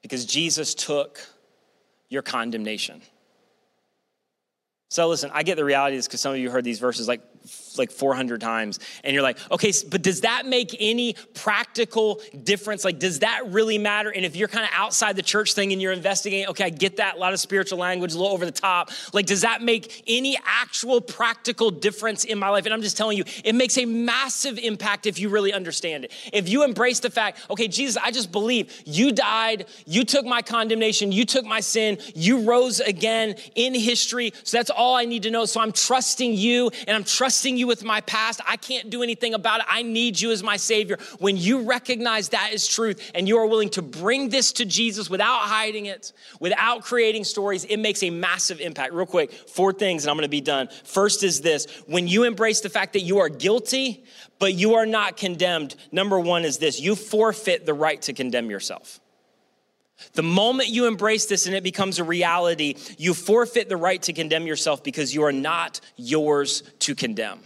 because 0.02 0.26
Jesus 0.26 0.74
took 0.74 1.20
your 2.08 2.22
condemnation. 2.22 3.00
So 4.90 5.08
listen, 5.08 5.30
I 5.32 5.44
get 5.44 5.54
the 5.54 5.64
reality 5.64 5.96
is 5.96 6.06
because 6.06 6.20
some 6.20 6.32
of 6.32 6.38
you 6.38 6.50
heard 6.50 6.64
these 6.64 6.80
verses 6.80 7.06
like 7.06 7.22
like 7.78 7.90
400 7.90 8.40
times 8.40 8.78
and 9.04 9.14
you're 9.14 9.22
like 9.22 9.38
okay 9.50 9.72
but 9.88 10.02
does 10.02 10.22
that 10.22 10.46
make 10.46 10.76
any 10.80 11.14
practical 11.34 12.20
difference? 12.42 12.84
Like 12.84 12.98
does 12.98 13.20
that 13.20 13.46
really 13.48 13.78
matter? 13.78 14.10
And 14.10 14.24
if 14.24 14.36
you're 14.36 14.48
kind 14.48 14.64
of 14.64 14.70
outside 14.74 15.16
the 15.16 15.22
church 15.22 15.54
thing 15.54 15.72
and 15.72 15.80
you're 15.80 15.92
investigating 15.92 16.48
okay 16.48 16.64
i 16.64 16.70
get 16.70 16.96
that 16.96 17.16
a 17.16 17.18
lot 17.18 17.32
of 17.32 17.40
spiritual 17.40 17.78
language 17.78 18.14
a 18.14 18.16
little 18.16 18.32
over 18.32 18.44
the 18.44 18.52
top 18.52 18.90
like 19.12 19.26
does 19.26 19.42
that 19.42 19.62
make 19.62 20.02
any 20.06 20.38
actual 20.44 21.00
practical 21.00 21.70
difference 21.70 22.24
in 22.24 22.38
my 22.38 22.48
life? 22.48 22.64
And 22.64 22.74
i'm 22.74 22.82
just 22.82 22.96
telling 22.96 23.16
you 23.16 23.24
it 23.44 23.54
makes 23.54 23.76
a 23.78 23.84
massive 23.84 24.58
impact 24.58 25.06
if 25.06 25.18
you 25.18 25.28
really 25.28 25.52
understand 25.52 26.04
it. 26.04 26.12
If 26.32 26.48
you 26.48 26.64
embrace 26.64 27.00
the 27.00 27.10
fact 27.10 27.50
okay 27.50 27.68
jesus 27.68 28.00
i 28.02 28.10
just 28.10 28.32
believe 28.32 28.82
you 28.84 29.12
died 29.12 29.66
you 29.86 30.04
took 30.04 30.24
my 30.24 30.42
condemnation 30.42 31.12
you 31.12 31.24
took 31.24 31.44
my 31.44 31.60
sin 31.60 31.98
you 32.14 32.40
rose 32.48 32.80
again 32.80 33.34
in 33.54 33.74
history 33.74 34.32
so 34.44 34.56
that's 34.56 34.70
all 34.70 34.94
i 34.94 35.04
need 35.04 35.22
to 35.24 35.30
know 35.30 35.44
so 35.44 35.60
i'm 35.60 35.72
trusting 35.72 36.34
you 36.34 36.70
and 36.86 36.96
i'm 36.96 37.04
trusting 37.04 37.32
trusting 37.32 37.56
you 37.62 37.66
with 37.66 37.82
my 37.82 38.02
past. 38.02 38.40
I 38.46 38.56
can't 38.58 38.90
do 38.90 39.02
anything 39.02 39.32
about 39.32 39.60
it. 39.60 39.66
I 39.68 39.82
need 39.82 40.20
you 40.20 40.30
as 40.30 40.42
my 40.42 40.58
Savior. 40.58 40.98
When 41.18 41.36
you 41.38 41.62
recognize 41.62 42.28
that 42.30 42.52
is 42.52 42.66
truth 42.66 43.10
and 43.14 43.26
you 43.26 43.38
are 43.38 43.46
willing 43.46 43.70
to 43.70 43.82
bring 43.82 44.28
this 44.28 44.52
to 44.54 44.66
Jesus 44.66 45.08
without 45.08 45.40
hiding 45.40 45.86
it, 45.86 46.12
without 46.40 46.82
creating 46.82 47.24
stories, 47.24 47.64
it 47.64 47.78
makes 47.78 48.02
a 48.02 48.10
massive 48.10 48.60
impact. 48.60 48.92
Real 48.92 49.06
quick, 49.06 49.32
four 49.32 49.72
things, 49.72 50.04
and 50.04 50.10
I'm 50.10 50.16
gonna 50.16 50.28
be 50.28 50.40
done. 50.40 50.68
First 50.84 51.22
is 51.22 51.40
this 51.40 51.66
when 51.86 52.06
you 52.08 52.24
embrace 52.24 52.60
the 52.60 52.68
fact 52.68 52.92
that 52.92 53.00
you 53.00 53.20
are 53.20 53.28
guilty, 53.28 54.04
but 54.38 54.54
you 54.54 54.74
are 54.74 54.86
not 54.86 55.16
condemned, 55.16 55.76
number 55.92 56.18
one 56.18 56.44
is 56.44 56.58
this 56.58 56.80
you 56.80 56.96
forfeit 56.96 57.64
the 57.64 57.74
right 57.74 58.02
to 58.02 58.12
condemn 58.12 58.50
yourself. 58.50 59.00
The 60.14 60.22
moment 60.22 60.68
you 60.68 60.86
embrace 60.86 61.26
this 61.26 61.46
and 61.46 61.54
it 61.54 61.62
becomes 61.62 61.98
a 61.98 62.04
reality, 62.04 62.74
you 62.98 63.14
forfeit 63.14 63.68
the 63.68 63.76
right 63.76 64.02
to 64.02 64.12
condemn 64.12 64.46
yourself 64.46 64.82
because 64.82 65.14
you 65.14 65.22
are 65.22 65.32
not 65.32 65.80
yours 65.96 66.62
to 66.80 66.94
condemn. 66.94 67.40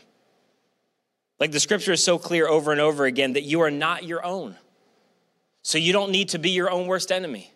Like 1.39 1.53
the 1.53 1.61
scripture 1.61 1.93
is 1.93 2.03
so 2.03 2.19
clear 2.19 2.49
over 2.49 2.73
and 2.73 2.81
over 2.81 3.05
again 3.05 3.35
that 3.35 3.43
you 3.43 3.61
are 3.61 3.71
not 3.71 4.05
your 4.05 4.25
own. 4.25 4.57
So 5.63 5.79
you 5.79 5.93
don't 5.93 6.11
need 6.11 6.31
to 6.31 6.39
be 6.39 6.51
your 6.51 6.71
own 6.71 6.87
worst 6.87 7.13
enemy. 7.13 7.53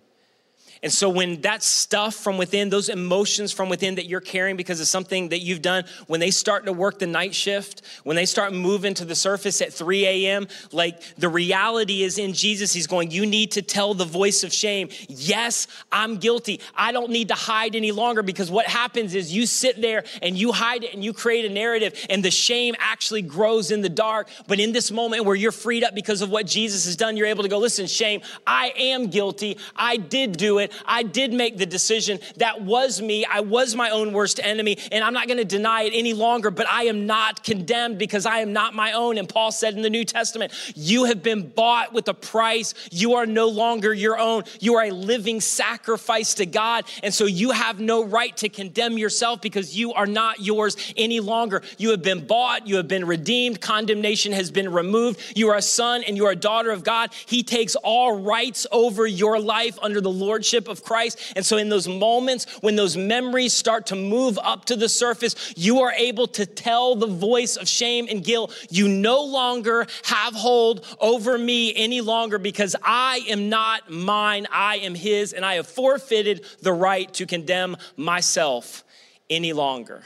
And 0.83 0.90
so 0.90 1.11
when 1.11 1.43
that 1.43 1.62
stuff 1.62 2.14
from 2.14 2.38
within, 2.38 2.71
those 2.71 2.88
emotions 2.88 3.53
from 3.53 3.69
within 3.69 3.97
that 3.97 4.07
you're 4.07 4.23
carrying 4.23 4.57
because 4.57 4.81
of 4.81 4.87
something 4.87 5.29
that 5.29 5.40
you've 5.40 5.61
done, 5.61 5.85
when 6.07 6.21
they 6.21 6.31
start 6.31 6.64
to 6.64 6.73
work 6.73 6.99
the 6.99 7.07
night 7.07 7.35
shift, 7.35 7.83
when 8.05 8.16
they 8.16 8.25
start 8.25 8.55
moving 8.55 8.95
to 8.95 9.05
the 9.05 9.14
surface 9.14 9.61
at 9.61 9.75
3 9.75 10.07
a.m., 10.07 10.49
like 10.73 11.03
the 11.16 11.29
reality 11.29 12.03
is 12.03 12.19
in 12.19 12.33
Jesus, 12.33 12.73
He's 12.73 12.87
going, 12.87 13.11
You 13.11 13.27
need 13.27 13.53
to 13.53 13.62
tell 13.62 13.93
the 13.93 14.07
voice 14.07 14.43
of 14.43 14.55
shame, 14.55 14.88
Yes, 15.09 15.66
I'm 15.93 16.16
guilty. 16.16 16.61
I 16.75 16.93
don't 16.93 17.11
need 17.11 17.29
to 17.29 17.35
hide 17.35 17.77
any 17.77 17.93
longer 17.93 18.23
because 18.23 18.51
what 18.51 18.66
happens 18.66 19.14
is 19.14 19.35
you 19.35 19.45
sit 19.45 19.83
there 19.83 20.05
and 20.23 20.37
you 20.37 20.51
hide 20.51 20.85
it 20.85 20.95
and 20.95 21.05
you 21.05 21.12
create 21.12 21.45
a 21.45 21.53
narrative, 21.53 22.07
and 22.09 22.25
the 22.25 22.31
shame 22.31 22.75
actually 22.79 23.21
grows 23.21 23.71
in 23.71 23.83
the 23.83 23.90
dark. 23.90 24.29
But 24.47 24.61
in 24.61 24.73
this 24.73 24.90
moment 24.90 25.27
where 25.27 25.37
you're 25.37 25.53
freed 25.53 25.85
up 25.85 25.95
because 25.95 26.23
of 26.23 26.31
what 26.31 26.47
Jesus 26.47 26.87
has 26.87 26.97
done, 26.97 27.19
you're 27.19 27.27
able 27.27 27.43
to 27.43 27.51
go, 27.51 27.59
Listen, 27.59 27.87
shame, 27.87 28.23
I 28.47 28.73
am 28.77 29.09
guilty. 29.09 29.59
I 29.77 29.99
did 29.99 30.38
do 30.38 30.59
it. 30.59 30.69
I 30.85 31.02
did 31.02 31.33
make 31.33 31.59
the 31.59 31.66
decision. 31.66 32.20
That 32.37 32.62
was 32.62 33.00
me. 33.00 33.24
I 33.24 33.40
was 33.40 33.74
my 33.74 33.90
own 33.90 34.12
worst 34.12 34.40
enemy, 34.42 34.78
and 34.92 35.04
I'm 35.04 35.12
not 35.12 35.26
going 35.26 35.38
to 35.38 35.44
deny 35.44 35.83
it 35.83 35.92
any 35.94 36.12
longer, 36.12 36.50
but 36.50 36.68
I 36.68 36.85
am 36.85 37.06
not 37.06 37.44
condemned 37.44 37.98
because 37.98 38.26
I 38.26 38.38
am 38.38 38.52
not 38.52 38.74
my 38.74 38.92
own. 38.92 39.18
And 39.18 39.28
Paul 39.28 39.52
said 39.52 39.74
in 39.74 39.83
the 39.83 39.90
New 39.90 40.04
Testament, 40.04 40.52
You 40.74 41.04
have 41.04 41.22
been 41.22 41.48
bought 41.48 41.92
with 41.92 42.09
a 42.09 42.14
price. 42.14 42.74
You 42.90 43.14
are 43.14 43.26
no 43.26 43.48
longer 43.48 43.92
your 43.92 44.18
own. 44.18 44.44
You 44.61 44.76
are 44.76 44.85
a 44.85 44.90
living 44.90 45.40
sacrifice 45.40 46.35
to 46.35 46.46
God. 46.46 46.85
And 47.02 47.12
so 47.12 47.24
you 47.26 47.50
have 47.50 47.80
no 47.80 48.04
right 48.04 48.37
to 48.38 48.48
condemn 48.48 48.98
yourself 48.98 49.40
because 49.40 49.76
you 49.76 49.92
are 49.92 50.06
not 50.06 50.40
yours 50.40 50.76
any 50.96 51.20
longer. 51.20 51.62
You 51.78 51.90
have 51.90 52.02
been 52.02 52.26
bought, 52.26 52.66
you 52.66 52.76
have 52.76 52.88
been 52.88 53.04
redeemed, 53.04 53.61
condemnation 53.61 54.33
has 54.33 54.50
been 54.50 54.72
removed. 54.72 55.20
You 55.35 55.50
are 55.50 55.56
a 55.56 55.62
son 55.62 56.02
and 56.04 56.16
you 56.16 56.26
are 56.26 56.33
a 56.33 56.37
daughter 56.37 56.70
of 56.70 56.85
God. 56.85 57.12
He 57.26 57.42
takes 57.42 57.76
all 57.76 58.20
rights 58.20 58.66
over 58.72 59.06
your 59.06 59.38
life 59.38 59.78
under 59.83 60.00
the 60.00 60.11
lordship 60.11 60.60
lordship 60.61 60.68
of 60.68 60.85
Christ. 60.85 61.33
And 61.37 61.44
so, 61.44 61.57
in 61.57 61.68
those 61.68 61.88
moments 61.88 62.46
when 62.61 62.77
those 62.77 62.96
memories 62.96 63.53
start 63.53 63.87
to 63.87 63.96
move 63.96 64.38
up 64.42 64.66
to 64.66 64.77
the 64.77 64.88
surface, 64.88 65.55
you 65.57 65.81
are 65.81 65.92
able 65.92 66.27
to 66.29 66.46
tell 66.46 66.96
the 66.96 67.07
voice 67.07 67.57
of 67.57 67.68
shame 67.68 68.07
and 68.11 68.25
guilt, 68.25 68.55
you 68.70 68.88
no 68.88 69.23
longer 69.23 69.87
have 70.05 70.35
hold 70.35 70.85
over 71.01 71.38
me 71.38 71.75
any 71.75 72.01
longer 72.01 72.38
because 72.38 72.77
I 72.83 73.23
am 73.29 73.49
not 73.49 73.90
mine, 73.90 74.46
I 74.51 74.79
am 74.79 74.94
His, 74.94 75.33
and 75.33 75.44
I 75.44 75.55
have 75.55 75.66
forfeited 75.66 76.44
the 76.62 76.73
right 76.73 77.12
to 77.14 77.27
condemn 77.27 77.77
myself 77.96 78.85
any 79.29 79.53
longer. 79.53 80.03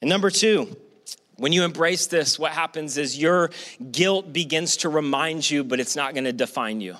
And 0.00 0.08
number 0.08 0.30
two, 0.30 0.76
when 1.36 1.52
you 1.52 1.64
embrace 1.64 2.06
this, 2.08 2.38
what 2.38 2.52
happens 2.52 2.98
is 2.98 3.18
your 3.18 3.50
guilt 3.90 4.32
begins 4.32 4.78
to 4.78 4.88
remind 4.88 5.48
you, 5.48 5.62
but 5.64 5.78
it's 5.78 5.96
not 5.96 6.14
going 6.14 6.24
to 6.24 6.32
define 6.32 6.80
you. 6.80 6.96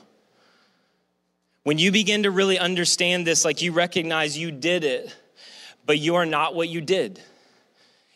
When 1.64 1.78
you 1.78 1.92
begin 1.92 2.24
to 2.24 2.30
really 2.30 2.58
understand 2.58 3.26
this, 3.26 3.44
like 3.44 3.62
you 3.62 3.72
recognize 3.72 4.36
you 4.36 4.50
did 4.50 4.84
it, 4.84 5.14
but 5.86 5.98
you 5.98 6.16
are 6.16 6.26
not 6.26 6.54
what 6.54 6.68
you 6.68 6.80
did. 6.80 7.20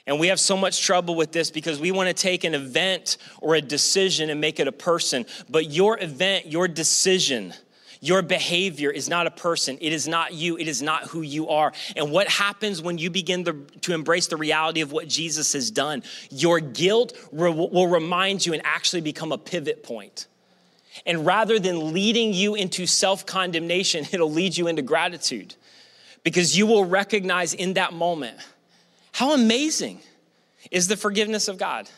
And 0.06 0.20
we 0.20 0.28
have 0.28 0.38
so 0.38 0.56
much 0.56 0.82
trouble 0.82 1.16
with 1.16 1.32
this 1.32 1.50
because 1.50 1.80
we 1.80 1.90
want 1.90 2.09
to 2.09 2.14
take 2.14 2.44
an 2.44 2.54
event 2.54 3.16
or 3.40 3.56
a 3.56 3.61
decision 3.61 4.30
and 4.30 4.40
make 4.40 4.61
it 4.61 4.68
a 4.68 4.72
person. 4.72 5.26
But 5.48 5.70
your 5.70 6.00
event, 6.00 6.46
your 6.46 6.68
decision, 6.68 7.52
your 8.00 8.22
behavior 8.22 8.90
is 8.90 9.09
not 9.09 9.26
a 9.26 9.32
person. 9.32 9.78
It 9.80 9.92
is 9.92 10.06
not 10.06 10.32
you. 10.32 10.56
It 10.59 10.68
is 10.68 10.80
not 10.80 11.04
who 11.04 11.22
you 11.22 11.48
are. 11.48 11.72
And 11.96 12.12
what 12.12 12.28
happens 12.28 12.80
when 12.80 12.98
you 12.98 13.11
begin 13.11 13.44
to, 13.44 13.92
embrace 13.92 14.26
the 14.28 14.37
reality 14.37 14.80
of 14.80 14.92
what 14.92 15.09
Jesus 15.09 15.52
has 15.54 15.70
done? 15.70 16.02
Your 16.30 16.61
guilt 16.61 17.16
re- 17.32 17.50
will 17.50 17.88
remind 17.88 18.44
you 18.44 18.52
and 18.52 18.62
actually 18.64 19.00
become 19.00 19.32
a 19.32 19.38
pivot 19.38 19.82
point. 19.82 20.26
And 21.06 21.24
rather 21.24 21.58
than 21.58 21.94
leading 21.94 22.34
you 22.34 22.56
into 22.56 22.86
self 22.86 23.24
condemnation, 23.24 24.04
it'll 24.12 24.30
lead 24.30 24.56
you 24.56 24.66
into 24.66 24.82
gratitude 24.82 25.54
because 26.22 26.58
you 26.58 26.66
will 26.66 26.84
recognize 26.84 27.54
in 27.54 27.74
that 27.74 27.92
moment 27.92 28.36
how 29.12 29.32
amazing 29.32 30.00
is 30.70 30.88
the 30.88 30.96
forgiveness 30.96 31.48
of 31.48 31.56
God. 31.56 31.88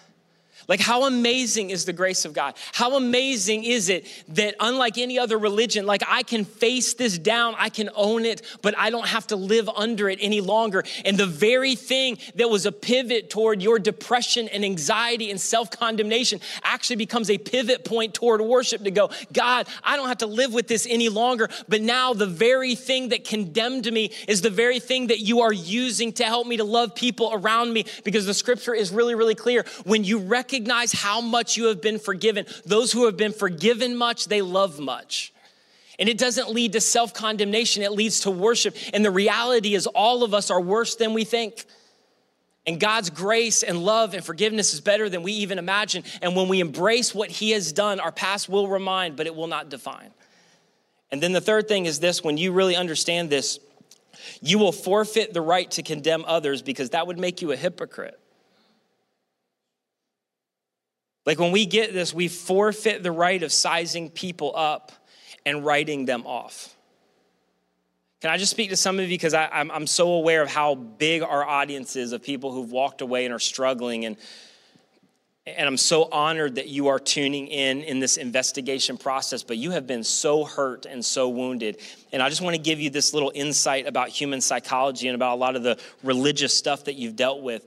Like, 0.69 0.81
how 0.81 1.05
amazing 1.05 1.71
is 1.71 1.87
the 1.87 1.95
grace 1.95 2.27
of 2.27 2.35
God? 2.35 2.55
How 2.73 2.97
amazing 2.97 3.65
is 3.65 3.89
it 3.89 4.07
that, 4.29 4.55
unlike 4.61 4.99
any 4.99 5.19
other 5.19 5.39
religion, 5.39 5.87
like 5.87 6.03
I 6.07 6.23
can 6.23 6.45
face 6.45 6.93
this 6.93 7.19
down, 7.19 7.55
I 7.57 7.71
can 7.71 7.89
own 7.95 8.27
it, 8.27 8.43
but 8.61 8.77
I 8.77 8.91
don't 8.91 9.07
have 9.07 9.27
to 9.29 9.37
live 9.37 9.71
under 9.71 10.11
it 10.11 10.19
any 10.21 10.43
longer. 10.43 10.85
And 11.07 11.17
the 11.17 11.25
very 11.25 11.75
thing 11.75 12.19
that 12.35 12.51
was 12.51 12.67
a 12.67 12.73
pivot 12.73 13.31
toward 13.31 13.63
your 13.63 13.79
depression 13.79 14.47
and 14.49 14.63
anxiety 14.63 15.31
and 15.31 15.41
self 15.41 15.71
condemnation 15.71 16.39
actually 16.63 16.97
becomes 16.97 17.31
a 17.31 17.39
pivot 17.39 17.87
point 17.87 18.13
toward 18.13 18.43
worship 18.43 18.85
to 18.85 18.91
go, 18.91 19.09
God, 19.33 19.67
I 19.83 19.97
don't 19.97 20.09
have 20.09 20.19
to 20.19 20.27
live 20.27 20.53
with 20.53 20.69
this 20.69 20.87
any 20.89 21.09
longer, 21.09 21.49
but 21.67 21.81
now 21.81 22.13
the 22.13 22.27
very 22.27 22.75
thing 22.75 23.09
that 23.09 23.25
condemned 23.25 23.91
me 23.91 24.11
is 24.29 24.43
the 24.43 24.51
very 24.51 24.81
thing 24.81 25.07
that 25.07 25.21
you 25.21 25.41
are 25.41 25.53
using 25.53 26.13
to 26.13 26.25
help 26.25 26.47
me 26.47 26.59
to 26.59 26.65
love 26.65 26.95
people 26.95 27.31
around 27.33 27.73
me 27.73 27.87
because 28.05 28.27
the 28.27 28.35
scripture 28.35 28.75
is 28.75 28.93
really, 28.93 29.15
really 29.15 29.35
clear. 29.35 29.65
When 29.85 30.05
you 30.05 30.19
recognize 30.19 30.58
recognize 30.59 30.93
how 30.93 31.21
much 31.21 31.57
you 31.57 31.67
have 31.67 31.81
been 31.81 32.01
forgiven. 32.01 32.45
Those 32.67 32.91
who 32.91 33.07
have 33.07 33.17
been 33.17 33.33
forgiven 33.33 33.97
much, 33.97 34.27
they 34.27 34.43
love 34.43 34.81
much. 34.81 35.33
And 36.01 36.09
it 36.09 36.19
doesn't 36.19 36.51
lead 36.51 36.73
to 36.73 36.81
self 36.81 37.15
condemnation, 37.15 37.83
it 37.85 37.93
leads 37.93 38.21
to 38.21 38.31
worship. 38.31 38.77
And 38.93 39.05
the 39.05 39.11
reality 39.11 39.75
is, 39.75 39.87
all 39.87 40.25
of 40.25 40.35
us 40.35 40.51
are 40.51 40.61
worse 40.61 40.97
than 40.97 41.15
we 41.15 41.25
think. 41.25 41.65
And 42.67 42.79
God's 42.81 43.09
grace 43.09 43.63
and 43.63 43.83
love 43.83 44.15
and 44.15 44.25
forgiveness 44.25 44.75
is 44.75 44.81
better 44.81 45.09
than 45.09 45.23
we 45.23 45.33
even 45.33 45.59
imagine. 45.59 46.03
And 46.21 46.37
when 46.37 46.49
we 46.49 46.61
embrace 46.61 47.15
what 47.15 47.31
He 47.31 47.53
has 47.53 47.73
done, 47.73 48.01
our 48.01 48.13
past 48.13 48.49
will 48.49 48.69
remind, 48.69 49.17
but 49.17 49.27
it 49.27 49.35
will 49.35 49.47
not 49.47 49.71
define. 49.71 50.11
And 51.11 51.23
then 51.23 51.33
the 51.33 51.41
third 51.41 51.69
thing 51.69 51.87
is 51.87 52.01
this 52.01 52.23
when 52.23 52.37
you 52.37 52.53
really 52.53 52.77
understand 52.77 53.31
this, 53.31 53.61
you 54.41 54.59
will 54.59 54.73
forfeit 54.73 55.33
the 55.33 55.41
right 55.41 55.71
to 55.73 55.83
condemn 55.83 56.25
others 56.27 56.63
because 56.63 56.91
that 56.91 57.07
would 57.07 57.19
make 57.19 57.43
you 57.43 57.53
a 57.53 57.57
hypocrite. 57.57 58.19
Like 61.29 61.39
when 61.39 61.53
we 61.53 61.67
get 61.67 61.93
this, 61.93 62.15
we 62.15 62.27
forfeit 62.27 63.03
the 63.03 63.13
right 63.13 63.43
of 63.43 63.53
sizing 63.53 64.09
people 64.09 64.51
up 64.57 64.93
and 65.45 65.63
writing 65.63 66.07
them 66.07 66.27
off. 66.27 66.75
Can 68.23 68.31
I 68.31 68.39
just 68.39 68.51
speak 68.51 68.71
to 68.71 68.77
some 68.77 68.99
of 68.99 69.03
you 69.03 69.09
because 69.09 69.35
I'm, 69.35 69.71
I'm 69.71 69.87
so 69.87 70.13
aware 70.13 70.41
of 70.41 70.49
how 70.49 70.75
big 70.75 71.21
our 71.21 71.45
audience 71.45 71.97
is 71.97 72.13
of 72.13 72.23
people 72.23 72.51
who've 72.51 72.73
walked 72.73 73.03
away 73.03 73.27
and 73.27 73.35
are 73.35 73.39
struggling 73.39 74.07
and 74.07 74.17
and 75.47 75.67
I'm 75.67 75.77
so 75.77 76.09
honored 76.11 76.55
that 76.55 76.69
you 76.69 76.89
are 76.89 76.99
tuning 76.99 77.47
in 77.49 77.83
in 77.83 78.01
this 78.01 78.17
investigation 78.17 78.97
process, 78.97 79.43
but 79.43 79.59
you 79.59 79.71
have 79.73 79.87
been 79.87 80.05
so 80.05 80.45
hurt 80.45 80.87
and 80.87 81.05
so 81.05 81.29
wounded. 81.29 81.79
And 82.11 82.23
I 82.23 82.31
just 82.31 82.41
want 82.41 82.57
to 82.57 82.61
give 82.61 82.81
you 82.81 82.89
this 82.89 83.13
little 83.13 83.33
insight 83.35 83.87
about 83.87 84.09
human 84.09 84.41
psychology 84.41 85.09
and 85.09 85.15
about 85.15 85.35
a 85.35 85.41
lot 85.41 85.57
of 85.57 85.63
the 85.63 85.79
religious 86.03 86.55
stuff 86.55 86.85
that 86.85 86.95
you've 86.95 87.17
dealt 87.17 87.43
with. 87.43 87.67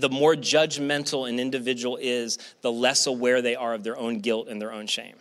The 0.00 0.08
more 0.08 0.34
judgmental 0.34 1.28
an 1.28 1.40
individual 1.40 1.98
is, 2.00 2.38
the 2.60 2.72
less 2.72 3.06
aware 3.06 3.42
they 3.42 3.56
are 3.56 3.74
of 3.74 3.82
their 3.84 3.96
own 3.96 4.20
guilt 4.20 4.48
and 4.48 4.60
their 4.60 4.72
own 4.72 4.86
shame 4.86 5.16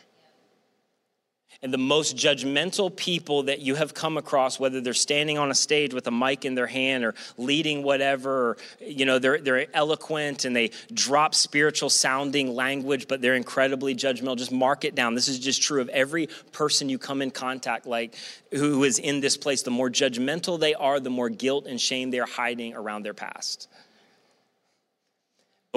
and 1.61 1.73
the 1.73 1.77
most 1.77 2.15
judgmental 2.15 2.95
people 2.95 3.43
that 3.43 3.59
you 3.59 3.75
have 3.75 3.93
come 3.93 4.17
across, 4.17 4.59
whether 4.59 4.79
they're 4.79 4.93
standing 4.93 5.37
on 5.37 5.49
a 5.49 5.55
stage 5.55 5.93
with 5.93 6.05
a 6.07 6.11
mic 6.11 6.45
in 6.45 6.53
their 6.53 6.67
hand 6.67 7.03
or 7.03 7.15
leading 7.37 7.81
whatever, 7.81 8.49
or, 8.49 8.57
you 8.79 9.05
know, 9.05 9.17
they're, 9.17 9.39
they're 9.39 9.65
eloquent 9.75 10.45
and 10.45 10.55
they 10.55 10.69
drop 10.93 11.33
spiritual 11.33 11.89
sounding 11.89 12.53
language, 12.53 13.07
but 13.07 13.21
they're 13.21 13.35
incredibly 13.35 13.95
judgmental. 13.95 14.37
Just 14.37 14.51
mark 14.51 14.85
it 14.85 14.93
down. 14.93 15.15
This 15.15 15.27
is 15.27 15.39
just 15.39 15.61
true 15.61 15.81
of 15.81 15.89
every 15.89 16.27
person 16.51 16.89
you 16.89 16.99
come 16.99 17.21
in 17.21 17.31
contact 17.31 17.87
like 17.87 18.15
who 18.51 18.83
is 18.83 18.99
in 18.99 19.19
this 19.19 19.35
place. 19.35 19.63
The 19.63 19.71
more 19.71 19.89
judgmental 19.89 20.59
they 20.59 20.75
are, 20.75 20.99
the 20.99 21.09
more 21.09 21.29
guilt 21.29 21.65
and 21.65 21.81
shame 21.81 22.11
they're 22.11 22.25
hiding 22.25 22.75
around 22.75 23.03
their 23.03 23.15
past. 23.15 23.67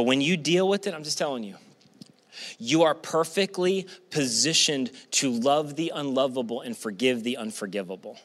But 0.01 0.07
when 0.07 0.22
you 0.22 0.38
deal 0.38 0.66
with 0.66 0.86
it, 0.86 0.94
I'm 0.94 1.05
just 1.05 1.18
telling 1.18 1.44
you, 1.44 1.57
you 2.59 2.84
are 2.84 2.94
perfectly 2.94 3.86
positioned 4.09 4.90
to 5.11 5.30
love 5.30 5.76
the 5.76 5.92
unlovable 5.94 6.62
and 6.62 6.74
forgive 6.74 7.22
the 7.22 7.36
unforgivable. 7.36 8.18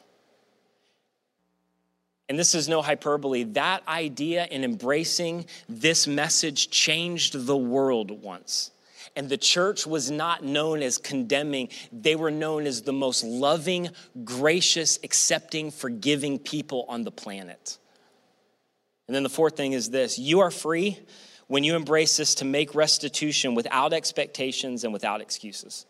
And 2.30 2.38
this 2.38 2.54
is 2.54 2.66
no 2.66 2.80
hyperbole. 2.80 3.42
That 3.42 3.86
idea 3.86 4.46
in 4.46 4.64
embracing 4.64 5.44
this 5.68 6.06
message 6.06 6.70
changed 6.70 7.44
the 7.44 7.58
world 7.58 8.10
once. 8.22 8.70
And 9.14 9.28
the 9.28 9.36
church 9.36 9.86
was 9.86 10.10
not 10.10 10.42
known 10.42 10.80
as 10.80 10.96
condemning, 10.96 11.68
they 11.92 12.16
were 12.16 12.30
known 12.30 12.66
as 12.66 12.80
the 12.80 12.94
most 12.94 13.22
loving, 13.22 13.90
gracious, 14.24 14.98
accepting, 15.04 15.70
forgiving 15.70 16.38
people 16.38 16.86
on 16.88 17.04
the 17.04 17.12
planet. 17.12 17.76
And 19.08 19.14
then 19.14 19.24
the 19.24 19.28
fourth 19.28 19.58
thing 19.58 19.74
is 19.74 19.90
this 19.90 20.18
you 20.18 20.40
are 20.40 20.50
free 20.50 20.98
when 21.48 21.64
you 21.64 21.76
embrace 21.76 22.16
this 22.16 22.34
to 22.36 22.44
make 22.44 22.74
restitution 22.74 23.54
without 23.54 23.92
expectations 23.92 24.84
and 24.84 24.92
without 24.92 25.20
excuses. 25.20 25.86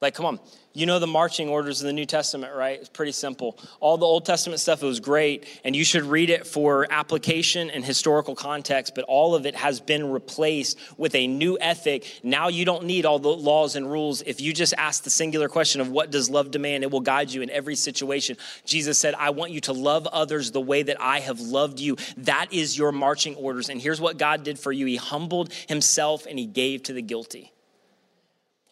Like, 0.00 0.14
come 0.14 0.26
on, 0.26 0.40
you 0.72 0.86
know 0.86 0.98
the 0.98 1.06
marching 1.06 1.48
orders 1.48 1.80
of 1.80 1.86
the 1.86 1.92
New 1.92 2.06
Testament, 2.06 2.54
right? 2.54 2.78
It's 2.78 2.88
pretty 2.88 3.12
simple. 3.12 3.58
All 3.80 3.98
the 3.98 4.06
Old 4.06 4.24
Testament 4.24 4.60
stuff, 4.60 4.82
was 4.82 5.00
great, 5.00 5.46
and 5.64 5.74
you 5.74 5.84
should 5.84 6.04
read 6.04 6.30
it 6.30 6.46
for 6.46 6.86
application 6.90 7.70
and 7.70 7.84
historical 7.84 8.34
context, 8.34 8.94
but 8.94 9.04
all 9.08 9.34
of 9.34 9.46
it 9.46 9.54
has 9.56 9.80
been 9.80 10.10
replaced 10.10 10.78
with 10.96 11.14
a 11.14 11.26
new 11.26 11.58
ethic. 11.60 12.20
Now 12.22 12.48
you 12.48 12.64
don't 12.64 12.84
need 12.84 13.04
all 13.04 13.18
the 13.18 13.28
laws 13.28 13.76
and 13.76 13.90
rules. 13.90 14.22
If 14.22 14.40
you 14.40 14.52
just 14.52 14.74
ask 14.78 15.02
the 15.02 15.10
singular 15.10 15.48
question 15.48 15.80
of 15.80 15.90
what 15.90 16.10
does 16.10 16.30
love 16.30 16.50
demand, 16.50 16.84
it 16.84 16.90
will 16.90 17.00
guide 17.00 17.32
you 17.32 17.42
in 17.42 17.50
every 17.50 17.76
situation. 17.76 18.36
Jesus 18.64 18.98
said, 18.98 19.14
I 19.14 19.30
want 19.30 19.52
you 19.52 19.60
to 19.62 19.72
love 19.72 20.06
others 20.06 20.50
the 20.52 20.60
way 20.60 20.82
that 20.82 21.00
I 21.00 21.20
have 21.20 21.40
loved 21.40 21.80
you. 21.80 21.96
That 22.18 22.52
is 22.52 22.78
your 22.78 22.92
marching 22.92 23.34
orders. 23.34 23.68
And 23.68 23.80
here's 23.80 24.00
what 24.00 24.18
God 24.18 24.44
did 24.44 24.58
for 24.58 24.72
you 24.72 24.86
He 24.86 24.96
humbled 24.96 25.52
Himself 25.68 26.26
and 26.26 26.38
He 26.38 26.46
gave 26.46 26.84
to 26.84 26.92
the 26.92 27.02
guilty. 27.02 27.52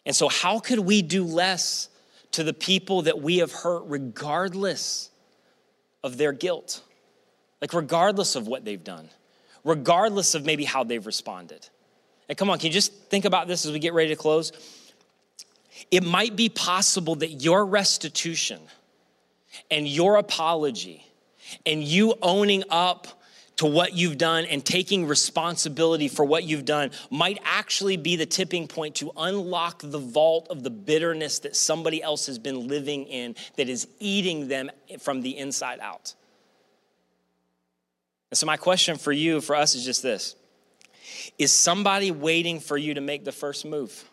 And 0.05 0.15
so, 0.15 0.29
how 0.29 0.59
could 0.59 0.79
we 0.79 1.01
do 1.01 1.23
less 1.23 1.89
to 2.31 2.43
the 2.43 2.53
people 2.53 3.03
that 3.03 3.21
we 3.21 3.37
have 3.37 3.51
hurt, 3.51 3.83
regardless 3.85 5.09
of 6.03 6.17
their 6.17 6.31
guilt? 6.31 6.81
Like, 7.61 7.73
regardless 7.73 8.35
of 8.35 8.47
what 8.47 8.63
they've 8.63 8.83
done, 8.83 9.09
regardless 9.63 10.35
of 10.35 10.45
maybe 10.45 10.63
how 10.63 10.83
they've 10.83 11.05
responded. 11.05 11.67
And 12.29 12.37
come 12.37 12.49
on, 12.49 12.59
can 12.59 12.67
you 12.67 12.73
just 12.73 12.93
think 12.93 13.25
about 13.25 13.47
this 13.47 13.65
as 13.65 13.71
we 13.71 13.79
get 13.79 13.93
ready 13.93 14.09
to 14.09 14.15
close? 14.15 14.51
It 15.91 16.03
might 16.03 16.35
be 16.35 16.49
possible 16.49 17.15
that 17.15 17.41
your 17.41 17.65
restitution 17.65 18.61
and 19.71 19.87
your 19.87 20.17
apology 20.17 21.05
and 21.65 21.83
you 21.83 22.15
owning 22.21 22.63
up 22.69 23.18
to 23.59 23.65
what 23.65 23.93
you've 23.93 24.17
done 24.17 24.45
and 24.45 24.63
taking 24.63 25.05
responsibility 25.05 26.07
for 26.07 26.23
what 26.23 26.45
you've 26.45 26.63
done 26.63 26.91
might 27.09 27.37
actually 27.43 27.97
be 27.97 28.15
the 28.15 28.25
tipping 28.25 28.69
point 28.69 28.95
to 28.95 29.11
unlock 29.17 29.81
the 29.83 29.99
vault 29.99 30.47
of 30.49 30.63
the 30.63 30.69
bitterness 30.69 31.39
that 31.39 31.57
somebody 31.57 32.01
else 32.01 32.25
has 32.27 32.39
been 32.39 32.69
living 32.69 33.03
in 33.07 33.35
that 33.57 33.67
is 33.67 33.85
eating 33.99 34.47
them 34.47 34.71
from 34.99 35.21
the 35.21 35.37
inside 35.37 35.81
out. 35.81 36.13
And 38.31 38.37
so, 38.37 38.45
my 38.45 38.55
question 38.55 38.97
for 38.97 39.11
you, 39.11 39.41
for 39.41 39.57
us, 39.57 39.75
is 39.75 39.83
just 39.83 40.03
this 40.03 40.37
Is 41.37 41.51
somebody 41.51 42.11
waiting 42.11 42.61
for 42.61 42.77
you 42.77 42.93
to 42.93 43.01
make 43.01 43.25
the 43.25 43.33
first 43.33 43.65
move? 43.65 44.08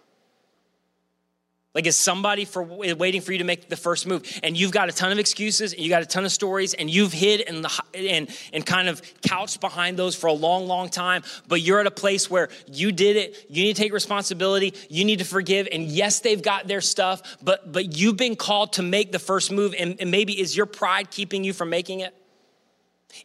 Like, 1.77 1.85
is 1.85 1.99
somebody 1.99 2.47
for 2.47 2.63
waiting 2.63 3.21
for 3.21 3.33
you 3.33 3.39
to 3.39 3.45
make 3.45 3.69
the 3.69 3.77
first 3.77 4.07
move? 4.07 4.41
And 4.43 4.57
you've 4.57 4.71
got 4.71 4.89
a 4.89 4.93
ton 4.93 5.13
of 5.13 5.19
excuses, 5.19 5.75
and 5.75 5.83
you 5.83 5.91
got 5.91 6.01
a 6.01 6.07
ton 6.07 6.25
of 6.25 6.33
stories, 6.33 6.73
and 6.73 6.89
you've 6.89 7.13
hid 7.13 7.43
and, 7.43 7.67
and, 7.93 8.35
and 8.55 8.65
kind 8.65 8.89
of 8.89 9.03
couched 9.21 9.61
behind 9.61 9.99
those 9.99 10.17
for 10.17 10.29
a 10.29 10.33
long, 10.33 10.67
long 10.69 10.89
time. 10.89 11.23
But 11.49 11.61
you're 11.61 11.79
at 11.79 11.87
a 11.87 11.91
place 11.91 12.31
where 12.31 12.49
you 12.67 12.93
did 12.93 13.17
it. 13.17 13.45
You 13.51 13.63
need 13.63 13.77
to 13.77 13.83
take 13.83 13.93
responsibility. 13.93 14.73
You 14.89 15.05
need 15.05 15.19
to 15.19 15.27
forgive. 15.27 15.69
And 15.71 15.85
yes, 15.85 16.21
they've 16.21 16.41
got 16.41 16.67
their 16.67 16.81
stuff, 16.81 17.37
but 17.43 17.71
but 17.71 17.95
you've 17.95 18.17
been 18.17 18.37
called 18.37 18.73
to 18.75 18.83
make 18.83 19.13
the 19.13 19.19
first 19.19 19.53
move. 19.53 19.75
And, 19.79 20.01
and 20.01 20.11
maybe 20.11 20.41
is 20.41 20.57
your 20.57 20.65
pride 20.65 21.11
keeping 21.11 21.45
you 21.45 21.53
from 21.53 21.69
making 21.69 22.01
it? 22.01 22.15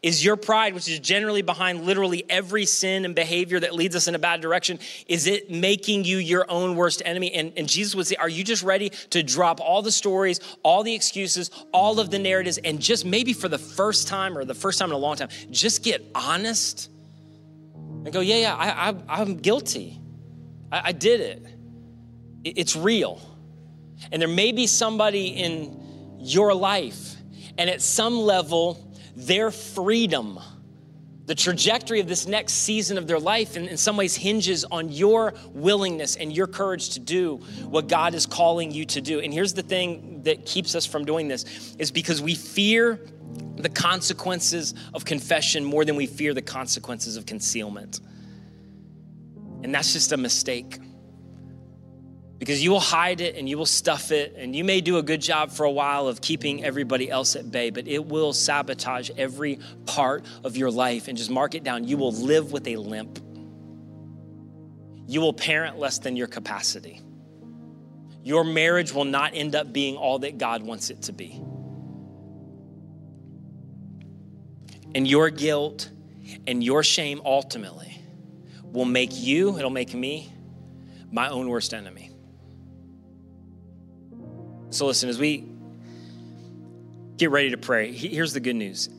Is 0.02 0.24
your 0.24 0.36
pride, 0.36 0.74
which 0.74 0.88
is 0.88 1.00
generally 1.00 1.42
behind 1.42 1.84
literally 1.86 2.24
every 2.30 2.66
sin 2.66 3.06
and 3.06 3.14
behavior 3.14 3.60
that 3.60 3.76
leads 3.76 3.96
us 3.96 4.08
in 4.08 4.16
a 4.16 4.20
bad 4.20 4.42
direction, 4.42 4.80
is 5.08 5.28
it 5.28 5.52
making 5.52 6.06
you 6.06 6.18
your 6.18 6.50
own 6.50 6.76
worst 6.76 7.02
enemy? 7.06 7.32
And, 7.34 7.54
and 7.58 7.68
Jesus 7.68 7.94
would 7.96 8.08
say, 8.08 8.16
Are 8.16 8.30
you 8.30 8.44
just 8.44 8.64
ready 8.64 8.90
to 9.10 9.22
drop 9.22 9.60
all 9.60 9.82
the 9.82 9.92
stories, 9.92 10.40
all 10.64 10.84
the 10.84 10.94
excuses, 10.94 11.52
all 11.74 12.00
of 12.00 12.10
the 12.10 12.20
narratives, 12.20 12.58
and 12.58 12.80
just 12.80 13.06
maybe 13.06 13.34
for 13.34 13.48
the 13.48 13.58
first 13.58 14.08
time 14.08 14.38
or 14.38 14.46
the 14.46 14.56
first 14.56 14.80
time 14.80 14.90
in 14.90 14.96
a 14.96 15.00
long 15.00 15.18
time, 15.18 15.30
just 15.52 15.84
get 15.84 16.04
honest 16.16 16.90
and 17.74 18.12
go, 18.12 18.22
Yeah, 18.22 18.38
yeah, 18.38 18.56
I, 19.08 19.22
am 19.22 19.38
guilty. 19.38 20.00
I, 20.72 20.82
I 20.86 20.92
did 20.94 21.20
it. 21.20 21.46
it. 22.44 22.58
It's 22.58 22.76
real. 22.76 23.22
And 24.12 24.22
there 24.22 24.30
may 24.30 24.52
be 24.52 24.66
somebody 24.68 25.28
in 25.28 26.18
your 26.20 26.54
life, 26.54 27.16
and 27.58 27.70
at 27.70 27.82
some 27.82 28.18
level, 28.18 28.91
their 29.16 29.52
freedom, 29.52 30.40
the 31.26 31.36
trajectory 31.36 32.00
of 32.00 32.08
this 32.08 32.28
next 32.28 32.54
season 32.54 32.98
of 32.98 33.08
their 33.08 33.20
life, 33.20 33.58
in, 33.58 33.68
in 33.68 33.78
some 33.78 33.98
ways 33.98 34.16
hinges 34.16 34.66
on 34.66 34.90
your 34.90 35.34
willingness 35.50 36.16
and 36.16 36.34
your 36.34 36.48
courage 36.48 36.90
to 36.92 37.00
do 37.00 37.38
what 37.66 37.88
God 37.88 38.14
is 38.14 38.26
calling 38.26 38.72
you 38.72 38.86
to 38.86 39.02
do. 39.02 39.20
And 39.20 39.34
here's 39.34 39.54
the 39.54 39.64
thing 39.64 40.24
that 40.24 40.46
keeps 40.46 40.76
us 40.76 40.86
from 40.86 41.06
doing 41.06 41.28
this 41.28 41.76
is 41.80 41.92
because 41.92 42.22
we 42.22 42.36
fear 42.36 43.00
the 43.56 43.70
consequences 43.70 44.74
of 44.94 45.06
confession 45.06 45.64
more 45.64 45.86
than 45.86 45.96
we 45.96 46.08
fear 46.08 46.34
the 46.34 46.42
consequences 46.42 47.18
of 47.18 47.26
concealment. 47.26 48.00
And 49.64 49.74
that's 49.74 49.94
just 49.94 50.12
a 50.12 50.18
mistake 50.18 50.80
because 52.42 52.64
you 52.64 52.72
will 52.72 52.80
hide 52.80 53.22
it 53.22 53.36
and 53.36 53.48
you 53.48 53.56
will 53.56 53.68
stuff 53.68 54.12
it, 54.12 54.34
and 54.36 54.56
you 54.56 54.64
may 54.64 54.82
do 54.82 54.98
a 54.98 55.04
good 55.04 55.22
job 55.22 55.52
for 55.52 55.64
a 55.64 55.70
while 55.70 56.08
of 56.08 56.22
keeping 56.22 56.64
everybody 56.64 57.08
else 57.08 57.36
at 57.36 57.52
bay, 57.52 57.70
but 57.70 57.88
it 57.88 58.04
will 58.04 58.34
sabotage 58.34 59.12
every 59.16 59.60
part 59.86 60.26
of 60.44 60.58
your 60.58 60.72
life. 60.72 61.08
And 61.08 61.16
just 61.16 61.30
mark 61.30 61.54
it 61.54 61.64
down 61.64 61.88
you 61.88 61.98
will 61.98 62.12
live 62.12 62.52
with 62.52 62.68
a 62.68 62.78
limp, 62.78 63.20
you 65.06 65.22
will 65.22 65.34
parent 65.34 65.78
less 65.78 66.00
than 66.00 66.16
your 66.16 66.26
capacity. 66.26 67.00
Your 68.24 68.44
marriage 68.44 68.92
will 68.92 69.06
not 69.06 69.36
end 69.36 69.54
up 69.54 69.72
being 69.72 69.96
all 69.96 70.18
that 70.20 70.40
God 70.40 70.64
wants 70.64 70.90
it 70.90 71.04
to 71.04 71.14
be. 71.14 71.40
And 74.96 75.08
your 75.08 75.30
guilt 75.30 75.92
and 76.48 76.64
your 76.64 76.82
shame 76.82 77.22
ultimately 77.24 78.02
will 78.64 78.86
make 78.86 79.12
you, 79.14 79.60
it'll 79.60 79.70
make 79.70 79.94
me, 79.94 80.34
my 81.12 81.30
own 81.30 81.48
worst 81.48 81.76
enemy. 81.76 82.11
So, 84.72 84.86
listen, 84.86 85.10
as 85.10 85.20
we 85.20 85.46
get 87.18 87.30
ready 87.30 87.50
to 87.52 87.58
pray, 87.58 87.92
here's 87.92 88.34
the 88.34 88.40
good 88.40 88.56
news. 88.56 88.90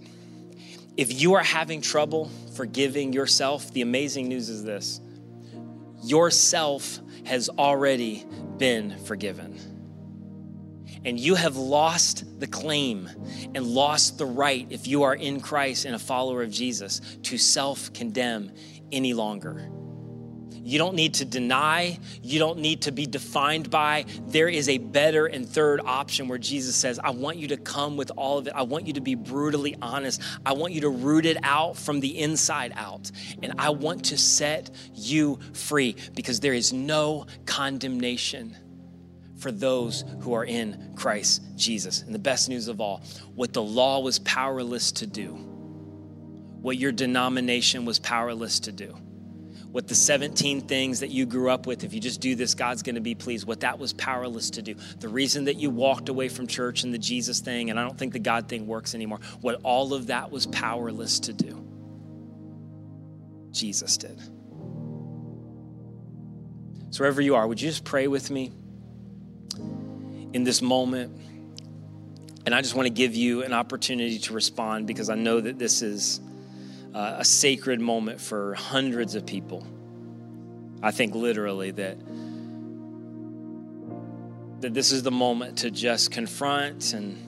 If 0.98 1.20
you 1.20 1.34
are 1.34 1.42
having 1.42 1.80
trouble 1.80 2.30
forgiving 2.54 3.14
yourself, 3.14 3.72
the 3.72 3.80
amazing 3.80 4.28
news 4.28 4.50
is 4.50 4.62
this 4.62 5.00
yourself 6.04 7.00
has 7.24 7.48
already 7.48 8.26
been 8.58 8.98
forgiven. 9.06 9.58
And 11.04 11.18
you 11.18 11.34
have 11.34 11.56
lost 11.56 12.38
the 12.38 12.46
claim 12.46 13.08
and 13.54 13.66
lost 13.66 14.18
the 14.18 14.26
right, 14.26 14.66
if 14.70 14.86
you 14.86 15.04
are 15.04 15.14
in 15.14 15.40
Christ 15.40 15.84
and 15.84 15.94
a 15.94 15.98
follower 15.98 16.42
of 16.42 16.50
Jesus, 16.50 17.00
to 17.22 17.38
self 17.38 17.92
condemn 17.94 18.52
any 18.92 19.14
longer. 19.14 19.70
You 20.64 20.78
don't 20.78 20.94
need 20.94 21.14
to 21.14 21.24
deny. 21.24 21.98
You 22.22 22.38
don't 22.38 22.60
need 22.60 22.82
to 22.82 22.92
be 22.92 23.06
defined 23.06 23.68
by. 23.70 24.04
There 24.28 24.48
is 24.48 24.68
a 24.68 24.78
better 24.78 25.26
and 25.26 25.48
third 25.48 25.80
option 25.84 26.28
where 26.28 26.38
Jesus 26.38 26.76
says, 26.76 27.00
I 27.02 27.10
want 27.10 27.38
you 27.38 27.48
to 27.48 27.56
come 27.56 27.96
with 27.96 28.12
all 28.16 28.38
of 28.38 28.46
it. 28.46 28.52
I 28.54 28.62
want 28.62 28.86
you 28.86 28.92
to 28.94 29.00
be 29.00 29.16
brutally 29.16 29.76
honest. 29.82 30.22
I 30.46 30.52
want 30.52 30.72
you 30.72 30.82
to 30.82 30.88
root 30.88 31.26
it 31.26 31.38
out 31.42 31.76
from 31.76 32.00
the 32.00 32.18
inside 32.18 32.72
out. 32.76 33.10
And 33.42 33.54
I 33.58 33.70
want 33.70 34.04
to 34.06 34.18
set 34.18 34.70
you 34.94 35.40
free 35.52 35.96
because 36.14 36.38
there 36.40 36.54
is 36.54 36.72
no 36.72 37.26
condemnation 37.44 38.56
for 39.38 39.50
those 39.50 40.04
who 40.20 40.34
are 40.34 40.44
in 40.44 40.92
Christ 40.94 41.42
Jesus. 41.56 42.02
And 42.02 42.14
the 42.14 42.20
best 42.20 42.48
news 42.48 42.68
of 42.68 42.80
all, 42.80 43.02
what 43.34 43.52
the 43.52 43.62
law 43.62 43.98
was 43.98 44.20
powerless 44.20 44.92
to 44.92 45.08
do, 45.08 45.32
what 46.60 46.76
your 46.76 46.92
denomination 46.92 47.84
was 47.84 47.98
powerless 47.98 48.60
to 48.60 48.72
do 48.72 48.96
what 49.72 49.88
the 49.88 49.94
17 49.94 50.60
things 50.62 51.00
that 51.00 51.08
you 51.08 51.24
grew 51.24 51.50
up 51.50 51.66
with, 51.66 51.82
if 51.82 51.94
you 51.94 52.00
just 52.00 52.20
do 52.20 52.34
this, 52.34 52.54
God's 52.54 52.82
going 52.82 52.94
to 52.94 53.00
be 53.00 53.14
pleased, 53.14 53.46
what 53.46 53.60
that 53.60 53.78
was 53.78 53.94
powerless 53.94 54.50
to 54.50 54.62
do. 54.62 54.74
The 55.00 55.08
reason 55.08 55.46
that 55.46 55.56
you 55.56 55.70
walked 55.70 56.10
away 56.10 56.28
from 56.28 56.46
church 56.46 56.84
and 56.84 56.92
the 56.92 56.98
Jesus 56.98 57.40
thing, 57.40 57.70
and 57.70 57.80
I 57.80 57.84
don't 57.84 57.98
think 57.98 58.12
the 58.12 58.18
God 58.18 58.48
thing 58.48 58.66
works 58.66 58.94
anymore, 58.94 59.20
what 59.40 59.60
all 59.64 59.94
of 59.94 60.08
that 60.08 60.30
was 60.30 60.46
powerless 60.46 61.20
to 61.20 61.32
do, 61.32 61.66
Jesus 63.50 63.96
did. 63.96 64.18
So, 66.90 67.04
wherever 67.04 67.22
you 67.22 67.36
are, 67.36 67.46
would 67.46 67.58
you 67.58 67.70
just 67.70 67.84
pray 67.84 68.06
with 68.06 68.30
me 68.30 68.52
in 70.34 70.44
this 70.44 70.60
moment? 70.60 71.18
And 72.44 72.54
I 72.54 72.60
just 72.60 72.74
want 72.74 72.86
to 72.86 72.92
give 72.92 73.14
you 73.14 73.42
an 73.42 73.54
opportunity 73.54 74.18
to 74.18 74.34
respond 74.34 74.86
because 74.86 75.08
I 75.08 75.14
know 75.14 75.40
that 75.40 75.58
this 75.58 75.80
is 75.80 76.20
uh, 76.94 77.16
a 77.18 77.24
sacred 77.24 77.80
moment 77.80 78.20
for 78.20 78.54
hundreds 78.54 79.14
of 79.14 79.26
people. 79.26 79.66
I 80.82 80.90
think 80.90 81.14
literally 81.14 81.70
that 81.72 81.98
that 84.60 84.74
this 84.74 84.92
is 84.92 85.02
the 85.02 85.10
moment 85.10 85.58
to 85.58 85.70
just 85.70 86.12
confront 86.12 86.92
and 86.92 87.18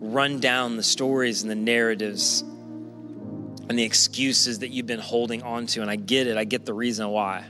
run 0.00 0.38
down 0.38 0.76
the 0.76 0.82
stories 0.82 1.42
and 1.42 1.50
the 1.50 1.54
narratives 1.54 2.42
and 3.68 3.78
the 3.78 3.82
excuses 3.82 4.58
that 4.58 4.68
you've 4.68 4.86
been 4.86 5.00
holding 5.00 5.42
on 5.42 5.66
to. 5.66 5.80
And 5.80 5.90
I 5.90 5.96
get 5.96 6.26
it, 6.26 6.36
I 6.36 6.44
get 6.44 6.66
the 6.66 6.74
reason 6.74 7.08
why. 7.08 7.44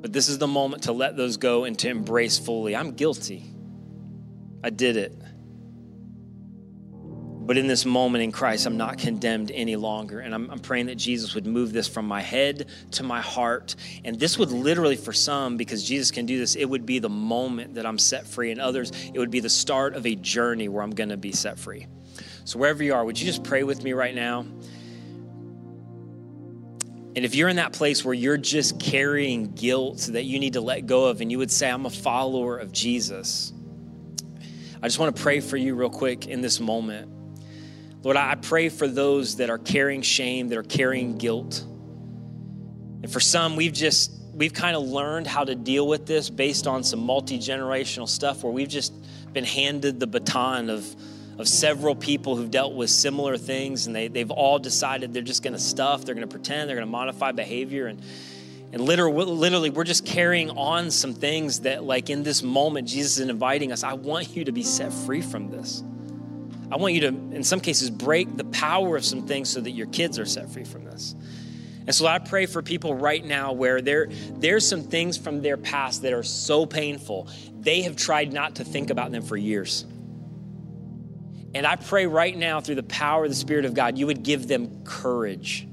But 0.00 0.12
this 0.12 0.28
is 0.28 0.38
the 0.38 0.46
moment 0.46 0.84
to 0.84 0.92
let 0.92 1.16
those 1.16 1.36
go 1.36 1.64
and 1.64 1.78
to 1.80 1.88
embrace 1.88 2.38
fully. 2.38 2.74
I'm 2.74 2.92
guilty. 2.92 3.44
I 4.64 4.70
did 4.70 4.96
it. 4.96 5.12
But 7.44 7.56
in 7.56 7.66
this 7.66 7.84
moment 7.84 8.22
in 8.22 8.30
Christ, 8.30 8.66
I'm 8.66 8.76
not 8.76 8.98
condemned 8.98 9.50
any 9.50 9.74
longer. 9.74 10.20
And 10.20 10.32
I'm, 10.32 10.48
I'm, 10.48 10.60
praying 10.60 10.86
that 10.86 10.94
Jesus 10.94 11.34
would 11.34 11.44
move 11.44 11.72
this 11.72 11.88
from 11.88 12.06
my 12.06 12.20
head 12.20 12.68
to 12.92 13.02
my 13.02 13.20
heart. 13.20 13.74
And 14.04 14.18
this 14.18 14.38
would 14.38 14.52
literally, 14.52 14.94
for 14.94 15.12
some, 15.12 15.56
because 15.56 15.82
Jesus 15.82 16.12
can 16.12 16.24
do 16.24 16.38
this, 16.38 16.54
it 16.54 16.64
would 16.64 16.86
be 16.86 17.00
the 17.00 17.08
moment 17.08 17.74
that 17.74 17.84
I'm 17.84 17.98
set 17.98 18.28
free. 18.28 18.52
And 18.52 18.60
others, 18.60 18.92
it 19.12 19.18
would 19.18 19.32
be 19.32 19.40
the 19.40 19.50
start 19.50 19.94
of 19.94 20.06
a 20.06 20.14
journey 20.14 20.68
where 20.68 20.84
I'm 20.84 20.92
going 20.92 21.08
to 21.08 21.16
be 21.16 21.32
set 21.32 21.58
free. 21.58 21.86
So, 22.44 22.60
wherever 22.60 22.82
you 22.82 22.94
are, 22.94 23.04
would 23.04 23.18
you 23.18 23.26
just 23.26 23.42
pray 23.42 23.64
with 23.64 23.82
me 23.82 23.92
right 23.92 24.14
now? 24.14 24.46
And 27.14 27.24
if 27.24 27.34
you're 27.34 27.48
in 27.48 27.56
that 27.56 27.72
place 27.72 28.04
where 28.04 28.14
you're 28.14 28.38
just 28.38 28.78
carrying 28.78 29.52
guilt 29.52 30.10
that 30.12 30.24
you 30.24 30.38
need 30.38 30.54
to 30.54 30.60
let 30.60 30.86
go 30.86 31.06
of, 31.06 31.20
and 31.20 31.30
you 31.30 31.38
would 31.38 31.50
say, 31.50 31.68
I'm 31.68 31.86
a 31.86 31.90
follower 31.90 32.56
of 32.56 32.72
Jesus, 32.72 33.52
I 34.80 34.86
just 34.86 34.98
want 34.98 35.14
to 35.14 35.22
pray 35.22 35.40
for 35.40 35.56
you 35.56 35.74
real 35.74 35.90
quick 35.90 36.26
in 36.26 36.40
this 36.40 36.60
moment. 36.60 37.21
Lord, 38.02 38.16
I 38.16 38.34
pray 38.34 38.68
for 38.68 38.88
those 38.88 39.36
that 39.36 39.48
are 39.48 39.58
carrying 39.58 40.02
shame, 40.02 40.48
that 40.48 40.58
are 40.58 40.64
carrying 40.64 41.18
guilt. 41.18 41.64
And 43.02 43.10
for 43.10 43.20
some, 43.20 43.54
we've 43.54 43.72
just, 43.72 44.12
we've 44.34 44.52
kind 44.52 44.76
of 44.76 44.82
learned 44.82 45.28
how 45.28 45.44
to 45.44 45.54
deal 45.54 45.86
with 45.86 46.06
this 46.06 46.28
based 46.28 46.66
on 46.66 46.82
some 46.82 47.00
multi 47.00 47.38
generational 47.38 48.08
stuff 48.08 48.42
where 48.42 48.52
we've 48.52 48.68
just 48.68 48.92
been 49.32 49.44
handed 49.44 50.00
the 50.00 50.08
baton 50.08 50.68
of, 50.68 50.84
of 51.38 51.46
several 51.46 51.94
people 51.94 52.34
who've 52.34 52.50
dealt 52.50 52.74
with 52.74 52.90
similar 52.90 53.36
things 53.36 53.86
and 53.86 53.94
they, 53.94 54.08
they've 54.08 54.32
all 54.32 54.58
decided 54.58 55.14
they're 55.14 55.22
just 55.22 55.44
going 55.44 55.54
to 55.54 55.60
stuff, 55.60 56.04
they're 56.04 56.16
going 56.16 56.26
to 56.26 56.32
pretend, 56.32 56.68
they're 56.68 56.76
going 56.76 56.86
to 56.86 56.90
modify 56.90 57.30
behavior. 57.30 57.86
And, 57.86 58.02
and 58.72 58.80
literally, 58.80 59.26
literally, 59.26 59.70
we're 59.70 59.84
just 59.84 60.04
carrying 60.04 60.50
on 60.50 60.90
some 60.90 61.14
things 61.14 61.60
that, 61.60 61.84
like 61.84 62.10
in 62.10 62.24
this 62.24 62.42
moment, 62.42 62.88
Jesus 62.88 63.18
is 63.18 63.28
inviting 63.28 63.70
us. 63.70 63.84
I 63.84 63.92
want 63.92 64.34
you 64.34 64.44
to 64.46 64.52
be 64.52 64.64
set 64.64 64.92
free 64.92 65.20
from 65.20 65.50
this. 65.50 65.84
I 66.72 66.76
want 66.76 66.94
you 66.94 67.02
to, 67.02 67.08
in 67.08 67.44
some 67.44 67.60
cases, 67.60 67.90
break 67.90 68.34
the 68.34 68.44
power 68.44 68.96
of 68.96 69.04
some 69.04 69.26
things 69.26 69.50
so 69.50 69.60
that 69.60 69.72
your 69.72 69.88
kids 69.88 70.18
are 70.18 70.24
set 70.24 70.48
free 70.48 70.64
from 70.64 70.84
this. 70.84 71.14
And 71.86 71.94
so 71.94 72.06
I 72.06 72.18
pray 72.18 72.46
for 72.46 72.62
people 72.62 72.94
right 72.94 73.22
now 73.22 73.52
where 73.52 73.82
there, 73.82 74.08
there's 74.36 74.66
some 74.66 74.82
things 74.82 75.18
from 75.18 75.42
their 75.42 75.58
past 75.58 76.00
that 76.00 76.14
are 76.14 76.22
so 76.22 76.64
painful, 76.64 77.28
they 77.60 77.82
have 77.82 77.96
tried 77.96 78.32
not 78.32 78.54
to 78.54 78.64
think 78.64 78.88
about 78.88 79.12
them 79.12 79.22
for 79.22 79.36
years. 79.36 79.84
And 81.54 81.66
I 81.66 81.76
pray 81.76 82.06
right 82.06 82.34
now 82.34 82.62
through 82.62 82.76
the 82.76 82.82
power 82.84 83.24
of 83.24 83.30
the 83.30 83.36
Spirit 83.36 83.66
of 83.66 83.74
God, 83.74 83.98
you 83.98 84.06
would 84.06 84.22
give 84.22 84.48
them 84.48 84.84
courage 84.84 85.68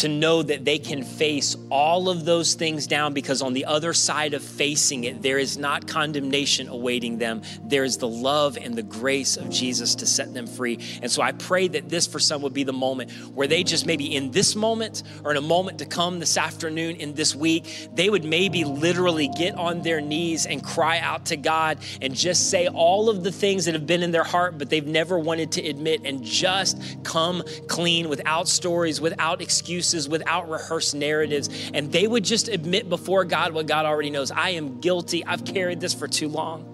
to 0.00 0.08
know 0.08 0.42
that 0.42 0.64
they 0.64 0.78
can 0.78 1.02
face 1.02 1.56
all 1.70 2.08
of 2.08 2.24
those 2.24 2.54
things 2.54 2.86
down 2.86 3.12
because 3.12 3.42
on 3.42 3.52
the 3.52 3.66
other 3.66 3.92
side 3.92 4.32
of 4.32 4.42
facing 4.42 5.04
it, 5.04 5.20
there 5.20 5.38
is 5.38 5.58
not 5.58 5.86
condemnation 5.86 6.68
awaiting 6.68 7.18
them. 7.18 7.42
There 7.64 7.84
is 7.84 7.98
the 7.98 8.08
love 8.08 8.56
and 8.56 8.74
the 8.74 8.82
grace 8.82 9.36
of 9.36 9.50
Jesus 9.50 9.94
to 9.96 10.06
set 10.06 10.32
them 10.32 10.46
free. 10.46 10.78
And 11.02 11.10
so 11.10 11.20
I 11.20 11.32
pray 11.32 11.68
that 11.68 11.90
this 11.90 12.06
for 12.06 12.18
some 12.18 12.40
would 12.42 12.54
be 12.54 12.64
the 12.64 12.72
moment 12.72 13.10
where 13.34 13.46
they 13.46 13.62
just 13.62 13.84
maybe 13.84 14.16
in 14.16 14.30
this 14.30 14.56
moment 14.56 15.02
or 15.22 15.32
in 15.32 15.36
a 15.36 15.42
moment 15.42 15.80
to 15.80 15.84
come 15.84 16.18
this 16.18 16.38
afternoon, 16.38 16.96
in 16.96 17.12
this 17.12 17.34
week, 17.36 17.90
they 17.94 18.08
would 18.08 18.24
maybe 18.24 18.64
literally 18.64 19.28
get 19.28 19.54
on 19.56 19.82
their 19.82 20.00
knees 20.00 20.46
and 20.46 20.64
cry 20.64 20.98
out 21.00 21.26
to 21.26 21.36
God 21.36 21.76
and 22.00 22.14
just 22.14 22.48
say 22.48 22.68
all 22.68 23.10
of 23.10 23.22
the 23.22 23.32
things 23.32 23.66
that 23.66 23.74
have 23.74 23.86
been 23.86 24.02
in 24.02 24.12
their 24.12 24.24
heart, 24.24 24.56
but 24.56 24.70
they've 24.70 24.86
never 24.86 25.18
wanted 25.18 25.52
to 25.52 25.68
admit 25.68 26.00
and 26.06 26.24
just 26.24 26.80
come 27.04 27.42
clean 27.68 28.08
without 28.08 28.48
stories, 28.48 28.98
without 28.98 29.42
excuses 29.42 29.89
excuses, 29.90 30.08
without 30.08 30.48
rehearsed 30.48 30.94
narratives. 30.94 31.48
And 31.74 31.90
they 31.92 32.06
would 32.06 32.24
just 32.24 32.48
admit 32.48 32.88
before 32.88 33.24
God 33.24 33.52
what 33.52 33.66
God 33.66 33.86
already 33.86 34.10
knows 34.10 34.30
I 34.30 34.50
am 34.50 34.80
guilty. 34.80 35.24
I've 35.24 35.44
carried 35.44 35.80
this 35.80 35.94
for 35.94 36.08
too 36.08 36.28
long. 36.28 36.66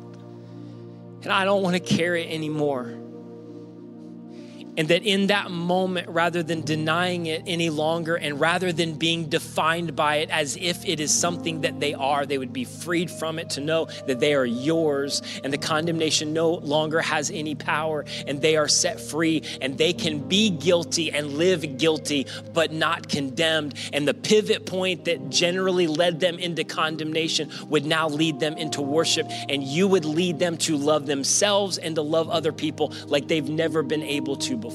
And 1.22 1.32
I 1.32 1.44
don't 1.44 1.62
want 1.62 1.74
to 1.74 1.80
carry 1.80 2.24
it 2.24 2.32
anymore. 2.32 2.92
And 4.76 4.88
that 4.88 5.02
in 5.04 5.28
that 5.28 5.50
moment, 5.50 6.08
rather 6.08 6.42
than 6.42 6.60
denying 6.60 7.26
it 7.26 7.42
any 7.46 7.70
longer 7.70 8.16
and 8.16 8.38
rather 8.38 8.72
than 8.72 8.94
being 8.94 9.28
defined 9.28 9.96
by 9.96 10.16
it 10.16 10.30
as 10.30 10.56
if 10.56 10.84
it 10.84 11.00
is 11.00 11.12
something 11.12 11.62
that 11.62 11.80
they 11.80 11.94
are, 11.94 12.26
they 12.26 12.36
would 12.36 12.52
be 12.52 12.64
freed 12.64 13.10
from 13.10 13.38
it 13.38 13.50
to 13.50 13.60
know 13.60 13.86
that 14.06 14.20
they 14.20 14.34
are 14.34 14.44
yours 14.44 15.22
and 15.42 15.52
the 15.52 15.58
condemnation 15.58 16.32
no 16.32 16.54
longer 16.54 17.00
has 17.00 17.30
any 17.30 17.54
power 17.54 18.04
and 18.26 18.42
they 18.42 18.56
are 18.56 18.68
set 18.68 19.00
free 19.00 19.42
and 19.62 19.78
they 19.78 19.92
can 19.92 20.28
be 20.28 20.50
guilty 20.50 21.10
and 21.10 21.34
live 21.34 21.78
guilty 21.78 22.26
but 22.52 22.72
not 22.72 23.08
condemned. 23.08 23.74
And 23.92 24.06
the 24.06 24.14
pivot 24.14 24.66
point 24.66 25.06
that 25.06 25.30
generally 25.30 25.86
led 25.86 26.20
them 26.20 26.38
into 26.38 26.64
condemnation 26.64 27.50
would 27.68 27.86
now 27.86 28.08
lead 28.08 28.40
them 28.40 28.58
into 28.58 28.82
worship 28.82 29.26
and 29.48 29.62
you 29.62 29.88
would 29.88 30.04
lead 30.04 30.38
them 30.38 30.58
to 30.58 30.76
love 30.76 31.06
themselves 31.06 31.78
and 31.78 31.94
to 31.94 32.02
love 32.02 32.28
other 32.28 32.52
people 32.52 32.92
like 33.06 33.28
they've 33.28 33.48
never 33.48 33.82
been 33.82 34.02
able 34.02 34.36
to 34.36 34.56
before. 34.56 34.65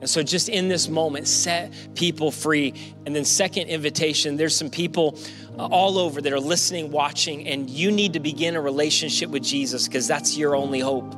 And 0.00 0.10
so, 0.10 0.22
just 0.22 0.48
in 0.48 0.66
this 0.66 0.88
moment, 0.88 1.28
set 1.28 1.72
people 1.94 2.32
free. 2.32 2.74
And 3.06 3.14
then, 3.14 3.24
second 3.24 3.68
invitation 3.68 4.36
there's 4.36 4.56
some 4.56 4.68
people 4.68 5.16
uh, 5.56 5.66
all 5.66 5.96
over 5.96 6.20
that 6.20 6.32
are 6.32 6.40
listening, 6.40 6.90
watching, 6.90 7.46
and 7.46 7.70
you 7.70 7.92
need 7.92 8.14
to 8.14 8.20
begin 8.20 8.56
a 8.56 8.60
relationship 8.60 9.30
with 9.30 9.44
Jesus 9.44 9.86
because 9.86 10.08
that's 10.08 10.36
your 10.36 10.56
only 10.56 10.80
hope. 10.80 11.14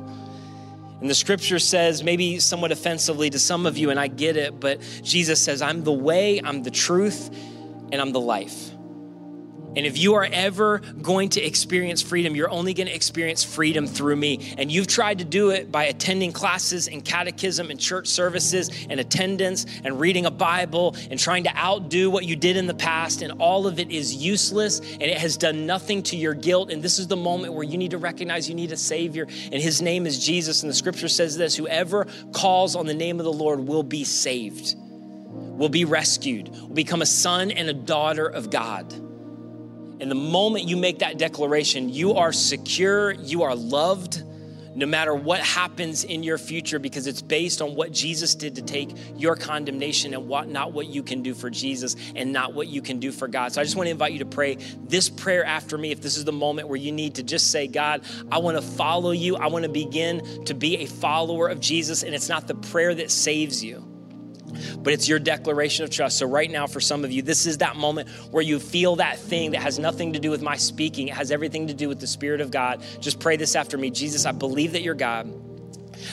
And 1.01 1.09
the 1.09 1.15
scripture 1.15 1.59
says, 1.59 2.03
maybe 2.03 2.39
somewhat 2.39 2.71
offensively 2.71 3.29
to 3.31 3.39
some 3.39 3.65
of 3.65 3.77
you, 3.77 3.89
and 3.89 3.99
I 3.99 4.07
get 4.07 4.37
it, 4.37 4.59
but 4.59 4.79
Jesus 5.03 5.41
says, 5.41 5.61
I'm 5.61 5.83
the 5.83 5.91
way, 5.91 6.39
I'm 6.43 6.63
the 6.63 6.71
truth, 6.71 7.29
and 7.91 7.99
I'm 7.99 8.11
the 8.11 8.19
life. 8.19 8.74
And 9.75 9.85
if 9.85 9.97
you 9.97 10.13
are 10.15 10.27
ever 10.31 10.79
going 11.01 11.29
to 11.29 11.41
experience 11.41 12.01
freedom, 12.01 12.35
you're 12.35 12.49
only 12.49 12.73
going 12.73 12.87
to 12.87 12.95
experience 12.95 13.43
freedom 13.43 13.87
through 13.87 14.15
me. 14.15 14.53
And 14.57 14.71
you've 14.71 14.87
tried 14.87 15.19
to 15.19 15.25
do 15.25 15.49
it 15.49 15.71
by 15.71 15.85
attending 15.85 16.31
classes 16.31 16.87
and 16.87 17.03
catechism 17.03 17.69
and 17.69 17.79
church 17.79 18.07
services 18.07 18.69
and 18.89 18.99
attendance 18.99 19.65
and 19.83 19.99
reading 19.99 20.25
a 20.25 20.31
Bible 20.31 20.95
and 21.11 21.19
trying 21.19 21.43
to 21.43 21.57
outdo 21.57 22.09
what 22.09 22.25
you 22.25 22.35
did 22.35 22.55
in 22.57 22.67
the 22.67 22.73
past. 22.73 23.21
And 23.21 23.33
all 23.39 23.67
of 23.67 23.79
it 23.79 23.91
is 23.91 24.15
useless 24.15 24.79
and 24.79 25.03
it 25.03 25.17
has 25.17 25.37
done 25.37 25.65
nothing 25.65 26.03
to 26.03 26.17
your 26.17 26.33
guilt. 26.33 26.71
And 26.71 26.81
this 26.81 26.99
is 26.99 27.07
the 27.07 27.17
moment 27.17 27.53
where 27.53 27.63
you 27.63 27.77
need 27.77 27.91
to 27.91 27.97
recognize 27.97 28.47
you 28.47 28.55
need 28.55 28.71
a 28.71 28.77
Savior. 28.77 29.23
And 29.23 29.61
His 29.61 29.81
name 29.81 30.07
is 30.07 30.25
Jesus. 30.25 30.63
And 30.63 30.69
the 30.69 30.75
scripture 30.75 31.09
says 31.09 31.37
this 31.37 31.55
whoever 31.55 32.07
calls 32.31 32.75
on 32.75 32.85
the 32.85 32.93
name 32.93 33.19
of 33.19 33.25
the 33.25 33.33
Lord 33.33 33.59
will 33.59 33.83
be 33.83 34.03
saved, 34.03 34.75
will 34.77 35.69
be 35.69 35.85
rescued, 35.85 36.49
will 36.49 36.69
become 36.69 37.01
a 37.01 37.05
son 37.05 37.51
and 37.51 37.69
a 37.69 37.73
daughter 37.73 38.25
of 38.25 38.49
God. 38.49 39.04
And 39.99 40.11
the 40.11 40.15
moment 40.15 40.65
you 40.65 40.77
make 40.77 40.99
that 40.99 41.17
declaration, 41.17 41.89
you 41.89 42.15
are 42.15 42.33
secure, 42.33 43.11
you 43.11 43.43
are 43.43 43.55
loved, 43.55 44.23
no 44.75 44.85
matter 44.85 45.15
what 45.15 45.39
happens 45.39 46.03
in 46.03 46.21
your 46.21 46.37
future, 46.37 46.79
because 46.79 47.07
it's 47.07 47.21
based 47.21 47.61
on 47.61 47.75
what 47.75 47.93
Jesus 47.93 48.35
did 48.35 48.55
to 48.55 48.61
take 48.61 48.89
your 49.15 49.37
condemnation 49.37 50.13
and 50.13 50.27
what 50.27 50.49
not 50.49 50.73
what 50.73 50.87
you 50.87 51.01
can 51.01 51.23
do 51.23 51.33
for 51.33 51.49
Jesus 51.49 51.95
and 52.13 52.33
not 52.33 52.53
what 52.53 52.67
you 52.67 52.81
can 52.81 52.99
do 52.99 53.13
for 53.13 53.29
God. 53.29 53.53
So 53.53 53.61
I 53.61 53.63
just 53.63 53.77
want 53.77 53.87
to 53.87 53.91
invite 53.91 54.11
you 54.11 54.19
to 54.19 54.25
pray 54.25 54.55
this 54.83 55.07
prayer 55.07 55.45
after 55.45 55.77
me. 55.77 55.91
If 55.91 56.01
this 56.01 56.17
is 56.17 56.25
the 56.25 56.33
moment 56.33 56.67
where 56.67 56.75
you 56.75 56.91
need 56.91 57.15
to 57.15 57.23
just 57.23 57.51
say, 57.51 57.67
God, 57.67 58.01
I 58.29 58.39
want 58.39 58.57
to 58.57 58.61
follow 58.61 59.11
you, 59.11 59.37
I 59.37 59.47
want 59.47 59.63
to 59.63 59.71
begin 59.71 60.43
to 60.43 60.53
be 60.53 60.79
a 60.79 60.87
follower 60.87 61.47
of 61.47 61.61
Jesus, 61.61 62.03
and 62.03 62.13
it's 62.13 62.27
not 62.27 62.47
the 62.47 62.55
prayer 62.55 62.93
that 62.93 63.11
saves 63.11 63.63
you 63.63 63.94
but 64.77 64.93
it's 64.93 65.07
your 65.07 65.19
declaration 65.19 65.83
of 65.83 65.89
trust. 65.89 66.17
So, 66.17 66.25
right 66.25 66.49
now, 66.49 66.67
for 66.67 66.79
some 66.79 67.03
of 67.03 67.11
you, 67.11 67.21
this 67.21 67.45
is 67.45 67.59
that 67.59 67.75
moment 67.75 68.09
where 68.31 68.43
you 68.43 68.59
feel 68.59 68.97
that 68.97 69.17
thing 69.17 69.51
that 69.51 69.61
has 69.61 69.79
nothing 69.79 70.13
to 70.13 70.19
do 70.19 70.29
with 70.29 70.41
my 70.41 70.57
speaking, 70.57 71.07
it 71.07 71.15
has 71.15 71.31
everything 71.31 71.67
to 71.67 71.73
do 71.73 71.87
with 71.87 71.99
the 71.99 72.07
Spirit 72.07 72.41
of 72.41 72.51
God. 72.51 72.83
Just 72.99 73.19
pray 73.19 73.37
this 73.37 73.55
after 73.55 73.77
me 73.77 73.91
Jesus, 73.91 74.25
I 74.25 74.31
believe 74.31 74.73
that 74.73 74.81
you're 74.81 74.93
God. 74.95 75.31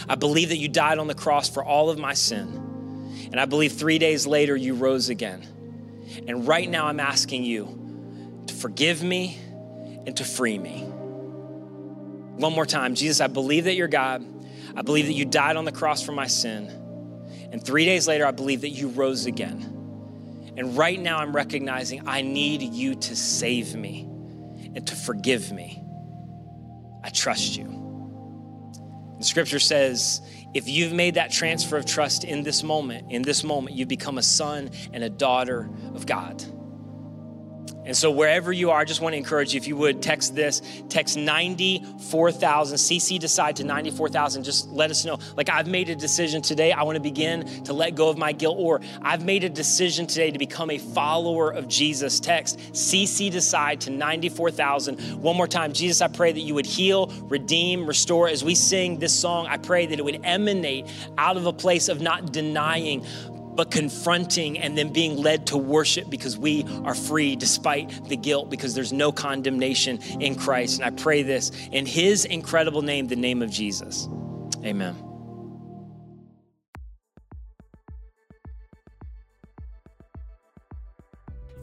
I 0.08 0.14
believe 0.14 0.50
that 0.50 0.56
you 0.56 0.68
died 0.68 0.98
on 0.98 1.06
the 1.06 1.14
cross 1.14 1.48
for 1.48 1.64
all 1.64 1.90
of 1.90 1.98
my 1.98 2.14
sin. 2.14 3.28
And 3.30 3.40
I 3.40 3.46
believe 3.46 3.72
three 3.72 3.98
days 3.98 4.26
later 4.26 4.56
you 4.56 4.74
rose 4.74 5.08
again. 5.08 5.46
And 6.26 6.46
right 6.46 6.68
now, 6.68 6.86
I'm 6.86 7.00
asking 7.00 7.44
you 7.44 8.44
to 8.46 8.54
forgive 8.54 9.02
me 9.02 9.38
and 10.06 10.16
to 10.16 10.24
free 10.24 10.58
me. 10.58 10.82
One 10.82 12.52
more 12.52 12.66
time, 12.66 12.94
Jesus, 12.94 13.20
I 13.20 13.28
believe 13.28 13.64
that 13.64 13.74
you're 13.74 13.88
God. 13.88 14.24
I 14.76 14.82
believe 14.82 15.06
that 15.06 15.12
you 15.12 15.24
died 15.24 15.56
on 15.56 15.64
the 15.64 15.72
cross 15.72 16.02
for 16.02 16.12
my 16.12 16.26
sin. 16.26 16.81
And 17.52 17.64
three 17.64 17.84
days 17.84 18.08
later, 18.08 18.26
I 18.26 18.30
believe 18.32 18.62
that 18.62 18.70
you 18.70 18.88
rose 18.88 19.26
again. 19.26 19.60
And 20.56 20.76
right 20.76 20.98
now, 20.98 21.18
I'm 21.18 21.36
recognizing 21.36 22.08
I 22.08 22.22
need 22.22 22.62
you 22.62 22.94
to 22.94 23.14
save 23.14 23.76
me 23.76 24.02
and 24.74 24.86
to 24.86 24.96
forgive 24.96 25.52
me. 25.52 25.82
I 27.04 27.10
trust 27.10 27.56
you. 27.56 27.78
The 29.18 29.24
scripture 29.24 29.58
says, 29.58 30.20
if 30.54 30.68
you've 30.68 30.92
made 30.92 31.14
that 31.14 31.30
transfer 31.30 31.76
of 31.76 31.86
trust 31.86 32.24
in 32.24 32.42
this 32.42 32.62
moment, 32.62 33.12
in 33.12 33.22
this 33.22 33.44
moment, 33.44 33.76
you 33.76 33.86
become 33.86 34.18
a 34.18 34.22
son 34.22 34.70
and 34.92 35.04
a 35.04 35.10
daughter 35.10 35.70
of 35.94 36.06
God. 36.06 36.42
And 37.84 37.96
so, 37.96 38.10
wherever 38.12 38.52
you 38.52 38.70
are, 38.70 38.80
I 38.80 38.84
just 38.84 39.00
want 39.00 39.14
to 39.14 39.16
encourage 39.16 39.54
you, 39.54 39.58
if 39.58 39.66
you 39.66 39.76
would 39.76 40.02
text 40.02 40.36
this, 40.36 40.62
text 40.88 41.16
94,000, 41.16 42.76
CC 42.76 43.18
decide 43.18 43.56
to 43.56 43.64
94,000. 43.64 44.44
Just 44.44 44.68
let 44.68 44.90
us 44.90 45.04
know. 45.04 45.18
Like, 45.36 45.48
I've 45.48 45.66
made 45.66 45.88
a 45.88 45.96
decision 45.96 46.42
today. 46.42 46.70
I 46.70 46.84
want 46.84 46.94
to 46.94 47.00
begin 47.00 47.64
to 47.64 47.72
let 47.72 47.96
go 47.96 48.08
of 48.08 48.16
my 48.16 48.30
guilt, 48.30 48.56
or 48.58 48.80
I've 49.02 49.24
made 49.24 49.42
a 49.42 49.48
decision 49.48 50.06
today 50.06 50.30
to 50.30 50.38
become 50.38 50.70
a 50.70 50.78
follower 50.78 51.50
of 51.50 51.66
Jesus. 51.66 52.20
Text 52.20 52.58
CC 52.72 53.30
decide 53.30 53.80
to 53.82 53.90
94,000. 53.90 55.20
One 55.20 55.36
more 55.36 55.48
time. 55.48 55.72
Jesus, 55.72 56.00
I 56.02 56.08
pray 56.08 56.30
that 56.30 56.40
you 56.40 56.54
would 56.54 56.66
heal, 56.66 57.08
redeem, 57.24 57.86
restore. 57.86 58.28
As 58.28 58.44
we 58.44 58.54
sing 58.54 59.00
this 59.00 59.18
song, 59.18 59.48
I 59.48 59.56
pray 59.56 59.86
that 59.86 59.98
it 59.98 60.04
would 60.04 60.20
emanate 60.22 60.86
out 61.18 61.36
of 61.36 61.46
a 61.46 61.52
place 61.52 61.88
of 61.88 62.00
not 62.00 62.32
denying, 62.32 63.04
but 63.54 63.70
confronting 63.70 64.58
and 64.58 64.76
then 64.76 64.92
being 64.92 65.16
led 65.16 65.46
to 65.48 65.56
worship 65.56 66.08
because 66.10 66.36
we 66.38 66.64
are 66.84 66.94
free 66.94 67.36
despite 67.36 68.08
the 68.08 68.16
guilt 68.16 68.50
because 68.50 68.74
there's 68.74 68.92
no 68.92 69.12
condemnation 69.12 69.98
in 70.20 70.34
Christ. 70.34 70.80
And 70.80 70.84
I 70.84 70.90
pray 71.02 71.22
this 71.22 71.50
in 71.70 71.86
his 71.86 72.24
incredible 72.24 72.82
name, 72.82 73.08
the 73.08 73.16
name 73.16 73.42
of 73.42 73.50
Jesus. 73.50 74.08
Amen. 74.64 74.96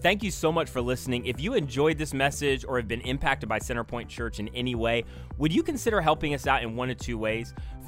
Thank 0.01 0.23
you 0.23 0.31
so 0.31 0.49
much 0.49 0.69
for 0.69 0.79
listening. 0.79 1.25
If 1.25 1.41
you 1.41 1.55
enjoyed 1.55 1.97
this 1.97 2.13
message 2.13 2.63
or 2.63 2.77
have 2.77 2.87
been 2.87 3.01
impacted 3.01 3.49
by 3.49 3.59
Centerpoint 3.59 4.07
Church 4.07 4.39
in 4.39 4.47
any 4.49 4.73
way, 4.73 5.03
would 5.37 5.53
you 5.53 5.61
consider 5.61 5.99
helping 5.99 6.33
us 6.33 6.47
out 6.47 6.63
in 6.63 6.77
one 6.77 6.89
of 6.89 6.97
two 6.97 7.17
ways? 7.17 7.53